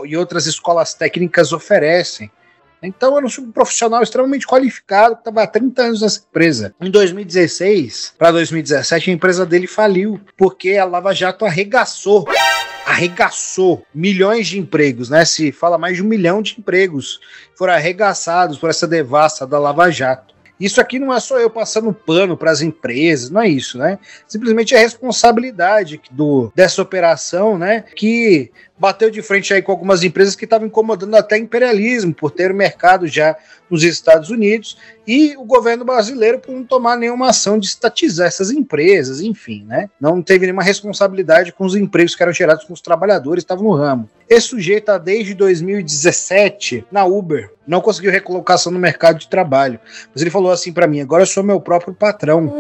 e 0.06 0.18
outras 0.18 0.46
escolas 0.46 0.94
técnicas 0.94 1.54
oferecem. 1.54 2.30
Então 2.82 3.18
era 3.18 3.26
um 3.26 3.52
profissional 3.52 4.04
extremamente 4.04 4.46
qualificado 4.46 5.16
que 5.16 5.22
estava 5.22 5.44
há 5.44 5.48
30 5.48 5.82
anos 5.82 6.02
nessa 6.02 6.20
empresa. 6.20 6.76
Em 6.80 6.90
2016 6.90 8.14
para 8.18 8.32
2017, 8.32 9.10
a 9.10 9.14
empresa 9.14 9.46
dele 9.46 9.68
faliu, 9.68 10.20
porque 10.38 10.78
a 10.78 10.86
Lava 10.86 11.14
Jato 11.14 11.46
arregaçou 11.46 12.26
arregaçou 12.86 13.84
milhões 13.94 14.48
de 14.48 14.60
empregos, 14.60 15.10
né? 15.10 15.26
Se 15.26 15.52
fala 15.52 15.78
mais 15.78 15.98
de 15.98 16.04
um 16.04 16.08
milhão 16.08 16.42
de 16.42 16.56
empregos 16.60 17.20
foram 17.56 17.74
arregaçados 17.74 18.60
por 18.60 18.70
essa 18.70 18.88
devassa 18.88 19.48
da 19.48 19.58
Lava 19.58 19.90
Jato. 19.90 20.36
Isso 20.60 20.80
aqui 20.80 21.00
não 21.00 21.14
é 21.14 21.20
só 21.20 21.38
eu 21.38 21.50
passando 21.50 21.92
pano 21.92 22.38
para 22.38 22.52
as 22.52 22.62
empresas, 22.62 23.30
não 23.30 23.42
é 23.42 23.48
isso, 23.50 23.78
né? 23.78 24.00
Simplesmente 24.26 24.74
é 24.74 24.78
responsabilidade 24.78 26.00
do, 26.12 26.52
dessa 26.56 26.82
operação, 26.82 27.58
né? 27.58 27.84
Que 27.96 28.52
bateu 28.78 29.10
de 29.10 29.22
frente 29.22 29.54
aí 29.54 29.62
com 29.62 29.72
algumas 29.72 30.04
empresas 30.04 30.36
que 30.36 30.46
estavam 30.46 30.68
incomodando 30.68 31.16
até 31.16 31.38
imperialismo, 31.38 32.14
por 32.14 32.32
ter 32.32 32.52
o 32.52 32.56
mercado 32.56 33.08
já 33.08 33.36
nos 33.70 33.84
Estados 33.84 34.30
Unidos, 34.30 34.78
e 35.08 35.36
o 35.38 35.44
governo 35.44 35.84
brasileiro 35.84 36.40
por 36.40 36.52
não 36.52 36.64
tomar 36.64 36.98
nenhuma 36.98 37.30
ação 37.30 37.58
de 37.58 37.68
estatizar 37.68 38.28
essas 38.28 38.52
empresas, 38.52 39.22
enfim, 39.22 39.66
né? 39.66 39.90
Não 40.00 40.22
teve 40.22 40.46
nenhuma 40.46 40.64
responsabilidade 40.64 41.52
com 41.52 41.66
os 41.66 41.76
empregos 41.76 42.16
que 42.16 42.22
eram 42.22 42.34
gerados 42.34 42.66
com 42.66 42.74
os 42.74 42.82
trabalhadores 42.82 43.44
que 43.44 43.46
estavam 43.46 43.64
no 43.64 43.76
ramo. 43.76 44.10
Esse 44.30 44.48
sujeito 44.48 44.98
desde 45.00 45.34
2017 45.34 46.86
na 46.92 47.06
Uber, 47.06 47.52
não 47.68 47.82
conseguiu 47.82 48.12
recolocação 48.12 48.72
no 48.72 48.80
mercado 48.80 49.20
de 49.20 49.28
trabalho. 49.28 49.80
Mas 50.14 50.22
ele 50.22 50.32
falou 50.32 50.52
assim 50.52 50.72
para 50.72 50.88
mim: 50.88 51.02
agora 51.02 51.24
eu 51.24 51.28
sou 51.28 51.44
meu 51.44 51.60
próprio 51.60 51.94
patrão. 51.94 52.52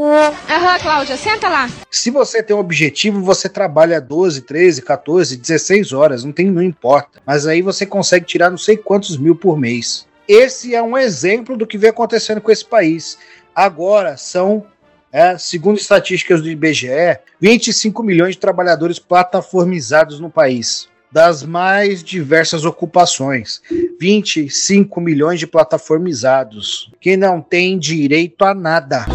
Aham, 0.49 0.79
Cláudia, 0.79 1.17
senta 1.17 1.47
lá. 1.49 1.69
Se 1.89 2.09
você 2.09 2.41
tem 2.41 2.55
um 2.55 2.59
objetivo, 2.59 3.21
você 3.21 3.47
trabalha 3.47 4.01
12, 4.01 4.41
13, 4.41 4.81
14, 4.81 5.37
16 5.37 5.93
horas, 5.93 6.04
não, 6.09 6.31
tem, 6.31 6.51
não 6.51 6.61
importa. 6.61 7.21
Mas 7.25 7.47
aí 7.47 7.61
você 7.61 7.85
consegue 7.85 8.25
tirar 8.25 8.49
não 8.49 8.57
sei 8.57 8.77
quantos 8.77 9.17
mil 9.17 9.35
por 9.35 9.57
mês. 9.57 10.07
Esse 10.27 10.73
é 10.73 10.81
um 10.81 10.97
exemplo 10.97 11.55
do 11.55 11.67
que 11.67 11.77
vem 11.77 11.89
acontecendo 11.89 12.41
com 12.41 12.51
esse 12.51 12.65
país. 12.65 13.17
Agora 13.55 14.17
são, 14.17 14.65
é, 15.11 15.37
segundo 15.37 15.77
estatísticas 15.77 16.41
do 16.41 16.49
IBGE, 16.49 17.19
25 17.39 18.03
milhões 18.03 18.35
de 18.35 18.41
trabalhadores 18.41 18.99
plataformizados 18.99 20.19
no 20.19 20.29
país 20.29 20.89
das 21.15 21.43
mais 21.43 22.03
diversas 22.03 22.65
ocupações. 22.65 23.61
25 23.97 24.99
milhões 24.99 25.39
de 25.39 25.47
plataformizados 25.47 26.91
que 26.99 27.15
não 27.15 27.39
tem 27.39 27.79
direito 27.79 28.43
a 28.43 28.53
nada. 28.53 29.05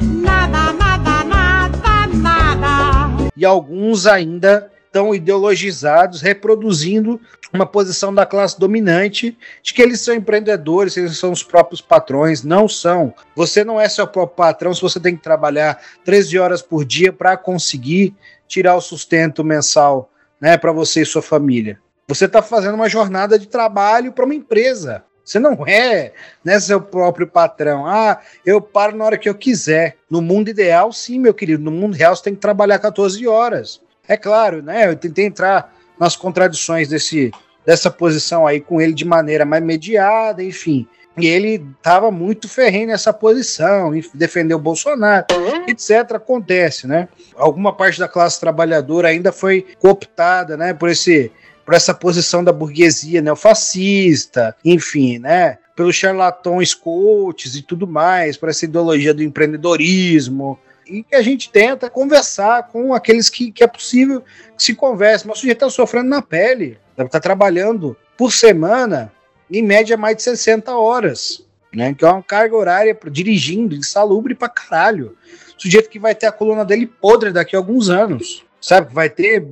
Nada, 0.00 0.72
nada, 0.72 1.24
nada, 1.24 2.06
nada. 2.14 3.28
E 3.36 3.44
alguns 3.44 4.06
ainda 4.06 4.71
estão 4.92 5.14
ideologizados, 5.14 6.20
reproduzindo 6.20 7.18
uma 7.50 7.64
posição 7.64 8.14
da 8.14 8.26
classe 8.26 8.60
dominante 8.60 9.36
de 9.62 9.72
que 9.72 9.80
eles 9.80 10.02
são 10.02 10.14
empreendedores, 10.14 10.96
eles 10.98 11.18
são 11.18 11.32
os 11.32 11.42
próprios 11.42 11.80
patrões. 11.80 12.44
Não 12.44 12.68
são. 12.68 13.14
Você 13.34 13.64
não 13.64 13.80
é 13.80 13.88
seu 13.88 14.06
próprio 14.06 14.36
patrão 14.36 14.74
se 14.74 14.82
você 14.82 15.00
tem 15.00 15.16
que 15.16 15.22
trabalhar 15.22 15.80
13 16.04 16.38
horas 16.38 16.60
por 16.60 16.84
dia 16.84 17.10
para 17.10 17.38
conseguir 17.38 18.14
tirar 18.46 18.76
o 18.76 18.82
sustento 18.82 19.42
mensal 19.42 20.10
né, 20.38 20.58
para 20.58 20.72
você 20.72 21.00
e 21.00 21.06
sua 21.06 21.22
família. 21.22 21.80
Você 22.06 22.26
está 22.26 22.42
fazendo 22.42 22.74
uma 22.74 22.88
jornada 22.88 23.38
de 23.38 23.48
trabalho 23.48 24.12
para 24.12 24.26
uma 24.26 24.34
empresa. 24.34 25.02
Você 25.24 25.38
não 25.38 25.66
é 25.66 26.12
né, 26.44 26.60
seu 26.60 26.80
próprio 26.80 27.26
patrão. 27.26 27.86
Ah, 27.86 28.20
eu 28.44 28.60
paro 28.60 28.96
na 28.96 29.04
hora 29.06 29.16
que 29.16 29.28
eu 29.28 29.34
quiser. 29.34 29.96
No 30.10 30.20
mundo 30.20 30.48
ideal, 30.48 30.92
sim, 30.92 31.18
meu 31.18 31.32
querido. 31.32 31.62
No 31.62 31.70
mundo 31.70 31.94
real, 31.94 32.14
você 32.14 32.24
tem 32.24 32.34
que 32.34 32.40
trabalhar 32.40 32.78
14 32.78 33.26
horas. 33.26 33.80
É 34.06 34.16
claro, 34.16 34.62
né? 34.62 34.88
Eu 34.88 34.96
tentei 34.96 35.26
entrar 35.26 35.72
nas 35.98 36.16
contradições 36.16 36.88
desse, 36.88 37.30
dessa 37.64 37.90
posição 37.90 38.46
aí 38.46 38.60
com 38.60 38.80
ele 38.80 38.92
de 38.92 39.04
maneira 39.04 39.44
mais 39.44 39.62
mediada, 39.62 40.42
enfim. 40.42 40.86
E 41.16 41.26
ele 41.26 41.64
estava 41.76 42.10
muito 42.10 42.48
ferrenho 42.48 42.88
nessa 42.88 43.12
posição, 43.12 43.92
defendeu 44.14 44.56
o 44.56 44.60
Bolsonaro, 44.60 45.26
etc. 45.68 46.12
Acontece, 46.14 46.86
né? 46.86 47.08
Alguma 47.36 47.74
parte 47.74 47.98
da 47.98 48.08
classe 48.08 48.40
trabalhadora 48.40 49.08
ainda 49.08 49.30
foi 49.30 49.66
cooptada, 49.78 50.56
né, 50.56 50.72
por 50.72 50.88
esse 50.88 51.30
por 51.64 51.74
essa 51.74 51.94
posição 51.94 52.42
da 52.42 52.52
burguesia 52.52 53.22
neofascista, 53.22 54.56
enfim, 54.64 55.20
né? 55.20 55.58
Pelos 55.76 55.94
charlatões 55.94 56.74
coaches 56.74 57.54
e 57.54 57.62
tudo 57.62 57.86
mais, 57.86 58.36
por 58.36 58.48
essa 58.48 58.64
ideologia 58.64 59.14
do 59.14 59.22
empreendedorismo, 59.22 60.58
e 60.86 61.02
que 61.02 61.14
a 61.14 61.22
gente 61.22 61.50
tenta 61.50 61.90
conversar 61.90 62.68
com 62.68 62.94
aqueles 62.94 63.28
que, 63.28 63.50
que 63.50 63.62
é 63.62 63.66
possível 63.66 64.22
que 64.56 64.62
se 64.62 64.74
converse. 64.74 65.26
Mas 65.26 65.38
o 65.38 65.40
sujeito 65.40 65.58
está 65.58 65.70
sofrendo 65.70 66.08
na 66.08 66.22
pele, 66.22 66.78
está 66.98 67.20
trabalhando 67.20 67.96
por 68.16 68.32
semana 68.32 69.12
em 69.50 69.62
média 69.62 69.96
mais 69.96 70.16
de 70.16 70.22
60 70.22 70.74
horas, 70.76 71.44
né? 71.74 71.94
Que 71.94 72.04
é 72.04 72.08
uma 72.08 72.22
carga 72.22 72.56
horária 72.56 72.98
dirigindo, 73.10 73.74
insalubre 73.74 74.34
pra 74.34 74.48
caralho. 74.48 75.16
Sujeito 75.56 75.88
que 75.88 75.98
vai 75.98 76.14
ter 76.14 76.26
a 76.26 76.32
coluna 76.32 76.64
dele 76.64 76.86
podre 76.86 77.32
daqui 77.32 77.54
a 77.54 77.58
alguns 77.58 77.88
anos, 77.88 78.44
sabe? 78.60 78.92
Vai 78.92 79.08
ter 79.10 79.46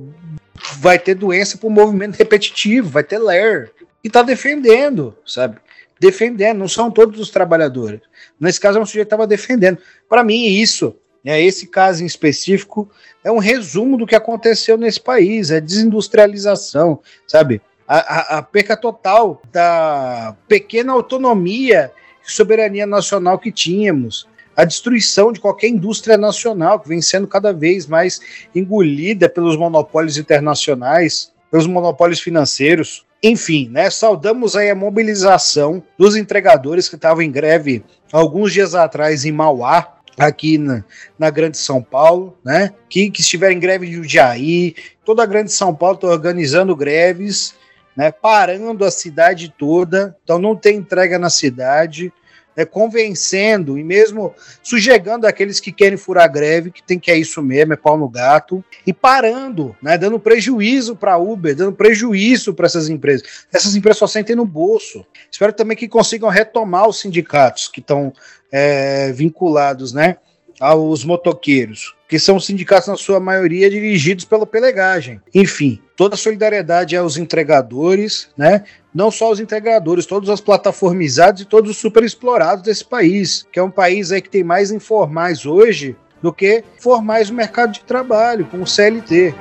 vai 0.77 0.99
ter 0.99 1.15
doença 1.15 1.57
por 1.57 1.69
movimento 1.69 2.17
repetitivo, 2.17 2.89
vai 2.89 3.03
ter 3.03 3.19
LER. 3.19 3.71
E 4.03 4.09
tá 4.09 4.21
defendendo, 4.21 5.15
sabe? 5.25 5.57
Defendendo, 5.99 6.57
não 6.57 6.67
são 6.67 6.89
todos 6.89 7.19
os 7.19 7.29
trabalhadores. 7.29 8.01
Nesse 8.39 8.59
caso, 8.59 8.79
é 8.79 8.81
um 8.81 8.85
sujeito 8.85 9.07
que 9.07 9.13
estava 9.13 9.27
defendendo. 9.27 9.77
Para 10.09 10.23
mim, 10.23 10.45
isso, 10.45 10.95
né, 11.23 11.41
esse 11.41 11.67
caso 11.67 12.03
em 12.03 12.05
específico, 12.05 12.89
é 13.23 13.31
um 13.31 13.37
resumo 13.37 13.97
do 13.97 14.07
que 14.07 14.15
aconteceu 14.15 14.77
nesse 14.77 14.99
país, 14.99 15.51
é 15.51 15.61
desindustrialização, 15.61 16.99
sabe? 17.27 17.61
a, 17.91 17.97
a, 17.97 18.37
a 18.37 18.41
perca 18.41 18.77
total 18.77 19.41
da 19.51 20.33
pequena 20.47 20.93
autonomia 20.93 21.91
e 22.25 22.31
soberania 22.31 22.85
nacional 22.85 23.37
que 23.37 23.51
tínhamos, 23.51 24.29
a 24.55 24.63
destruição 24.63 25.33
de 25.33 25.41
qualquer 25.41 25.67
indústria 25.67 26.15
nacional 26.15 26.79
que 26.79 26.87
vem 26.87 27.01
sendo 27.01 27.27
cada 27.27 27.51
vez 27.51 27.87
mais 27.87 28.21
engolida 28.55 29.27
pelos 29.27 29.57
monopólios 29.57 30.17
internacionais, 30.17 31.33
pelos 31.49 31.67
monopólios 31.67 32.21
financeiros. 32.21 33.05
Enfim, 33.21 33.67
né, 33.69 33.89
saudamos 33.89 34.55
aí 34.55 34.69
a 34.69 34.75
mobilização 34.75 35.83
dos 35.97 36.15
entregadores 36.15 36.87
que 36.87 36.95
estavam 36.95 37.21
em 37.21 37.31
greve 37.31 37.83
alguns 38.09 38.53
dias 38.53 38.73
atrás 38.73 39.25
em 39.25 39.33
Mauá, 39.33 39.97
aqui 40.17 40.57
na, 40.57 40.83
na 41.17 41.29
Grande 41.29 41.57
São 41.57 41.81
Paulo, 41.81 42.37
né? 42.43 42.73
Que, 42.89 43.09
que 43.09 43.21
estiveram 43.21 43.55
em 43.55 43.59
greve 43.59 43.87
de 43.87 43.93
Jundiaí, 43.93 44.75
toda 45.05 45.23
a 45.23 45.25
Grande 45.25 45.51
São 45.51 45.73
Paulo 45.73 45.95
está 45.95 46.07
organizando 46.07 46.75
greves, 46.75 47.55
né? 47.95 48.11
Parando 48.11 48.85
a 48.85 48.91
cidade 48.91 49.53
toda, 49.57 50.15
então 50.23 50.39
não 50.39 50.55
tem 50.55 50.77
entrega 50.77 51.17
na 51.17 51.29
cidade, 51.29 52.13
né, 52.55 52.65
convencendo 52.65 53.77
e 53.77 53.83
mesmo 53.83 54.33
sujegando 54.61 55.25
aqueles 55.25 55.59
que 55.59 55.71
querem 55.71 55.97
furar 55.97 56.31
greve, 56.31 56.71
que 56.71 56.83
tem 56.83 56.99
que 56.99 57.11
é 57.11 57.17
isso 57.17 57.41
mesmo, 57.41 57.73
é 57.73 57.77
pau 57.77 57.97
no 57.97 58.09
gato, 58.09 58.63
e 58.85 58.93
parando, 58.93 59.75
né, 59.81 59.97
dando 59.97 60.19
prejuízo 60.19 60.95
para 60.95 61.17
Uber, 61.17 61.55
dando 61.55 61.73
prejuízo 61.73 62.53
para 62.53 62.65
essas 62.65 62.89
empresas. 62.89 63.45
Essas 63.51 63.75
empresas 63.75 63.99
só 63.99 64.07
sentem 64.07 64.35
no 64.35 64.45
bolso. 64.45 65.05
Espero 65.31 65.53
também 65.53 65.77
que 65.77 65.87
consigam 65.87 66.29
retomar 66.29 66.87
os 66.87 66.99
sindicatos 66.99 67.67
que 67.67 67.79
estão 67.79 68.13
é, 68.51 69.11
vinculados, 69.11 69.93
né, 69.93 70.17
aos 70.59 71.03
motoqueiros, 71.03 71.95
que 72.11 72.19
são 72.19 72.37
sindicatos 72.41 72.89
na 72.89 72.97
sua 72.97 73.21
maioria 73.21 73.69
dirigidos 73.69 74.25
pela 74.25 74.45
pelegagem. 74.45 75.21
Enfim, 75.33 75.81
toda 75.95 76.15
a 76.15 76.17
solidariedade 76.17 76.93
aos 76.93 77.15
entregadores, 77.15 78.27
né? 78.37 78.65
Não 78.93 79.09
só 79.09 79.31
os 79.31 79.39
entregadores, 79.39 80.05
todos 80.05 80.27
os 80.27 80.41
plataformizados 80.41 81.41
e 81.41 81.45
todos 81.45 81.71
os 81.71 81.77
super 81.77 82.03
explorados 82.03 82.65
desse 82.65 82.83
país, 82.83 83.47
que 83.49 83.57
é 83.57 83.63
um 83.63 83.71
país 83.71 84.11
aí 84.11 84.21
que 84.21 84.29
tem 84.29 84.43
mais 84.43 84.71
informais 84.71 85.45
hoje 85.45 85.95
do 86.21 86.33
que 86.33 86.65
formais 86.81 87.29
no 87.29 87.37
mercado 87.37 87.71
de 87.71 87.79
trabalho, 87.79 88.45
com 88.45 88.61
o 88.61 88.67
CLT. 88.67 89.33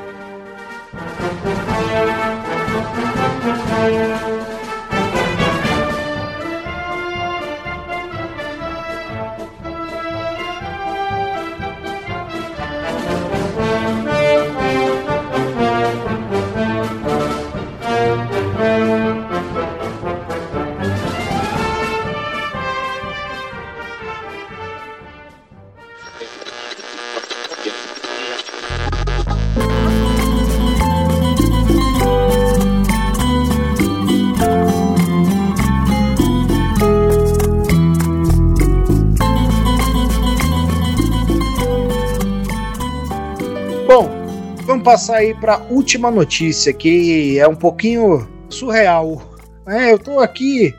Vamos 44.71 44.85
passar 44.85 45.16
aí 45.16 45.35
para 45.35 45.55
a 45.55 45.62
última 45.64 46.12
notícia, 46.12 46.73
que 46.73 47.37
é 47.41 47.49
um 47.49 47.57
pouquinho 47.57 48.31
surreal. 48.49 49.35
É, 49.66 49.91
eu 49.91 49.99
tô 49.99 50.21
aqui, 50.21 50.73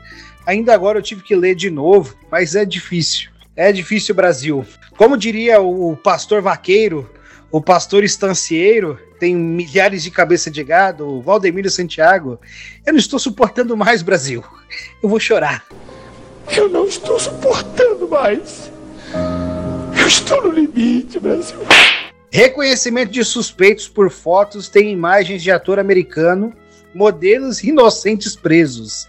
ainda 0.46 0.72
agora 0.72 0.98
eu 0.98 1.02
tive 1.02 1.22
que 1.22 1.36
ler 1.36 1.54
de 1.54 1.68
novo, 1.68 2.16
mas 2.30 2.54
é 2.54 2.64
difícil. 2.64 3.30
É 3.54 3.70
difícil, 3.70 4.14
Brasil. 4.14 4.64
Como 4.96 5.14
diria 5.14 5.60
o 5.60 5.94
pastor 5.94 6.40
vaqueiro, 6.40 7.10
o 7.50 7.60
pastor 7.60 8.02
estancieiro, 8.02 8.98
tem 9.20 9.36
milhares 9.36 10.02
de 10.02 10.10
cabeça 10.10 10.50
de 10.50 10.64
gado, 10.64 11.06
o 11.06 11.20
Valdemiro 11.20 11.68
Santiago. 11.68 12.40
Eu 12.86 12.94
não 12.94 12.98
estou 12.98 13.18
suportando 13.18 13.76
mais, 13.76 14.00
Brasil. 14.00 14.42
Eu 15.02 15.08
vou 15.10 15.20
chorar. 15.20 15.66
Eu 16.56 16.66
não 16.66 16.86
estou 16.86 17.18
suportando 17.20 18.08
mais. 18.08 18.72
Eu 20.00 20.06
estou 20.06 20.44
no 20.44 20.50
limite, 20.50 21.20
Brasil. 21.20 21.58
Reconhecimento 22.34 23.12
de 23.12 23.22
suspeitos 23.22 23.86
por 23.86 24.10
fotos 24.10 24.66
tem 24.66 24.90
imagens 24.90 25.42
de 25.42 25.50
ator 25.50 25.78
americano, 25.78 26.50
modelos 26.94 27.62
inocentes 27.62 28.34
presos. 28.34 29.06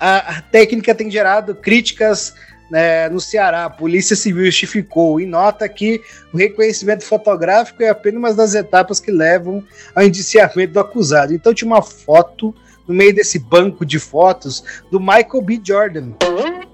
A, 0.00 0.38
a 0.38 0.40
técnica 0.40 0.94
tem 0.94 1.10
gerado 1.10 1.54
críticas 1.54 2.34
né, 2.70 3.06
no 3.10 3.20
Ceará. 3.20 3.66
A 3.66 3.70
Polícia 3.70 4.16
Civil 4.16 4.46
justificou 4.46 5.20
e 5.20 5.26
nota 5.26 5.68
que 5.68 6.00
o 6.32 6.38
reconhecimento 6.38 7.04
fotográfico 7.04 7.82
é 7.82 7.90
apenas 7.90 8.18
uma 8.18 8.32
das 8.32 8.54
etapas 8.54 8.98
que 8.98 9.10
levam 9.10 9.62
ao 9.94 10.02
indiciamento 10.02 10.72
do 10.72 10.80
acusado. 10.80 11.34
Então 11.34 11.52
tinha 11.52 11.70
uma 11.70 11.82
foto 11.82 12.54
no 12.88 12.94
meio 12.94 13.14
desse 13.14 13.38
banco 13.38 13.84
de 13.84 13.98
fotos 13.98 14.64
do 14.90 14.98
Michael 14.98 15.42
B. 15.42 15.60
Jordan. 15.62 16.12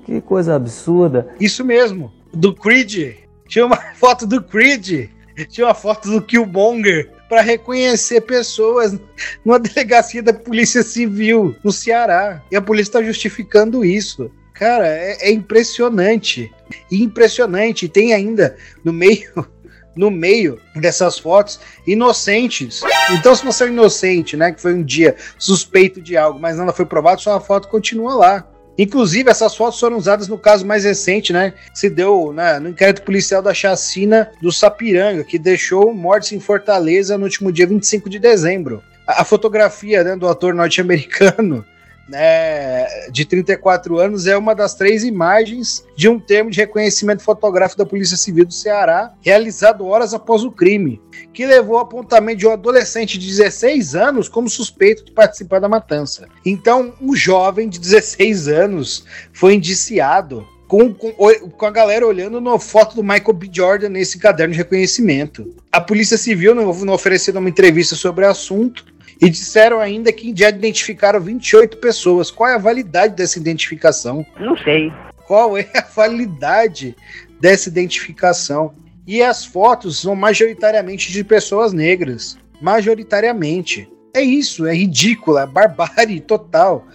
Que 0.05 0.21
coisa 0.21 0.55
absurda. 0.55 1.35
Isso 1.41 1.65
mesmo, 1.65 2.13
do 2.33 2.55
Creed. 2.55 3.17
Tinha 3.49 3.67
uma 3.67 3.77
foto 3.99 4.25
do 4.25 4.41
Creed. 4.41 5.16
Tinha 5.45 5.67
uma 5.67 5.75
foto 5.75 6.11
do 6.11 6.23
Killmonger 6.23 7.11
para 7.29 7.41
reconhecer 7.41 8.21
pessoas 8.23 8.99
numa 9.45 9.59
delegacia 9.59 10.23
da 10.23 10.33
Polícia 10.33 10.83
Civil 10.83 11.55
no 11.63 11.73
Ceará. 11.73 12.43
E 12.51 12.57
a 12.57 12.63
polícia 12.63 12.91
está 12.91 13.03
justificando 13.03 13.85
isso. 13.85 14.31
Cara, 14.55 14.87
é, 14.87 15.29
é 15.29 15.33
impressionante. 15.33 16.51
Impressionante. 16.91 17.89
Tem 17.89 18.15
ainda 18.15 18.57
no 18.83 18.93
meio 18.93 19.31
no 19.97 20.11
meio 20.11 20.61
dessas 20.75 21.19
fotos 21.19 21.59
inocentes. 21.87 22.83
Então, 23.13 23.35
se 23.35 23.43
você 23.43 23.65
é 23.65 23.67
um 23.67 23.71
inocente, 23.71 24.37
né, 24.37 24.53
que 24.53 24.61
foi 24.61 24.75
um 24.75 24.85
dia 24.85 25.17
suspeito 25.39 26.03
de 26.03 26.19
algo, 26.19 26.39
mas 26.39 26.59
nada 26.59 26.71
foi 26.71 26.85
provado, 26.85 27.23
sua 27.23 27.41
foto 27.41 27.69
continua 27.69 28.15
lá. 28.15 28.47
Inclusive, 28.79 29.31
essas 29.31 29.55
fotos 29.55 29.81
foram 29.81 29.97
usadas 29.97 30.29
no 30.29 30.39
caso 30.39 30.67
mais 30.67 30.85
recente, 30.85 31.33
né? 31.33 31.53
Que 31.73 31.79
se 31.79 31.89
deu 31.89 32.33
né, 32.33 32.59
no 32.59 32.69
inquérito 32.69 33.03
policial 33.03 33.41
da 33.41 33.55
chacina 33.55 34.31
do 34.41 34.53
Sapiranga, 34.53 35.25
que 35.25 35.39
deixou 35.39 35.95
mortes 35.95 36.33
em 36.33 36.41
Fortaleza 36.41 37.17
no 37.17 37.25
último 37.25 37.51
dia 37.51 37.67
25 37.67 38.11
de 38.11 38.19
dezembro. 38.19 38.83
A, 39.07 39.23
a 39.23 39.25
fotografia 39.25 40.05
né, 40.05 40.17
do 40.17 40.29
ator 40.29 40.55
norte-americano 40.55 41.65
né, 42.09 42.87
de 43.11 43.25
34 43.25 43.99
anos 43.99 44.27
é 44.27 44.37
uma 44.37 44.55
das 44.55 44.75
três 44.75 45.03
imagens 45.05 45.85
de 45.97 46.09
um 46.09 46.19
termo 46.19 46.51
de 46.51 46.59
reconhecimento 46.59 47.23
fotográfico 47.23 47.79
da 47.79 47.87
Polícia 47.87 48.17
Civil 48.17 48.45
do 48.45 48.55
Ceará, 48.55 49.13
realizado 49.21 49.87
horas 49.87 50.15
após 50.15 50.45
o 50.45 50.51
crime, 50.51 51.01
que 51.33 51.47
levou 51.47 51.77
ao 51.77 51.83
apontamento 51.83 52.39
de 52.39 52.47
um 52.47 52.53
adolescente 52.53 53.19
de 53.19 53.27
16 53.27 53.95
anos 53.95 54.29
como 54.29 54.49
suspeito 54.49 55.05
de 55.05 55.13
participar 55.13 55.61
da 55.61 55.69
matança. 55.69 56.29
Então, 56.45 56.95
um 57.01 57.15
jovem 57.15 57.69
de 57.69 57.79
16 57.79 58.49
anos 58.49 59.05
foi 59.33 59.55
indiciado 59.55 60.47
com, 60.69 60.93
com, 60.93 61.13
com, 61.13 61.67
a 61.67 61.71
galera 61.71 62.07
olhando 62.07 62.41
na 62.41 62.59
foto 62.59 62.97
do 62.97 63.03
Michael 63.03 63.33
B. 63.33 63.49
Jordan 63.53 63.89
nesse 63.89 64.19
caderno 64.19 64.53
de 64.53 64.59
reconhecimento. 64.59 65.55
A 65.71 65.81
Polícia 65.81 66.19
Civil 66.19 66.55
não, 66.55 66.69
ofereceu 66.93 67.35
uma 67.39 67.49
entrevista 67.49 67.95
sobre 67.95 68.25
o 68.25 68.29
assunto, 68.29 68.85
e 69.21 69.31
disseram 69.31 69.81
ainda 69.81 70.13
que 70.13 70.33
já 70.37 70.49
identificaram 70.49 71.21
28 71.21 71.79
pessoas. 71.79 72.31
Qual 72.31 72.49
é 72.49 72.55
a 72.55 72.59
validade 72.59 73.15
dessa 73.15 73.39
identificação? 73.39 74.27
Não 74.39 74.57
sei. 74.57 74.93
Qual 75.27 75.57
é 75.57 75.69
a 75.75 75.83
validade 75.95 76.95
dessa 77.41 77.69
identificação? 77.69 78.75
E 79.07 79.23
as 79.23 79.45
fotos 79.45 80.01
são 80.01 80.15
majoritariamente 80.15 81.13
de 81.13 81.25
pessoas 81.25 81.73
negras. 81.73 82.39
Majoritariamente. 82.61 83.89
É 84.15 84.21
isso, 84.21 84.67
é 84.67 84.75
ridículo, 84.75 85.39
é 85.39 85.47
barbárie 85.47 86.21
total. 86.21 86.87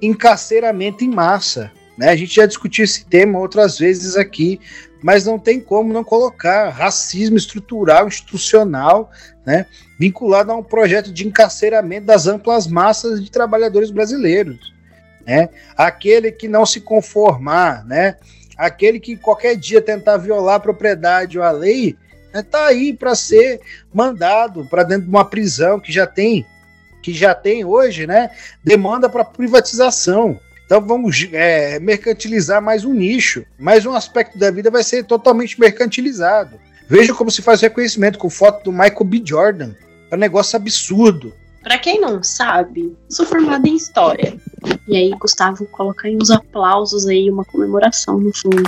Encarceramento 0.00 1.04
em 1.04 1.08
massa. 1.08 1.72
Né? 1.98 2.08
A 2.08 2.16
gente 2.16 2.34
já 2.34 2.46
discutiu 2.46 2.84
esse 2.84 3.04
tema 3.04 3.38
outras 3.38 3.78
vezes 3.78 4.16
aqui, 4.16 4.60
mas 5.02 5.26
não 5.26 5.38
tem 5.38 5.60
como 5.60 5.92
não 5.92 6.04
colocar 6.04 6.68
racismo 6.70 7.36
estrutural, 7.36 8.06
institucional, 8.06 9.10
né, 9.44 9.66
vinculado 10.00 10.50
a 10.50 10.56
um 10.56 10.62
projeto 10.62 11.12
de 11.12 11.28
encarceramento 11.28 12.06
das 12.06 12.26
amplas 12.26 12.66
massas 12.66 13.22
de 13.22 13.30
trabalhadores 13.30 13.90
brasileiros. 13.90 14.72
Né? 15.26 15.50
Aquele 15.76 16.32
que 16.32 16.48
não 16.48 16.64
se 16.64 16.80
conformar, 16.80 17.84
né? 17.84 18.16
aquele 18.56 18.98
que 18.98 19.14
qualquer 19.14 19.56
dia 19.56 19.82
tentar 19.82 20.16
violar 20.16 20.54
a 20.54 20.60
propriedade 20.60 21.38
ou 21.38 21.44
a 21.44 21.50
lei, 21.50 21.98
está 22.34 22.60
né, 22.60 22.66
aí 22.68 22.94
para 22.94 23.14
ser 23.14 23.60
mandado 23.92 24.64
para 24.70 24.84
dentro 24.84 25.02
de 25.02 25.10
uma 25.10 25.24
prisão 25.24 25.78
que 25.78 25.92
já 25.92 26.06
tem 26.06 26.46
que 27.02 27.12
já 27.14 27.34
tem 27.34 27.64
hoje, 27.64 28.06
né? 28.06 28.30
Demanda 28.62 29.08
para 29.08 29.24
privatização. 29.24 30.38
Então 30.66 30.82
vamos 30.82 31.26
é, 31.32 31.78
mercantilizar 31.80 32.60
mais 32.60 32.84
um 32.84 32.92
nicho, 32.92 33.44
mais 33.58 33.86
um 33.86 33.94
aspecto 33.94 34.38
da 34.38 34.50
vida 34.50 34.70
vai 34.70 34.84
ser 34.84 35.04
totalmente 35.04 35.58
mercantilizado. 35.58 36.60
Veja 36.86 37.14
como 37.14 37.30
se 37.30 37.40
faz 37.40 37.62
reconhecimento 37.62 38.18
com 38.18 38.28
foto 38.28 38.64
do 38.64 38.72
Michael 38.72 39.04
B. 39.04 39.22
Jordan. 39.24 39.74
É 40.10 40.16
um 40.16 40.18
negócio 40.18 40.56
absurdo. 40.56 41.32
Pra 41.62 41.78
quem 41.78 42.00
não 42.00 42.22
sabe, 42.22 42.96
sou 43.08 43.24
formada 43.26 43.68
em 43.68 43.76
História. 43.76 44.36
E 44.88 44.96
aí, 44.96 45.10
Gustavo, 45.10 45.66
coloca 45.66 46.08
aí 46.08 46.16
uns 46.16 46.30
aplausos 46.30 47.06
aí, 47.06 47.30
uma 47.30 47.44
comemoração 47.44 48.18
no 48.18 48.32
fundo. 48.34 48.62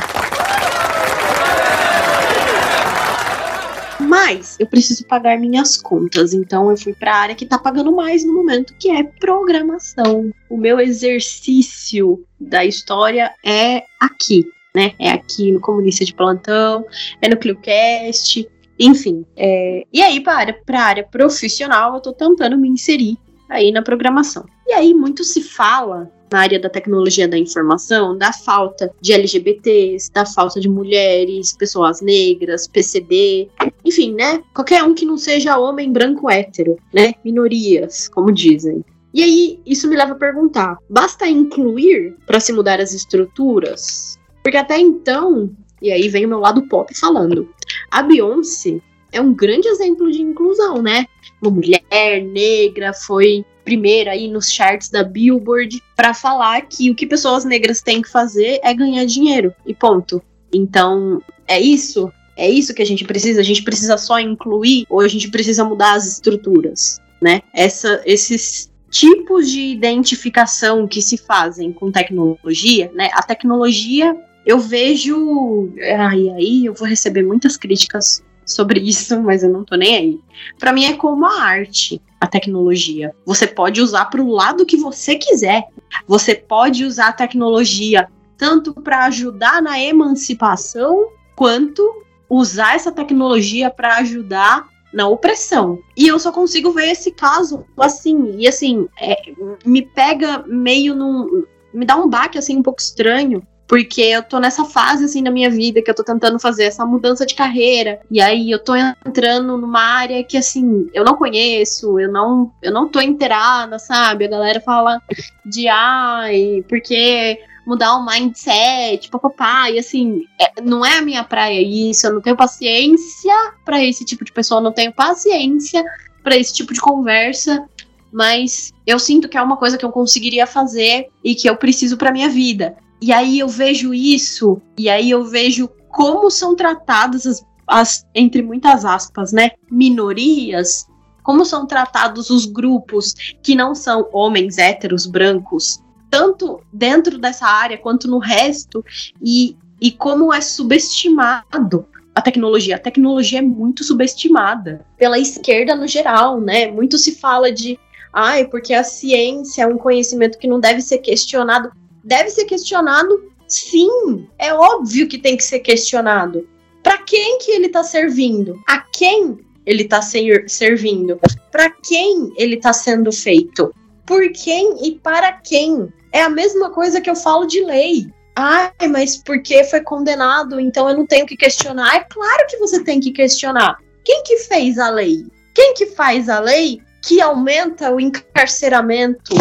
Mas 3.98 4.56
eu 4.60 4.66
preciso 4.66 5.06
pagar 5.06 5.38
minhas 5.38 5.76
contas, 5.76 6.34
então 6.34 6.70
eu 6.70 6.76
fui 6.76 6.92
para 6.92 7.14
a 7.14 7.18
área 7.18 7.34
que 7.34 7.46
tá 7.46 7.58
pagando 7.58 7.90
mais 7.90 8.24
no 8.24 8.34
momento, 8.34 8.74
que 8.78 8.90
é 8.90 9.02
programação. 9.02 10.30
O 10.50 10.56
meu 10.56 10.78
exercício 10.78 12.22
da 12.38 12.64
história 12.64 13.32
é 13.44 13.84
aqui, 13.98 14.46
né? 14.74 14.92
É 14.98 15.10
aqui 15.10 15.50
no 15.50 15.60
Comunista 15.60 16.04
de 16.04 16.14
Plantão, 16.14 16.84
é 17.22 17.28
no 17.28 17.38
ClioCast, 17.38 18.46
enfim. 18.84 19.24
É... 19.36 19.84
E 19.92 20.02
aí, 20.02 20.20
para 20.20 20.54
a 20.68 20.80
área, 20.80 21.04
profissional, 21.04 21.94
eu 21.94 22.00
tô 22.00 22.12
tentando 22.12 22.56
me 22.58 22.68
inserir 22.68 23.16
aí 23.48 23.70
na 23.70 23.82
programação. 23.82 24.44
E 24.66 24.72
aí, 24.72 24.94
muito 24.94 25.24
se 25.24 25.42
fala 25.42 26.10
na 26.32 26.40
área 26.40 26.58
da 26.58 26.70
tecnologia 26.70 27.28
da 27.28 27.36
informação 27.36 28.16
da 28.16 28.32
falta 28.32 28.90
de 29.00 29.12
LGBTs, 29.12 30.10
da 30.12 30.24
falta 30.24 30.58
de 30.58 30.68
mulheres, 30.68 31.54
pessoas 31.54 32.00
negras, 32.00 32.66
PCD, 32.66 33.48
enfim, 33.84 34.14
né? 34.14 34.42
Qualquer 34.54 34.82
um 34.82 34.94
que 34.94 35.04
não 35.04 35.18
seja 35.18 35.58
homem 35.58 35.92
branco 35.92 36.30
hétero, 36.30 36.78
né? 36.92 37.12
Minorias, 37.22 38.08
como 38.08 38.32
dizem. 38.32 38.82
E 39.12 39.22
aí, 39.22 39.60
isso 39.66 39.88
me 39.88 39.96
leva 39.96 40.12
a 40.12 40.16
perguntar: 40.16 40.78
basta 40.88 41.28
incluir 41.28 42.16
para 42.26 42.40
se 42.40 42.52
mudar 42.52 42.80
as 42.80 42.94
estruturas? 42.94 44.18
Porque 44.42 44.56
até 44.56 44.78
então, 44.78 45.50
e 45.82 45.90
aí 45.90 46.08
vem 46.08 46.24
o 46.24 46.28
meu 46.28 46.38
lado 46.38 46.62
pop 46.68 46.96
falando, 46.96 47.48
a 47.90 48.02
Beyoncé 48.02 48.80
é 49.12 49.20
um 49.20 49.34
grande 49.34 49.68
exemplo 49.68 50.10
de 50.10 50.22
inclusão, 50.22 50.80
né? 50.80 51.06
Uma 51.42 51.50
mulher 51.50 51.82
negra 52.24 52.94
foi 52.94 53.44
primeira 53.64 54.12
aí 54.12 54.28
nos 54.28 54.50
charts 54.50 54.88
da 54.88 55.04
Billboard 55.04 55.82
para 55.94 56.14
falar 56.14 56.62
que 56.62 56.90
o 56.90 56.94
que 56.94 57.06
pessoas 57.06 57.44
negras 57.44 57.82
têm 57.82 58.02
que 58.02 58.10
fazer 58.10 58.58
é 58.62 58.72
ganhar 58.72 59.04
dinheiro 59.04 59.52
e 59.66 59.74
ponto. 59.74 60.22
Então, 60.52 61.20
é 61.46 61.60
isso? 61.60 62.10
É 62.36 62.48
isso 62.48 62.74
que 62.74 62.82
a 62.82 62.86
gente 62.86 63.04
precisa? 63.04 63.40
A 63.40 63.44
gente 63.44 63.62
precisa 63.62 63.96
só 63.96 64.18
incluir 64.18 64.86
ou 64.88 65.00
a 65.00 65.08
gente 65.08 65.30
precisa 65.30 65.64
mudar 65.64 65.94
as 65.94 66.06
estruturas, 66.06 67.00
né? 67.20 67.42
Essa, 67.54 68.02
esses 68.06 68.70
tipos 68.90 69.50
de 69.50 69.60
identificação 69.60 70.86
que 70.86 71.00
se 71.00 71.16
fazem 71.16 71.72
com 71.72 71.90
tecnologia, 71.90 72.90
né? 72.94 73.10
A 73.12 73.22
tecnologia, 73.22 74.16
eu 74.44 74.58
vejo, 74.58 75.72
ai, 75.98 76.28
aí 76.30 76.66
eu 76.66 76.74
vou 76.74 76.86
receber 76.88 77.22
muitas 77.22 77.56
críticas 77.56 78.22
sobre 78.44 78.80
isso, 78.86 79.20
mas 79.22 79.42
eu 79.42 79.50
não 79.50 79.64
tô 79.64 79.76
nem 79.76 79.96
aí. 79.96 80.20
Para 80.58 80.72
mim 80.72 80.84
é 80.84 80.94
como 80.94 81.26
a 81.26 81.42
arte, 81.42 82.00
a 82.20 82.26
tecnologia. 82.26 83.14
Você 83.24 83.46
pode 83.46 83.80
usar 83.80 84.06
para 84.06 84.22
o 84.22 84.30
lado 84.30 84.66
que 84.66 84.76
você 84.76 85.16
quiser. 85.16 85.64
Você 86.06 86.34
pode 86.34 86.84
usar 86.84 87.08
a 87.08 87.12
tecnologia 87.12 88.08
tanto 88.36 88.74
para 88.74 89.04
ajudar 89.04 89.62
na 89.62 89.80
emancipação, 89.80 91.08
quanto 91.36 92.02
usar 92.28 92.74
essa 92.74 92.90
tecnologia 92.90 93.70
para 93.70 93.98
ajudar 93.98 94.66
na 94.92 95.06
opressão. 95.06 95.78
E 95.96 96.08
eu 96.08 96.18
só 96.18 96.32
consigo 96.32 96.72
ver 96.72 96.90
esse 96.90 97.12
caso 97.12 97.64
assim. 97.78 98.36
E 98.38 98.48
assim, 98.48 98.88
é, 99.00 99.32
me 99.64 99.82
pega 99.82 100.44
meio 100.46 100.94
num. 100.94 101.44
Me 101.72 101.86
dá 101.86 101.96
um 101.96 102.08
baque 102.08 102.36
assim 102.36 102.56
um 102.56 102.62
pouco 102.62 102.80
estranho, 102.80 103.42
porque 103.72 104.02
eu 104.02 104.22
tô 104.22 104.38
nessa 104.38 104.66
fase 104.66 105.06
assim 105.06 105.22
na 105.22 105.30
minha 105.30 105.48
vida 105.48 105.80
que 105.80 105.90
eu 105.90 105.94
tô 105.94 106.04
tentando 106.04 106.38
fazer 106.38 106.64
essa 106.64 106.84
mudança 106.84 107.24
de 107.24 107.34
carreira. 107.34 108.02
E 108.10 108.20
aí 108.20 108.50
eu 108.50 108.58
tô 108.58 108.74
entrando 108.76 109.56
numa 109.56 109.80
área 109.80 110.22
que 110.22 110.36
assim, 110.36 110.90
eu 110.92 111.02
não 111.02 111.16
conheço, 111.16 111.98
eu 111.98 112.12
não, 112.12 112.52
eu 112.60 112.70
não 112.70 112.86
tô 112.86 113.00
inteirada, 113.00 113.78
sabe? 113.78 114.26
A 114.26 114.28
galera 114.28 114.60
fala 114.60 115.00
de 115.46 115.68
ai, 115.68 116.62
porque 116.68 117.40
mudar 117.66 117.96
o 117.96 118.04
mindset, 118.04 119.08
papapá, 119.08 119.70
e 119.70 119.78
assim, 119.78 120.26
é, 120.38 120.60
não 120.60 120.84
é 120.84 120.98
a 120.98 121.02
minha 121.02 121.24
praia 121.24 121.62
isso, 121.62 122.06
eu 122.06 122.12
não 122.12 122.20
tenho 122.20 122.36
paciência 122.36 123.34
para 123.64 123.82
esse 123.82 124.04
tipo 124.04 124.22
de 124.22 124.32
pessoa, 124.32 124.58
eu 124.58 124.64
não 124.64 124.72
tenho 124.72 124.92
paciência 124.92 125.82
para 126.22 126.36
esse 126.36 126.52
tipo 126.52 126.74
de 126.74 126.80
conversa, 126.80 127.66
mas 128.12 128.70
eu 128.86 128.98
sinto 128.98 129.30
que 129.30 129.38
é 129.38 129.40
uma 129.40 129.56
coisa 129.56 129.78
que 129.78 129.84
eu 129.86 129.90
conseguiria 129.90 130.46
fazer 130.46 131.08
e 131.24 131.34
que 131.34 131.48
eu 131.48 131.56
preciso 131.56 131.96
para 131.96 132.12
minha 132.12 132.28
vida. 132.28 132.76
E 133.02 133.10
aí 133.12 133.40
eu 133.40 133.48
vejo 133.48 133.92
isso, 133.92 134.62
e 134.78 134.88
aí 134.88 135.10
eu 135.10 135.24
vejo 135.24 135.68
como 135.88 136.30
são 136.30 136.54
tratadas 136.54 137.26
as, 137.26 137.44
as 137.66 138.06
entre 138.14 138.42
muitas 138.42 138.84
aspas, 138.84 139.32
né, 139.32 139.50
minorias, 139.68 140.86
como 141.24 141.44
são 141.44 141.66
tratados 141.66 142.30
os 142.30 142.46
grupos 142.46 143.12
que 143.42 143.56
não 143.56 143.74
são 143.74 144.08
homens 144.12 144.56
héteros 144.56 145.04
brancos, 145.04 145.82
tanto 146.08 146.60
dentro 146.72 147.18
dessa 147.18 147.44
área 147.44 147.76
quanto 147.76 148.06
no 148.06 148.18
resto, 148.18 148.84
e, 149.20 149.56
e 149.80 149.90
como 149.90 150.32
é 150.32 150.40
subestimado 150.40 151.84
a 152.14 152.22
tecnologia. 152.22 152.76
A 152.76 152.78
tecnologia 152.78 153.40
é 153.40 153.42
muito 153.42 153.82
subestimada 153.82 154.86
pela 154.96 155.18
esquerda 155.18 155.74
no 155.74 155.88
geral, 155.88 156.40
né? 156.40 156.70
Muito 156.70 156.96
se 156.98 157.16
fala 157.16 157.50
de, 157.50 157.76
ai, 158.12 158.46
porque 158.46 158.72
a 158.72 158.84
ciência 158.84 159.62
é 159.62 159.66
um 159.66 159.78
conhecimento 159.78 160.38
que 160.38 160.46
não 160.46 160.60
deve 160.60 160.80
ser 160.80 160.98
questionado 160.98 161.72
deve 162.04 162.30
ser 162.30 162.44
questionado, 162.44 163.30
sim. 163.48 164.26
É 164.38 164.52
óbvio 164.54 165.08
que 165.08 165.18
tem 165.18 165.36
que 165.36 165.44
ser 165.44 165.60
questionado. 165.60 166.48
Para 166.82 166.98
quem 166.98 167.38
que 167.38 167.52
ele 167.52 167.66
está 167.66 167.84
servindo? 167.84 168.60
A 168.66 168.80
quem 168.80 169.38
ele 169.64 169.82
está 169.82 170.02
ser, 170.02 170.48
servindo? 170.48 171.18
Para 171.50 171.70
quem 171.70 172.32
ele 172.36 172.56
está 172.56 172.72
sendo 172.72 173.12
feito? 173.12 173.72
Por 174.04 174.30
quem 174.32 174.86
e 174.86 174.98
para 174.98 175.32
quem? 175.32 175.92
É 176.12 176.22
a 176.22 176.28
mesma 176.28 176.70
coisa 176.70 177.00
que 177.00 177.08
eu 177.08 177.16
falo 177.16 177.46
de 177.46 177.64
lei. 177.64 178.06
Ai, 178.34 178.72
mas 178.90 179.16
porque 179.16 179.62
foi 179.64 179.82
condenado, 179.82 180.58
então 180.58 180.88
eu 180.88 180.96
não 180.96 181.06
tenho 181.06 181.26
que 181.26 181.36
questionar. 181.36 181.96
É 181.96 182.00
claro 182.00 182.46
que 182.48 182.56
você 182.56 182.82
tem 182.82 182.98
que 182.98 183.12
questionar. 183.12 183.78
Quem 184.04 184.22
que 184.24 184.38
fez 184.38 184.78
a 184.78 184.90
lei? 184.90 185.26
Quem 185.54 185.74
que 185.74 185.86
faz 185.86 186.28
a 186.28 186.40
lei 186.40 186.80
que 187.02 187.20
aumenta 187.20 187.92
o 187.92 188.00
encarceramento? 188.00 189.34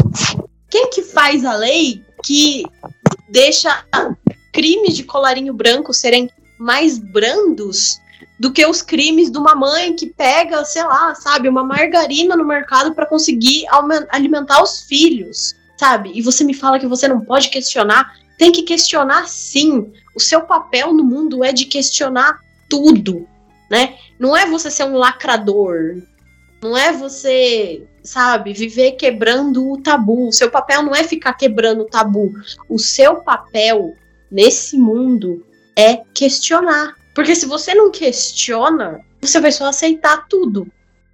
Quem 0.70 0.90
que 0.90 1.02
faz 1.02 1.44
a 1.46 1.56
lei 1.56 2.04
que 2.24 2.64
deixa 3.30 3.86
crimes 4.54 4.96
de 4.96 5.04
colarinho 5.04 5.54
branco 5.54 5.94
serem 5.94 6.30
mais 6.60 6.98
brandos 6.98 8.00
do 8.40 8.52
que 8.52 8.66
os 8.66 8.82
crimes 8.82 9.32
de 9.32 9.38
uma 9.38 9.56
mãe 9.56 9.96
que 9.96 10.08
pega, 10.08 10.64
sei 10.66 10.84
lá, 10.84 11.16
sabe, 11.16 11.48
uma 11.48 11.64
margarina 11.64 12.36
no 12.36 12.46
mercado 12.46 12.94
para 12.94 13.06
conseguir 13.06 13.66
alimentar 14.10 14.62
os 14.62 14.82
filhos, 14.82 15.56
sabe? 15.78 16.12
E 16.14 16.22
você 16.22 16.44
me 16.44 16.54
fala 16.54 16.80
que 16.80 16.88
você 16.88 17.08
não 17.08 17.22
pode 17.22 17.50
questionar. 17.50 18.14
Tem 18.38 18.52
que 18.52 18.64
questionar 18.64 19.28
sim. 19.28 19.92
O 20.16 20.20
seu 20.20 20.42
papel 20.42 20.94
no 20.94 21.04
mundo 21.04 21.44
é 21.44 21.54
de 21.54 21.66
questionar 21.66 22.40
tudo, 22.70 23.28
né? 23.70 23.96
Não 24.20 24.36
é 24.36 24.46
você 24.46 24.70
ser 24.70 24.86
um 24.86 24.98
lacrador, 24.98 26.02
não 26.62 26.78
é 26.78 26.92
você, 26.92 27.88
sabe, 28.04 28.54
viver 28.54 28.92
quebrando 28.92 29.72
o 29.72 29.82
tabu. 29.82 30.28
O 30.28 30.32
seu 30.32 30.50
papel 30.50 30.84
não 30.84 30.96
é 30.96 31.04
ficar 31.04 31.34
quebrando 31.34 31.82
o 31.82 31.88
tabu. 31.88 32.32
O 32.70 32.78
seu 32.78 33.18
papel 33.18 33.96
nesse 34.32 34.78
mundo 34.78 35.46
é 35.76 36.02
questionar. 36.14 36.96
Porque 37.16 37.36
se 37.36 37.46
você 37.46 37.74
não 37.74 37.92
questiona, 37.92 39.02
você 39.20 39.40
vai 39.40 39.52
só 39.52 39.66
aceitar 39.66 40.28
tudo. 40.28 40.68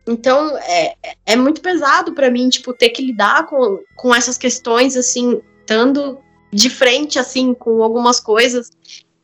Então, 0.08 0.58
é, 0.60 0.96
é 1.26 1.36
muito 1.36 1.62
pesado 1.62 2.14
para 2.14 2.32
mim, 2.32 2.50
tipo, 2.50 2.74
ter 2.74 2.90
que 2.90 3.02
lidar 3.02 3.46
com, 3.48 3.80
com 3.96 4.16
essas 4.16 4.38
questões, 4.38 4.96
assim, 4.96 5.42
estando 5.60 6.20
de 6.52 6.70
frente, 6.70 7.20
assim, 7.20 7.54
com 7.54 7.84
algumas 7.84 8.20
coisas 8.20 8.70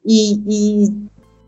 e, 0.05 0.33
e 0.45 0.89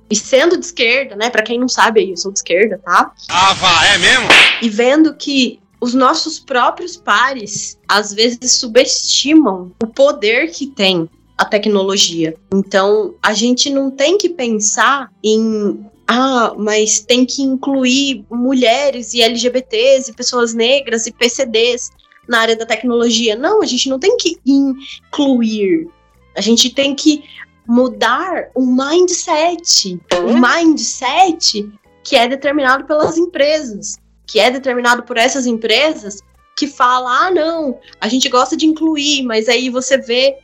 e 0.09 0.15
sendo 0.15 0.57
de 0.57 0.65
esquerda, 0.65 1.15
né? 1.15 1.29
Para 1.29 1.43
quem 1.43 1.59
não 1.59 1.67
sabe, 1.67 2.09
eu 2.09 2.17
sou 2.17 2.31
de 2.31 2.39
esquerda, 2.39 2.79
tá? 2.83 3.11
Ah, 3.29 3.53
vá, 3.53 3.85
é 3.87 3.97
mesmo? 3.97 4.27
E 4.61 4.69
vendo 4.69 5.13
que 5.15 5.59
os 5.81 5.93
nossos 5.93 6.39
próprios 6.39 6.95
pares 6.95 7.77
às 7.87 8.13
vezes 8.13 8.53
subestimam 8.53 9.71
o 9.81 9.87
poder 9.87 10.51
que 10.51 10.67
tem 10.67 11.09
a 11.37 11.45
tecnologia. 11.45 12.35
Então, 12.53 13.15
a 13.21 13.33
gente 13.33 13.69
não 13.69 13.91
tem 13.91 14.17
que 14.17 14.29
pensar 14.29 15.11
em 15.23 15.85
ah, 16.07 16.53
mas 16.55 16.99
tem 16.99 17.25
que 17.25 17.41
incluir 17.41 18.23
mulheres 18.29 19.13
e 19.13 19.23
LGBTs 19.23 20.11
e 20.11 20.13
pessoas 20.13 20.53
negras 20.53 21.07
e 21.07 21.11
PCDs 21.11 21.89
na 22.27 22.41
área 22.41 22.55
da 22.55 22.65
tecnologia. 22.65 23.35
Não, 23.35 23.61
a 23.61 23.65
gente 23.65 23.89
não 23.89 23.99
tem 23.99 24.15
que 24.17 24.37
incluir. 24.45 25.87
A 26.37 26.41
gente 26.41 26.69
tem 26.69 26.93
que 26.93 27.23
mudar 27.67 28.49
o 28.53 28.65
mindset. 28.65 29.99
O 30.25 30.33
mindset 30.37 31.71
que 32.03 32.15
é 32.15 32.27
determinado 32.27 32.85
pelas 32.85 33.17
empresas, 33.17 33.97
que 34.27 34.39
é 34.39 34.51
determinado 34.51 35.03
por 35.03 35.17
essas 35.17 35.45
empresas 35.45 36.21
que 36.55 36.67
fala: 36.67 37.27
ah, 37.27 37.31
não, 37.31 37.79
a 37.99 38.07
gente 38.07 38.29
gosta 38.29 38.55
de 38.55 38.65
incluir, 38.65 39.23
mas 39.23 39.49
aí 39.49 39.69
você 39.69 39.97
vê 39.97 40.37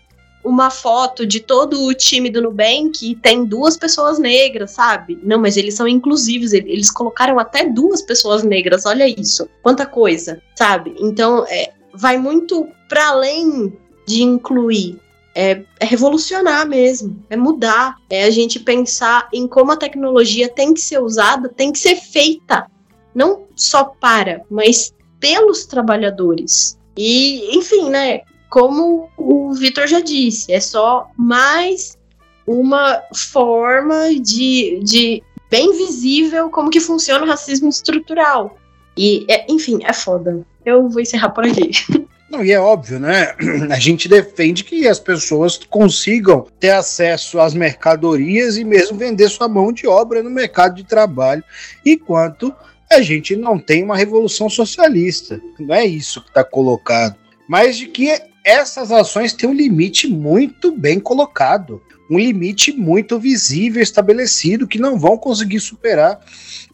uma 0.43 0.71
foto 0.71 1.25
de 1.25 1.39
todo 1.39 1.83
o 1.85 1.93
time 1.93 2.29
do 2.29 2.41
Nubank 2.41 3.11
e 3.11 3.15
tem 3.15 3.45
duas 3.45 3.77
pessoas 3.77 4.17
negras, 4.17 4.71
sabe? 4.71 5.19
Não, 5.23 5.39
mas 5.39 5.55
eles 5.55 5.75
são 5.75 5.87
inclusivos, 5.87 6.51
eles 6.51 6.89
colocaram 6.89 7.37
até 7.37 7.67
duas 7.67 8.01
pessoas 8.01 8.43
negras, 8.43 8.85
olha 8.85 9.07
isso, 9.07 9.47
quanta 9.61 9.85
coisa, 9.85 10.41
sabe? 10.55 10.95
Então, 10.99 11.45
é, 11.47 11.71
vai 11.93 12.17
muito 12.17 12.67
para 12.89 13.09
além 13.09 13.71
de 14.07 14.23
incluir, 14.23 14.99
é, 15.35 15.63
é 15.79 15.85
revolucionar 15.85 16.67
mesmo, 16.67 17.23
é 17.29 17.37
mudar, 17.37 17.95
é 18.09 18.23
a 18.23 18.29
gente 18.29 18.59
pensar 18.59 19.27
em 19.33 19.47
como 19.47 19.71
a 19.71 19.77
tecnologia 19.77 20.49
tem 20.49 20.73
que 20.73 20.81
ser 20.81 21.01
usada, 21.01 21.49
tem 21.49 21.71
que 21.71 21.79
ser 21.79 21.95
feita, 21.95 22.67
não 23.13 23.43
só 23.55 23.85
para, 23.85 24.43
mas 24.49 24.93
pelos 25.19 25.65
trabalhadores. 25.65 26.77
E, 26.97 27.55
enfim, 27.55 27.89
né? 27.89 28.21
Como 28.49 29.09
o 29.17 29.53
Vitor 29.53 29.87
já 29.87 30.01
disse, 30.01 30.51
é 30.51 30.59
só 30.59 31.07
mais 31.15 31.97
uma 32.45 33.01
forma 33.15 34.13
de, 34.15 34.81
de 34.83 35.23
bem 35.49 35.71
visível 35.71 36.49
como 36.49 36.69
que 36.69 36.81
funciona 36.81 37.23
o 37.23 37.27
racismo 37.27 37.69
estrutural. 37.69 38.57
E, 38.97 39.25
é, 39.29 39.45
enfim, 39.49 39.79
é 39.83 39.93
foda. 39.93 40.45
Eu 40.65 40.89
vou 40.89 41.01
encerrar 41.01 41.29
por 41.29 41.45
aqui. 41.45 41.71
Não, 42.31 42.45
e 42.45 42.53
é 42.53 42.59
óbvio, 42.59 42.97
né? 42.97 43.35
A 43.69 43.77
gente 43.77 44.07
defende 44.07 44.63
que 44.63 44.87
as 44.87 44.99
pessoas 44.99 45.59
consigam 45.69 46.47
ter 46.61 46.69
acesso 46.69 47.41
às 47.41 47.53
mercadorias 47.53 48.55
e 48.55 48.63
mesmo 48.63 48.97
vender 48.97 49.27
sua 49.27 49.49
mão 49.49 49.73
de 49.73 49.85
obra 49.85 50.23
no 50.23 50.29
mercado 50.29 50.75
de 50.75 50.85
trabalho, 50.85 51.43
enquanto 51.85 52.55
a 52.89 53.01
gente 53.01 53.35
não 53.35 53.59
tem 53.59 53.83
uma 53.83 53.97
revolução 53.97 54.49
socialista. 54.49 55.41
Não 55.59 55.75
é 55.75 55.85
isso 55.85 56.21
que 56.21 56.29
está 56.29 56.41
colocado. 56.41 57.17
Mas 57.49 57.75
de 57.75 57.87
que 57.87 58.17
essas 58.45 58.93
ações 58.93 59.33
têm 59.33 59.49
um 59.49 59.53
limite 59.53 60.07
muito 60.07 60.71
bem 60.71 61.01
colocado, 61.01 61.81
um 62.09 62.17
limite 62.17 62.71
muito 62.71 63.19
visível 63.19 63.83
estabelecido 63.83 64.67
que 64.67 64.79
não 64.79 64.97
vão 64.97 65.17
conseguir 65.17 65.59
superar 65.59 66.19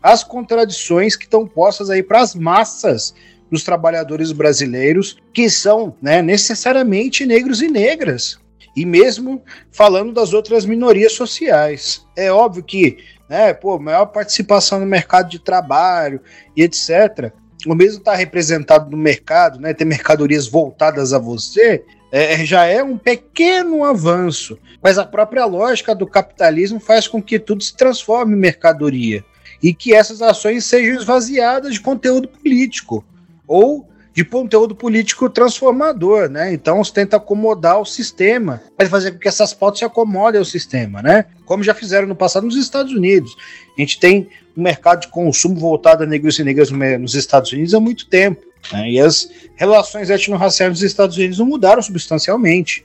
as 0.03 0.23
contradições 0.23 1.15
que 1.15 1.25
estão 1.25 1.47
postas 1.47 1.89
aí 1.89 2.03
para 2.03 2.21
as 2.21 2.35
massas 2.35 3.13
dos 3.51 3.63
trabalhadores 3.63 4.31
brasileiros 4.31 5.17
que 5.33 5.49
são 5.49 5.95
né, 6.01 6.21
necessariamente 6.21 7.25
negros 7.25 7.61
e 7.61 7.67
negras. 7.67 8.39
E 8.75 8.85
mesmo 8.85 9.41
falando 9.71 10.13
das 10.13 10.33
outras 10.33 10.65
minorias 10.65 11.13
sociais. 11.13 12.05
É 12.15 12.31
óbvio 12.31 12.63
que, 12.63 12.97
né, 13.29 13.53
pô, 13.53 13.79
maior 13.79 14.05
participação 14.07 14.79
no 14.79 14.85
mercado 14.85 15.29
de 15.29 15.39
trabalho 15.39 16.21
e 16.55 16.61
etc. 16.61 17.31
O 17.65 17.73
mesmo 17.73 17.99
está 17.99 18.13
representado 18.13 18.91
no 18.91 18.97
mercado, 18.97 19.59
né, 19.59 19.73
ter 19.73 19.85
mercadorias 19.85 20.47
voltadas 20.47 21.11
a 21.11 21.17
você, 21.17 21.83
é, 22.11 22.45
já 22.45 22.65
é 22.65 22.83
um 22.83 22.97
pequeno 22.97 23.83
avanço. 23.83 24.57
Mas 24.81 24.97
a 24.97 25.05
própria 25.05 25.45
lógica 25.45 25.95
do 25.95 26.05
capitalismo 26.05 26.79
faz 26.79 27.07
com 27.07 27.21
que 27.21 27.39
tudo 27.39 27.63
se 27.63 27.75
transforme 27.75 28.33
em 28.35 28.39
mercadoria 28.39 29.25
e 29.61 29.73
que 29.73 29.93
essas 29.93 30.21
ações 30.21 30.65
sejam 30.65 31.01
esvaziadas 31.01 31.73
de 31.73 31.81
conteúdo 31.81 32.27
político 32.27 33.03
ou 33.47 33.87
de 34.17 34.25
conteúdo 34.25 34.75
político 34.75 35.29
transformador, 35.29 36.27
né? 36.27 36.51
Então 36.51 36.83
você 36.83 36.91
tenta 36.91 37.17
acomodar 37.17 37.79
o 37.79 37.85
sistema, 37.85 38.63
vai 38.75 38.87
fazer 38.87 39.11
com 39.11 39.19
que 39.19 39.27
essas 39.27 39.53
pautas 39.53 39.77
se 39.77 39.85
acomodem 39.85 40.39
ao 40.39 40.45
sistema, 40.45 41.03
né? 41.03 41.25
Como 41.45 41.63
já 41.63 41.75
fizeram 41.75 42.07
no 42.07 42.15
passado 42.15 42.47
nos 42.47 42.55
Estados 42.55 42.91
Unidos. 42.91 43.35
A 43.77 43.79
gente 43.79 43.99
tem 43.99 44.27
um 44.57 44.63
mercado 44.63 45.01
de 45.01 45.09
consumo 45.09 45.55
voltado 45.55 46.01
a 46.01 46.07
negros 46.07 46.39
e 46.39 46.43
negras 46.43 46.71
nos 46.71 47.13
Estados 47.13 47.51
Unidos 47.53 47.75
há 47.75 47.79
muito 47.79 48.07
tempo. 48.07 48.41
Né? 48.73 48.89
E 48.93 48.99
as 48.99 49.29
relações 49.55 50.09
étnico-raciais 50.09 50.71
nos 50.71 50.81
Estados 50.81 51.15
Unidos 51.15 51.37
não 51.37 51.45
mudaram 51.45 51.81
substancialmente. 51.83 52.83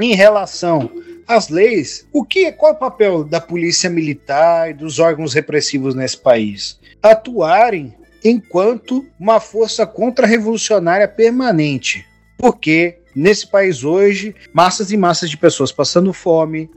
Em 0.00 0.14
relação 0.14 0.90
às 1.28 1.50
leis, 1.50 2.06
o 2.14 2.24
que, 2.24 2.50
qual 2.50 2.72
é 2.72 2.74
o 2.74 2.78
papel 2.78 3.24
da 3.24 3.42
polícia 3.42 3.90
militar 3.90 4.70
e 4.70 4.74
dos 4.74 4.98
órgãos 4.98 5.34
repressivos 5.34 5.94
nesse 5.94 6.16
país? 6.16 6.80
Atuarem 7.02 7.94
enquanto 8.24 9.04
uma 9.18 9.40
força 9.40 9.86
contra-revolucionária 9.86 11.08
permanente. 11.08 12.04
Porque 12.38 12.98
nesse 13.14 13.46
país 13.46 13.84
hoje, 13.84 14.34
massas 14.52 14.90
e 14.90 14.96
massas 14.96 15.28
de 15.30 15.36
pessoas 15.36 15.70
passando 15.70 16.12
fome, 16.12 16.70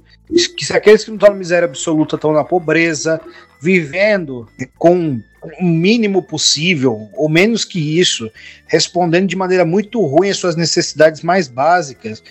que 0.57 0.73
aqueles 0.73 1.03
que 1.03 1.11
não 1.11 1.15
estão 1.15 1.29
na 1.29 1.35
miséria 1.35 1.65
absoluta 1.65 2.15
estão 2.15 2.33
na 2.33 2.43
pobreza, 2.43 3.21
vivendo 3.61 4.47
com 4.77 5.19
o 5.59 5.63
mínimo 5.63 6.23
possível, 6.23 7.09
ou 7.13 7.29
menos 7.29 7.63
que 7.63 7.99
isso, 7.99 8.29
respondendo 8.67 9.27
de 9.27 9.35
maneira 9.35 9.63
muito 9.63 10.03
ruim 10.03 10.29
às 10.29 10.37
suas 10.37 10.55
necessidades 10.55 11.21
mais 11.21 11.47
básicas. 11.47 12.23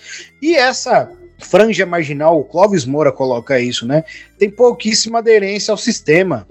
E 0.42 0.56
essa 0.56 1.10
franja 1.38 1.86
marginal, 1.86 2.38
o 2.38 2.44
Clóvis 2.44 2.84
Moura 2.84 3.12
coloca 3.12 3.60
isso, 3.60 3.86
né? 3.86 4.04
Tem 4.38 4.50
pouquíssima 4.50 5.18
aderência 5.18 5.70
ao 5.70 5.78
sistema. 5.78 6.46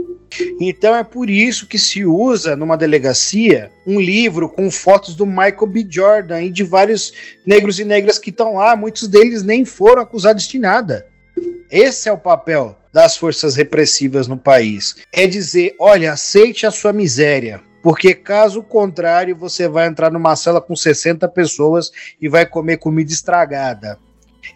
Então 0.59 0.95
é 0.95 1.03
por 1.03 1.29
isso 1.29 1.67
que 1.67 1.77
se 1.77 2.05
usa 2.05 2.55
numa 2.55 2.77
delegacia 2.77 3.71
um 3.85 3.99
livro 3.99 4.49
com 4.49 4.69
fotos 4.71 5.15
do 5.15 5.25
Michael 5.25 5.67
B. 5.67 5.85
Jordan 5.89 6.41
e 6.43 6.49
de 6.49 6.63
vários 6.63 7.13
negros 7.45 7.79
e 7.79 7.83
negras 7.83 8.17
que 8.17 8.29
estão 8.29 8.55
lá, 8.55 8.75
muitos 8.75 9.07
deles 9.07 9.43
nem 9.43 9.65
foram 9.65 10.01
acusados 10.01 10.47
de 10.47 10.59
nada. 10.59 11.07
Esse 11.69 12.09
é 12.09 12.11
o 12.11 12.17
papel 12.17 12.77
das 12.93 13.17
forças 13.17 13.55
repressivas 13.55 14.27
no 14.27 14.37
país. 14.37 14.95
É 15.11 15.25
dizer, 15.25 15.75
olha, 15.79 16.13
aceite 16.13 16.65
a 16.65 16.71
sua 16.71 16.93
miséria, 16.93 17.61
porque 17.81 18.13
caso 18.13 18.61
contrário 18.61 19.35
você 19.35 19.67
vai 19.67 19.87
entrar 19.87 20.11
numa 20.11 20.35
sala 20.35 20.61
com 20.61 20.75
60 20.75 21.27
pessoas 21.29 21.91
e 22.21 22.29
vai 22.29 22.45
comer 22.45 22.77
comida 22.77 23.11
estragada. 23.11 23.97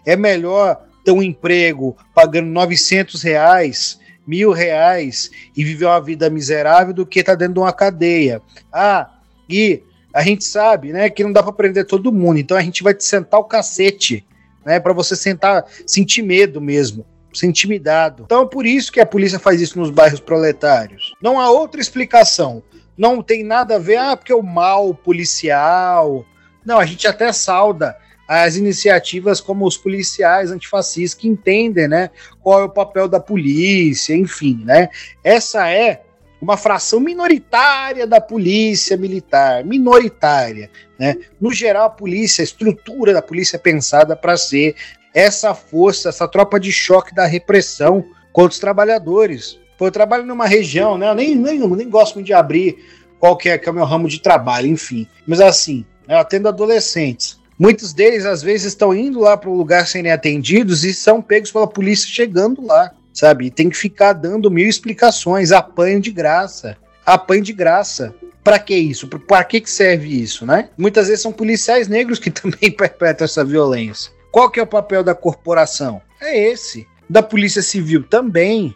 É 0.05 0.15
melhor 0.15 0.86
ter 1.03 1.11
um 1.11 1.23
emprego 1.23 1.97
pagando 2.13 2.47
900 2.47 3.23
reais 3.23 3.99
mil 4.28 4.51
reais 4.51 5.32
e 5.55 5.63
viver 5.63 5.86
uma 5.86 6.01
vida 6.01 6.30
miserável 6.30 6.93
do 6.93 7.05
que 7.05 7.21
estar 7.21 7.32
tá 7.32 7.38
dentro 7.38 7.55
de 7.55 7.59
uma 7.61 7.73
cadeia. 7.73 8.41
Ah, 8.71 9.09
e 9.49 9.82
a 10.13 10.21
gente 10.21 10.43
sabe, 10.43 10.91
né, 10.91 11.09
que 11.09 11.23
não 11.23 11.32
dá 11.32 11.41
para 11.41 11.53
prender 11.53 11.86
todo 11.86 12.11
mundo, 12.11 12.39
então 12.39 12.57
a 12.57 12.61
gente 12.61 12.84
vai 12.84 12.93
te 12.93 13.03
sentar 13.03 13.39
o 13.39 13.45
cacete, 13.45 14.25
né, 14.65 14.80
para 14.80 14.91
você 14.91 15.15
sentar, 15.15 15.65
sentir 15.86 16.21
medo 16.21 16.59
mesmo, 16.59 17.05
ser 17.34 17.47
intimidado. 17.47 18.23
Então 18.25 18.43
é 18.43 18.47
por 18.47 18.65
isso 18.65 18.91
que 18.91 18.99
a 18.99 19.05
polícia 19.05 19.39
faz 19.39 19.61
isso 19.61 19.80
nos 19.80 19.89
bairros 19.89 20.19
proletários. 20.19 21.13
Não 21.21 21.39
há 21.39 21.49
outra 21.49 21.80
explicação. 21.80 22.61
Não 22.97 23.21
tem 23.21 23.43
nada 23.43 23.75
a 23.75 23.80
ver, 23.80 23.97
ah, 23.97 24.17
porque 24.17 24.34
o 24.34 24.41
mal 24.41 24.93
policial. 24.93 26.25
Não, 26.65 26.80
a 26.80 26.86
gente 26.86 27.07
até 27.07 27.32
sauda 27.32 27.95
as 28.28 28.55
iniciativas 28.55 29.39
como 29.39 29.65
os 29.65 29.78
policiais 29.78 30.51
antifascistas 30.51 31.19
que 31.19 31.28
entendem, 31.28 31.88
né, 31.88 32.09
qual 32.41 32.61
é 32.61 32.63
o 32.65 32.69
papel 32.69 33.07
da 33.07 33.19
polícia, 33.19 34.13
enfim, 34.13 34.61
né? 34.65 34.89
Essa 35.23 35.69
é 35.69 36.01
uma 36.41 36.57
fração 36.57 36.99
minoritária 36.99 38.05
da 38.05 38.21
polícia 38.21 38.97
militar, 38.97 39.63
minoritária, 39.63 40.69
né? 40.99 41.15
No 41.39 41.51
geral, 41.51 41.86
a 41.86 41.89
polícia, 41.89 42.41
a 42.41 42.43
estrutura 42.43 43.13
da 43.13 43.21
polícia 43.21 43.55
é 43.55 43.59
pensada 43.59 44.15
para 44.15 44.38
ser 44.38 44.75
essa 45.13 45.55
força, 45.55 46.09
essa 46.09 46.28
tropa 46.28 46.59
de 46.59 46.71
choque 46.71 47.15
da 47.15 47.25
repressão 47.25 48.05
contra 48.32 48.51
os 48.51 48.59
trabalhadores. 48.59 49.59
Pô, 49.78 49.88
eu 49.88 49.91
trabalho 49.91 50.25
numa 50.25 50.45
região, 50.45 50.97
né? 50.97 51.09
Eu 51.09 51.15
nem, 51.15 51.36
nem, 51.36 51.59
nem 51.59 51.89
gosto 51.89 52.15
muito 52.15 52.28
de 52.28 52.34
abrir 52.34 52.78
qual 53.19 53.36
que 53.36 53.49
é, 53.49 53.57
que 53.57 53.67
é 53.67 53.71
o 53.71 53.75
meu 53.75 53.86
ramo 53.86 54.07
de 54.07 54.19
trabalho, 54.19 54.67
enfim. 54.67 55.07
Mas 55.25 55.39
assim, 55.39 55.86
eu 56.07 56.17
atendo 56.17 56.47
adolescentes. 56.47 57.39
Muitos 57.60 57.91
deles, 57.91 58.26
às 58.26 58.41
vezes, 58.43 58.68
estão 58.68 58.93
indo 58.93 59.20
lá 59.20 59.36
para 59.36 59.49
o 59.49 59.55
lugar 59.55 59.88
serem 59.88 60.12
atendidos 60.12 60.84
e 60.84 60.93
são 60.93 61.22
pegos 61.22 61.51
pela 61.51 61.68
polícia 61.68 62.08
chegando 62.08 62.66
lá, 62.66 62.91
sabe? 63.12 63.47
E 63.47 63.51
tem 63.51 63.70
que 63.70 63.78
ficar 63.78 64.14
dando 64.14 64.51
mil 64.51 64.68
explicações, 64.68 65.51
apanho 65.51 65.99
de 65.99 66.12
graça. 66.12 66.78
Apanho 67.05 67.41
de 67.41 67.53
graça. 67.53 68.14
Para 68.43 68.60
que 68.60 68.76
isso? 68.76 69.08
Para 69.08 69.43
que, 69.43 69.60
que 69.60 69.70
serve 69.70 70.22
isso, 70.22 70.45
né? 70.45 70.70
Muitas 70.78 71.08
vezes 71.08 71.22
são 71.22 71.32
policiais 71.32 71.88
negros 71.88 72.20
que 72.20 72.30
também 72.32 72.72
perpetram 72.72 73.26
essa 73.26 73.43
violência. 73.43 74.12
Qual 74.32 74.51
que 74.51 74.60
é 74.60 74.64
o 74.64 74.68
papel 74.68 75.03
da 75.03 75.16
corporação? 75.16 76.01
É 76.22 76.38
esse. 76.51 76.88
Da 77.10 77.24
polícia 77.24 77.62
civil 77.62 78.03
também. 78.03 78.76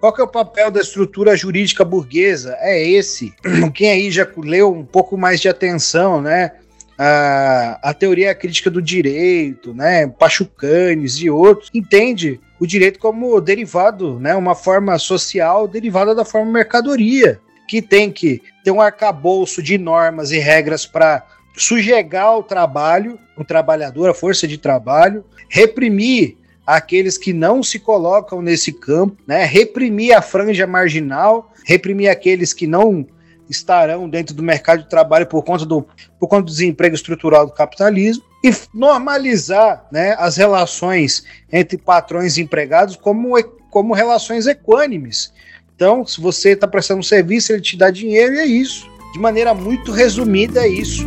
Qual 0.00 0.12
que 0.12 0.20
é 0.20 0.24
o 0.24 0.28
papel 0.28 0.70
da 0.70 0.80
estrutura 0.80 1.36
jurídica 1.36 1.84
burguesa? 1.84 2.56
É 2.60 2.82
esse. 2.82 3.34
Quem 3.74 3.90
aí 3.90 4.10
já 4.10 4.26
leu 4.36 4.72
um 4.72 4.84
pouco 4.84 5.16
mais 5.16 5.40
de 5.40 5.48
atenção, 5.48 6.22
né? 6.22 6.52
A, 6.98 7.78
a 7.82 7.94
teoria 7.94 8.34
crítica 8.34 8.70
do 8.70 8.80
direito, 8.80 9.74
né, 9.74 10.06
Pachucanes 10.06 11.16
e 11.16 11.28
outros, 11.28 11.70
entende 11.74 12.40
o 12.58 12.66
direito 12.66 12.98
como 12.98 13.40
derivado, 13.40 14.18
né, 14.20 14.34
uma 14.34 14.54
forma 14.54 14.98
social 14.98 15.66
derivada 15.66 16.14
da 16.14 16.24
forma 16.24 16.52
mercadoria, 16.52 17.40
que 17.68 17.82
tem 17.82 18.10
que 18.10 18.42
ter 18.62 18.70
um 18.70 18.80
arcabouço 18.80 19.62
de 19.62 19.78
normas 19.78 20.30
e 20.30 20.38
regras 20.38 20.86
para 20.86 21.26
sujegar 21.56 22.36
o 22.36 22.42
trabalho, 22.42 23.18
o 23.36 23.44
trabalhador, 23.44 24.10
a 24.10 24.14
força 24.14 24.46
de 24.46 24.58
trabalho, 24.58 25.24
reprimir 25.48 26.36
aqueles 26.66 27.18
que 27.18 27.32
não 27.32 27.62
se 27.62 27.78
colocam 27.78 28.40
nesse 28.40 28.72
campo, 28.72 29.16
né, 29.26 29.44
reprimir 29.44 30.16
a 30.16 30.22
franja 30.22 30.66
marginal, 30.66 31.52
reprimir 31.64 32.08
aqueles 32.08 32.52
que 32.52 32.66
não 32.66 33.06
estarão 33.48 34.08
dentro 34.08 34.34
do 34.34 34.42
mercado 34.42 34.82
de 34.82 34.88
trabalho 34.88 35.26
por 35.26 35.42
conta 35.42 35.64
do, 35.64 35.86
por 36.18 36.28
conta 36.28 36.42
do 36.42 36.50
desemprego 36.50 36.94
estrutural 36.94 37.46
do 37.46 37.52
capitalismo 37.52 38.24
e 38.42 38.52
normalizar 38.74 39.86
né, 39.90 40.14
as 40.18 40.36
relações 40.36 41.24
entre 41.52 41.78
patrões 41.78 42.36
e 42.36 42.42
empregados 42.42 42.96
como, 42.96 43.34
como 43.70 43.94
relações 43.94 44.46
equânimes. 44.46 45.32
Então, 45.74 46.06
se 46.06 46.20
você 46.20 46.50
está 46.50 46.68
prestando 46.68 47.00
um 47.00 47.02
serviço, 47.02 47.52
ele 47.52 47.62
te 47.62 47.76
dá 47.76 47.90
dinheiro 47.90 48.34
e 48.34 48.38
é 48.38 48.46
isso. 48.46 48.86
De 49.12 49.18
maneira 49.18 49.54
muito 49.54 49.92
resumida, 49.92 50.64
é 50.64 50.68
isso. 50.68 51.06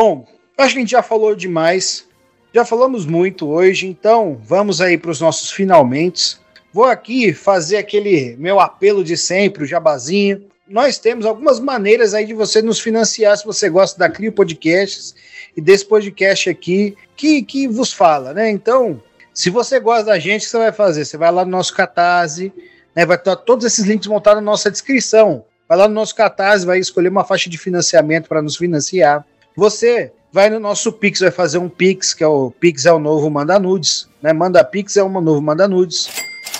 Bom, 0.00 0.24
acho 0.56 0.74
que 0.74 0.78
a 0.78 0.80
gente 0.82 0.90
já 0.92 1.02
falou 1.02 1.34
demais. 1.34 2.06
Já 2.54 2.64
falamos 2.64 3.04
muito 3.04 3.48
hoje, 3.48 3.88
então 3.88 4.40
vamos 4.44 4.80
aí 4.80 4.96
para 4.96 5.10
os 5.10 5.20
nossos 5.20 5.50
finalmente. 5.50 6.38
Vou 6.72 6.84
aqui 6.84 7.32
fazer 7.32 7.78
aquele 7.78 8.36
meu 8.36 8.60
apelo 8.60 9.02
de 9.02 9.16
sempre, 9.16 9.64
o 9.64 9.66
jabazinho. 9.66 10.46
Nós 10.68 10.98
temos 10.98 11.26
algumas 11.26 11.58
maneiras 11.58 12.14
aí 12.14 12.24
de 12.24 12.32
você 12.32 12.62
nos 12.62 12.78
financiar 12.78 13.36
se 13.36 13.44
você 13.44 13.68
gosta 13.68 13.98
da 13.98 14.08
Crio 14.08 14.30
Podcasts 14.30 15.16
e 15.56 15.60
desse 15.60 15.84
podcast 15.84 16.48
aqui 16.48 16.96
que, 17.16 17.42
que 17.42 17.66
vos 17.66 17.92
fala, 17.92 18.32
né? 18.32 18.48
Então, 18.48 19.02
se 19.34 19.50
você 19.50 19.80
gosta 19.80 20.04
da 20.04 20.18
gente, 20.20 20.42
o 20.42 20.44
que 20.44 20.50
você 20.50 20.58
vai 20.58 20.70
fazer? 20.70 21.06
Você 21.06 21.16
vai 21.16 21.32
lá 21.32 21.44
no 21.44 21.50
nosso 21.50 21.74
Catarse, 21.74 22.52
né? 22.94 23.04
Vai 23.04 23.16
estar 23.16 23.34
todos 23.34 23.66
esses 23.66 23.84
links 23.84 24.06
montados 24.06 24.40
na 24.40 24.48
nossa 24.48 24.70
descrição. 24.70 25.44
Vai 25.68 25.76
lá 25.76 25.88
no 25.88 25.94
nosso 25.94 26.14
Catarse, 26.14 26.64
vai 26.64 26.78
escolher 26.78 27.08
uma 27.08 27.24
faixa 27.24 27.50
de 27.50 27.58
financiamento 27.58 28.28
para 28.28 28.40
nos 28.40 28.56
financiar. 28.56 29.26
Você 29.58 30.12
vai 30.30 30.48
no 30.48 30.60
nosso 30.60 30.92
Pix, 30.92 31.18
vai 31.18 31.32
fazer 31.32 31.58
um 31.58 31.68
Pix, 31.68 32.14
que 32.14 32.22
é 32.22 32.26
o 32.28 32.48
Pix 32.48 32.86
é 32.86 32.92
o 32.92 32.98
novo 33.00 33.28
Manda 33.28 33.58
Nudes, 33.58 34.08
né? 34.22 34.32
Manda 34.32 34.62
Pix 34.62 34.96
é 34.96 35.02
o 35.02 35.08
novo 35.08 35.42
Manda 35.42 35.66
Nudes. 35.66 36.08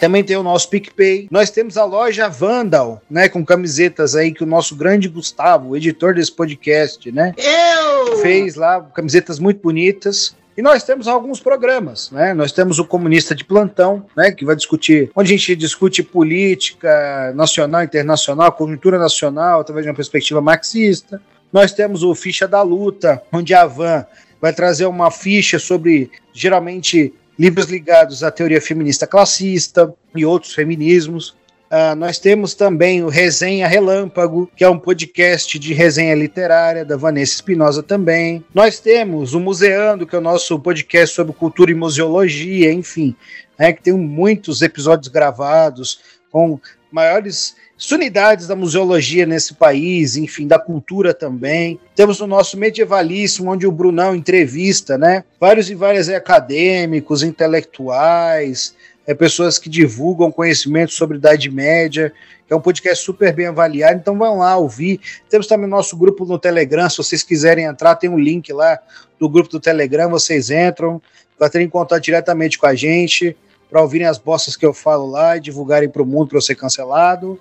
Também 0.00 0.24
tem 0.24 0.36
o 0.36 0.42
nosso 0.42 0.68
PicPay. 0.68 1.28
Nós 1.30 1.48
temos 1.48 1.76
a 1.76 1.84
loja 1.84 2.28
Vandal, 2.28 3.00
né? 3.08 3.28
Com 3.28 3.46
camisetas 3.46 4.16
aí 4.16 4.32
que 4.32 4.42
o 4.42 4.46
nosso 4.48 4.74
grande 4.74 5.08
Gustavo, 5.08 5.76
editor 5.76 6.12
desse 6.12 6.32
podcast, 6.32 7.12
né? 7.12 7.34
Eu! 7.38 8.16
Fez 8.16 8.56
lá 8.56 8.80
camisetas 8.80 9.38
muito 9.38 9.62
bonitas. 9.62 10.34
E 10.56 10.60
nós 10.60 10.82
temos 10.82 11.06
alguns 11.06 11.38
programas, 11.38 12.10
né? 12.10 12.34
Nós 12.34 12.50
temos 12.50 12.80
o 12.80 12.84
Comunista 12.84 13.32
de 13.32 13.44
Plantão, 13.44 14.06
né? 14.16 14.32
Que 14.32 14.44
vai 14.44 14.56
discutir, 14.56 15.08
onde 15.14 15.32
a 15.32 15.36
gente 15.36 15.54
discute 15.54 16.02
política 16.02 17.32
nacional, 17.36 17.84
internacional, 17.84 18.50
conjuntura 18.50 18.98
nacional, 18.98 19.60
através 19.60 19.84
de 19.84 19.90
uma 19.90 19.94
perspectiva 19.94 20.40
marxista. 20.40 21.22
Nós 21.52 21.72
temos 21.72 22.02
o 22.02 22.14
Ficha 22.14 22.46
da 22.46 22.62
Luta, 22.62 23.22
onde 23.32 23.54
a 23.54 23.66
Van 23.66 24.04
vai 24.40 24.52
trazer 24.52 24.86
uma 24.86 25.10
ficha 25.10 25.58
sobre, 25.58 26.10
geralmente, 26.32 27.12
livros 27.38 27.66
ligados 27.66 28.22
à 28.22 28.30
teoria 28.30 28.60
feminista 28.60 29.06
classista 29.06 29.92
e 30.14 30.24
outros 30.24 30.54
feminismos. 30.54 31.36
Uh, 31.70 31.94
nós 31.96 32.18
temos 32.18 32.54
também 32.54 33.04
o 33.04 33.08
Resenha 33.08 33.66
Relâmpago, 33.66 34.50
que 34.56 34.64
é 34.64 34.68
um 34.68 34.78
podcast 34.78 35.58
de 35.58 35.74
resenha 35.74 36.14
literária 36.14 36.84
da 36.84 36.96
Vanessa 36.96 37.34
Espinosa 37.34 37.82
também. 37.82 38.42
Nós 38.54 38.80
temos 38.80 39.34
o 39.34 39.40
Museando, 39.40 40.06
que 40.06 40.16
é 40.16 40.18
o 40.18 40.22
nosso 40.22 40.58
podcast 40.58 41.14
sobre 41.14 41.34
cultura 41.34 41.70
e 41.70 41.74
museologia, 41.74 42.72
enfim, 42.72 43.14
né, 43.58 43.72
que 43.72 43.82
tem 43.82 43.92
muitos 43.92 44.62
episódios 44.62 45.08
gravados 45.08 46.00
com 46.30 46.58
maiores 46.90 47.54
unidades 47.92 48.48
da 48.48 48.56
museologia 48.56 49.24
nesse 49.24 49.54
país, 49.54 50.16
enfim, 50.16 50.46
da 50.48 50.58
cultura 50.58 51.14
também. 51.14 51.78
Temos 51.94 52.20
o 52.20 52.26
nosso 52.26 52.58
Medievalíssimo, 52.58 53.52
onde 53.52 53.66
o 53.66 53.72
Brunão 53.72 54.16
entrevista, 54.16 54.98
né? 54.98 55.22
Vários 55.38 55.70
e 55.70 55.74
vários 55.76 56.08
acadêmicos, 56.08 57.22
intelectuais, 57.22 58.74
é, 59.06 59.14
pessoas 59.14 59.58
que 59.58 59.70
divulgam 59.70 60.30
conhecimento 60.30 60.92
sobre 60.92 61.16
Idade 61.16 61.50
Média, 61.50 62.12
que 62.46 62.52
é 62.52 62.56
um 62.56 62.60
podcast 62.60 63.04
super 63.04 63.32
bem 63.32 63.46
avaliado, 63.46 63.98
então 63.98 64.18
vão 64.18 64.38
lá 64.38 64.56
ouvir. 64.56 65.00
Temos 65.30 65.46
também 65.46 65.68
nosso 65.68 65.96
grupo 65.96 66.24
no 66.24 66.38
Telegram, 66.38 66.90
se 66.90 66.98
vocês 66.98 67.22
quiserem 67.22 67.64
entrar, 67.64 67.94
tem 67.94 68.10
um 68.10 68.18
link 68.18 68.52
lá 68.52 68.78
do 69.18 69.28
grupo 69.28 69.48
do 69.48 69.60
Telegram, 69.60 70.10
vocês 70.10 70.50
entram, 70.50 71.00
para 71.38 71.48
terem 71.48 71.68
contato 71.68 72.02
diretamente 72.02 72.58
com 72.58 72.66
a 72.66 72.74
gente, 72.74 73.36
para 73.68 73.82
ouvirem 73.82 74.06
as 74.06 74.18
bostas 74.18 74.56
que 74.56 74.64
eu 74.64 74.72
falo 74.72 75.10
lá 75.10 75.36
e 75.36 75.40
divulgarem 75.40 75.88
para 75.88 76.02
o 76.02 76.06
mundo 76.06 76.28
para 76.28 76.38
eu 76.38 76.42
ser 76.42 76.54
cancelado. 76.54 77.38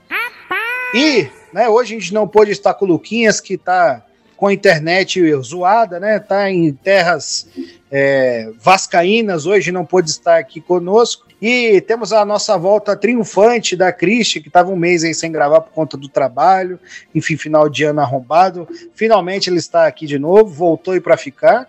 E, 0.93 1.27
né, 1.53 1.67
hoje 1.67 1.95
a 1.95 1.99
gente 1.99 2.13
não 2.13 2.27
pôde 2.27 2.51
estar 2.51 2.73
com 2.73 2.85
o 2.85 2.87
Luquinhas, 2.87 3.39
que 3.39 3.55
está 3.55 4.03
com 4.37 4.47
a 4.47 4.53
internet 4.53 5.19
zoada, 5.41 5.99
né? 5.99 6.19
Tá 6.19 6.49
em 6.49 6.71
terras 6.71 7.47
é, 7.91 8.51
vascaínas, 8.59 9.47
hoje 9.47 9.71
não 9.71 9.83
pôde 9.83 10.11
estar 10.11 10.37
aqui 10.37 10.61
conosco. 10.61 11.25
E 11.41 11.81
temos 11.81 12.13
a 12.13 12.23
nossa 12.23 12.57
volta 12.57 12.95
triunfante 12.95 13.75
da 13.75 13.91
Cristi, 13.91 14.39
que 14.39 14.47
estava 14.47 14.71
um 14.71 14.75
mês 14.75 15.03
aí 15.03 15.13
sem 15.13 15.31
gravar 15.31 15.61
por 15.61 15.71
conta 15.71 15.97
do 15.97 16.07
trabalho, 16.07 16.79
enfim, 17.13 17.35
final 17.35 17.67
de 17.67 17.83
ano 17.83 18.01
arrombado. 18.01 18.67
Finalmente 18.93 19.49
ele 19.49 19.57
está 19.57 19.87
aqui 19.87 20.05
de 20.05 20.19
novo, 20.19 20.45
voltou 20.45 20.93
aí 20.93 21.01
para 21.01 21.17
ficar. 21.17 21.67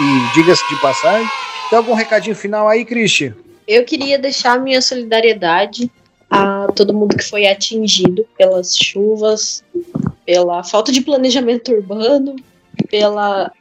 E 0.00 0.34
diga-se 0.34 0.66
de 0.68 0.80
passagem. 0.80 1.39
Tem 1.70 1.78
algum 1.78 1.94
recadinho 1.94 2.34
final 2.34 2.68
aí, 2.68 2.84
Cristi? 2.84 3.32
Eu 3.66 3.84
queria 3.84 4.18
deixar 4.18 4.60
minha 4.60 4.82
solidariedade 4.82 5.88
a 6.28 6.66
todo 6.74 6.92
mundo 6.92 7.16
que 7.16 7.22
foi 7.22 7.46
atingido 7.46 8.26
pelas 8.36 8.76
chuvas, 8.76 9.62
pela 10.26 10.64
falta 10.64 10.90
de 10.90 11.00
planejamento 11.00 11.70
urbano, 11.70 12.34
pela 12.90 13.52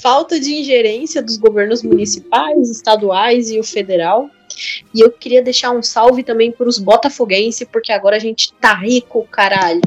falta 0.00 0.38
de 0.38 0.54
ingerência 0.54 1.20
dos 1.20 1.36
governos 1.36 1.82
municipais, 1.82 2.70
estaduais 2.70 3.50
e 3.50 3.58
o 3.58 3.64
federal. 3.64 4.30
E 4.94 5.00
eu 5.00 5.10
queria 5.10 5.42
deixar 5.42 5.72
um 5.72 5.82
salve 5.82 6.22
também 6.22 6.52
para 6.52 6.68
os 6.68 6.78
botafoguenses, 6.78 7.66
porque 7.70 7.90
agora 7.90 8.14
a 8.14 8.20
gente 8.20 8.52
tá 8.54 8.74
rico, 8.74 9.26
caralho. 9.28 9.82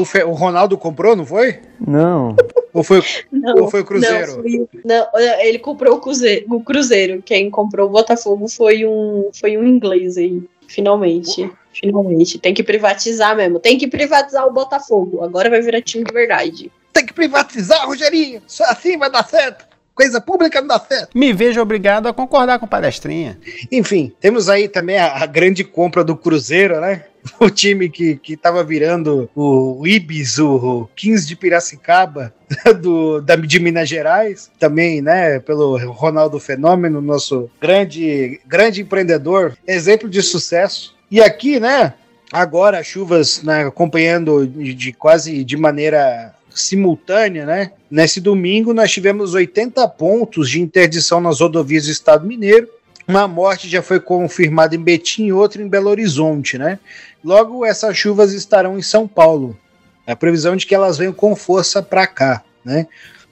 O, 0.00 0.04
Fe- 0.04 0.24
o 0.24 0.32
Ronaldo 0.32 0.76
comprou, 0.78 1.14
não 1.16 1.24
foi? 1.26 1.60
Não. 1.84 2.36
Ou 2.72 2.82
foi, 2.82 3.02
Não, 3.32 3.62
ou 3.62 3.70
foi 3.70 3.80
o 3.80 3.84
Cruzeiro? 3.84 4.36
Não, 4.36 4.42
foi- 4.42 4.68
não, 4.84 5.06
ele 5.40 5.58
comprou 5.58 5.96
o 5.96 6.00
Cruzeiro, 6.00 6.46
o 6.54 6.62
Cruzeiro. 6.62 7.22
Quem 7.22 7.50
comprou 7.50 7.86
o 7.88 7.90
Botafogo 7.90 8.48
foi 8.48 8.84
um, 8.86 9.30
foi 9.38 9.56
um 9.56 9.64
inglês 9.66 10.16
aí. 10.16 10.42
Finalmente. 10.66 11.50
Finalmente. 11.72 12.38
Tem 12.38 12.52
que 12.54 12.62
privatizar 12.62 13.34
mesmo. 13.36 13.58
Tem 13.58 13.78
que 13.78 13.86
privatizar 13.88 14.46
o 14.46 14.52
Botafogo. 14.52 15.22
Agora 15.24 15.48
vai 15.50 15.60
virar 15.60 15.80
time 15.82 16.04
de 16.04 16.12
verdade. 16.12 16.70
Tem 16.92 17.06
que 17.06 17.12
privatizar, 17.12 17.86
Rogerinho. 17.86 18.42
Só 18.46 18.64
assim 18.64 18.96
vai 18.98 19.10
dar 19.10 19.24
certo. 19.26 19.66
Coisa 19.94 20.20
pública 20.20 20.60
não 20.60 20.68
dá 20.68 20.78
certo. 20.78 21.10
Me 21.16 21.32
vejo 21.32 21.60
obrigado 21.60 22.06
a 22.06 22.12
concordar 22.12 22.58
com 22.60 22.66
o 22.66 22.68
palestrinha. 22.68 23.38
Enfim, 23.72 24.12
temos 24.20 24.48
aí 24.48 24.68
também 24.68 24.96
a, 24.98 25.22
a 25.22 25.26
grande 25.26 25.64
compra 25.64 26.04
do 26.04 26.14
Cruzeiro, 26.16 26.80
né? 26.80 27.04
O 27.40 27.50
time 27.50 27.88
que, 27.88 28.16
que 28.16 28.36
tava 28.36 28.62
virando 28.64 29.30
o 29.34 29.86
Ibis, 29.86 30.38
o 30.38 30.88
15 30.96 31.26
de 31.26 31.36
Piracicaba, 31.36 32.32
do, 32.80 33.20
da, 33.20 33.36
de 33.36 33.60
Minas 33.60 33.88
Gerais, 33.88 34.50
também, 34.58 35.00
né? 35.00 35.38
Pelo 35.40 35.76
Ronaldo 35.92 36.38
Fenômeno, 36.40 37.00
nosso 37.00 37.50
grande, 37.60 38.40
grande 38.46 38.82
empreendedor, 38.82 39.56
exemplo 39.66 40.08
de 40.08 40.22
sucesso. 40.22 40.96
E 41.10 41.20
aqui, 41.20 41.58
né? 41.60 41.94
Agora, 42.32 42.82
chuvas 42.82 43.42
né, 43.42 43.64
acompanhando 43.64 44.46
de, 44.46 44.74
de 44.74 44.92
quase 44.92 45.42
de 45.44 45.56
maneira 45.56 46.34
simultânea, 46.50 47.46
né? 47.46 47.72
Nesse 47.90 48.20
domingo 48.20 48.74
nós 48.74 48.90
tivemos 48.92 49.34
80 49.34 49.86
pontos 49.88 50.50
de 50.50 50.60
interdição 50.60 51.20
nas 51.20 51.40
rodovias 51.40 51.86
do 51.86 51.92
Estado 51.92 52.26
Mineiro. 52.26 52.68
Uma 53.06 53.26
morte 53.26 53.68
já 53.68 53.80
foi 53.80 53.98
confirmada 53.98 54.76
em 54.76 54.82
Betim 54.82 55.26
e 55.26 55.32
outra 55.32 55.62
em 55.62 55.68
Belo 55.68 55.88
Horizonte, 55.88 56.58
né? 56.58 56.78
Logo, 57.24 57.64
essas 57.64 57.96
chuvas 57.96 58.32
estarão 58.32 58.78
em 58.78 58.82
São 58.82 59.08
Paulo. 59.08 59.58
A 60.06 60.16
previsão 60.16 60.56
de 60.56 60.66
que 60.66 60.74
elas 60.74 60.96
venham 60.96 61.12
com 61.12 61.36
força 61.36 61.82
para 61.82 62.06
cá, 62.06 62.42
né? 62.64 62.86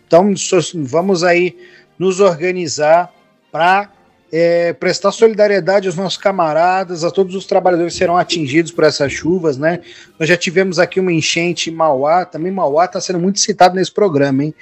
Então, 0.06 0.34
vamos 0.84 1.24
aí 1.24 1.56
nos 1.98 2.20
organizar 2.20 3.12
para 3.50 3.90
é, 4.30 4.72
prestar 4.72 5.12
solidariedade 5.12 5.86
aos 5.86 5.96
nossos 5.96 6.18
camaradas, 6.18 7.04
a 7.04 7.10
todos 7.10 7.34
os 7.34 7.46
trabalhadores 7.46 7.94
que 7.94 7.98
serão 7.98 8.16
atingidos 8.16 8.70
por 8.70 8.84
essas 8.84 9.12
chuvas, 9.12 9.56
né? 9.56 9.80
Nós 10.18 10.28
já 10.28 10.36
tivemos 10.36 10.78
aqui 10.78 11.00
uma 11.00 11.12
enchente 11.12 11.70
em 11.70 11.74
Mauá, 11.74 12.24
também 12.24 12.52
Mauá 12.52 12.84
está 12.84 13.00
sendo 13.00 13.18
muito 13.18 13.40
citado 13.40 13.74
nesse 13.74 13.92
programa, 13.92 14.44
hein? 14.44 14.54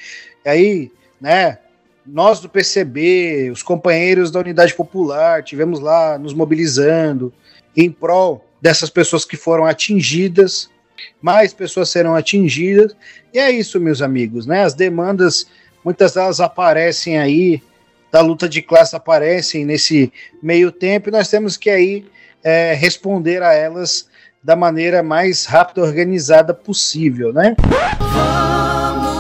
E 0.45 0.49
aí, 0.49 0.93
né? 1.20 1.59
Nós 2.07 2.39
do 2.39 2.51
PCB, 2.51 3.51
os 3.51 3.62
companheiros 3.62 4.31
da 4.31 4.39
Unidade 4.39 4.75
Popular, 4.75 5.43
tivemos 5.43 5.81
lá 5.81 6.18
nos 6.18 6.35
mobilizando 6.35 7.33
em 7.75 7.91
prol 7.91 8.45
dessas 8.64 8.88
pessoas 8.88 9.26
que 9.26 9.36
foram 9.36 9.66
atingidas, 9.66 10.70
mais 11.20 11.52
pessoas 11.52 11.90
serão 11.90 12.14
atingidas, 12.14 12.96
e 13.30 13.38
é 13.38 13.50
isso, 13.50 13.78
meus 13.78 14.00
amigos, 14.00 14.46
né? 14.46 14.64
As 14.64 14.72
demandas, 14.72 15.46
muitas 15.84 16.14
delas 16.14 16.40
aparecem 16.40 17.18
aí, 17.18 17.62
da 18.10 18.22
luta 18.22 18.48
de 18.48 18.62
classe 18.62 18.96
aparecem 18.96 19.66
nesse 19.66 20.10
meio 20.42 20.72
tempo, 20.72 21.10
e 21.10 21.12
nós 21.12 21.28
temos 21.28 21.58
que 21.58 21.68
aí 21.68 22.06
é, 22.42 22.72
responder 22.72 23.42
a 23.42 23.52
elas 23.52 24.08
da 24.42 24.56
maneira 24.56 25.02
mais 25.02 25.44
rápida 25.44 25.82
e 25.82 25.84
organizada 25.84 26.54
possível, 26.54 27.34
né? 27.34 27.54
Vamos 27.98 29.13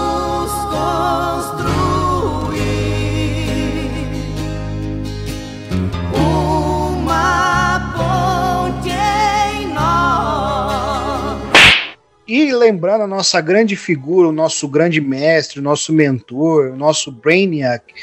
E 12.34 12.52
lembrando 12.52 13.02
a 13.02 13.06
nossa 13.06 13.40
grande 13.40 13.76
figura, 13.76 14.26
o 14.26 14.32
nosso 14.32 14.66
grande 14.66 15.00
mestre, 15.00 15.60
o 15.60 15.62
nosso 15.62 15.92
mentor, 15.92 16.72
o 16.72 16.76
nosso 16.76 17.12
Brainiac, 17.12 17.94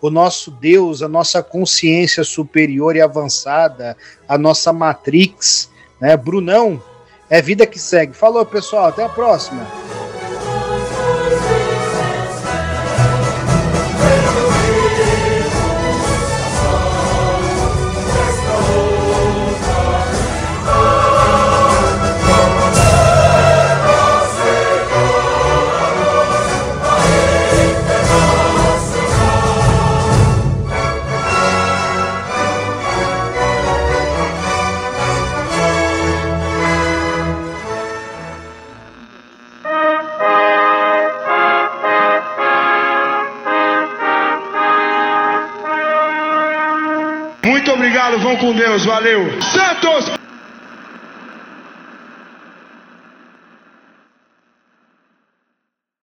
o 0.00 0.08
nosso 0.08 0.52
Deus, 0.52 1.02
a 1.02 1.08
nossa 1.08 1.42
consciência 1.42 2.22
superior 2.22 2.94
e 2.94 3.00
avançada, 3.00 3.96
a 4.28 4.38
nossa 4.38 4.72
Matrix, 4.72 5.68
né? 6.00 6.16
Brunão, 6.16 6.80
É 7.28 7.42
vida 7.42 7.66
que 7.66 7.80
segue. 7.80 8.12
Falou, 8.12 8.46
pessoal. 8.46 8.86
Até 8.86 9.02
a 9.02 9.08
próxima. 9.08 9.66
Vão 48.30 48.36
com 48.36 48.52
Deus, 48.52 48.84
valeu. 48.84 49.28
Santos! 49.42 50.19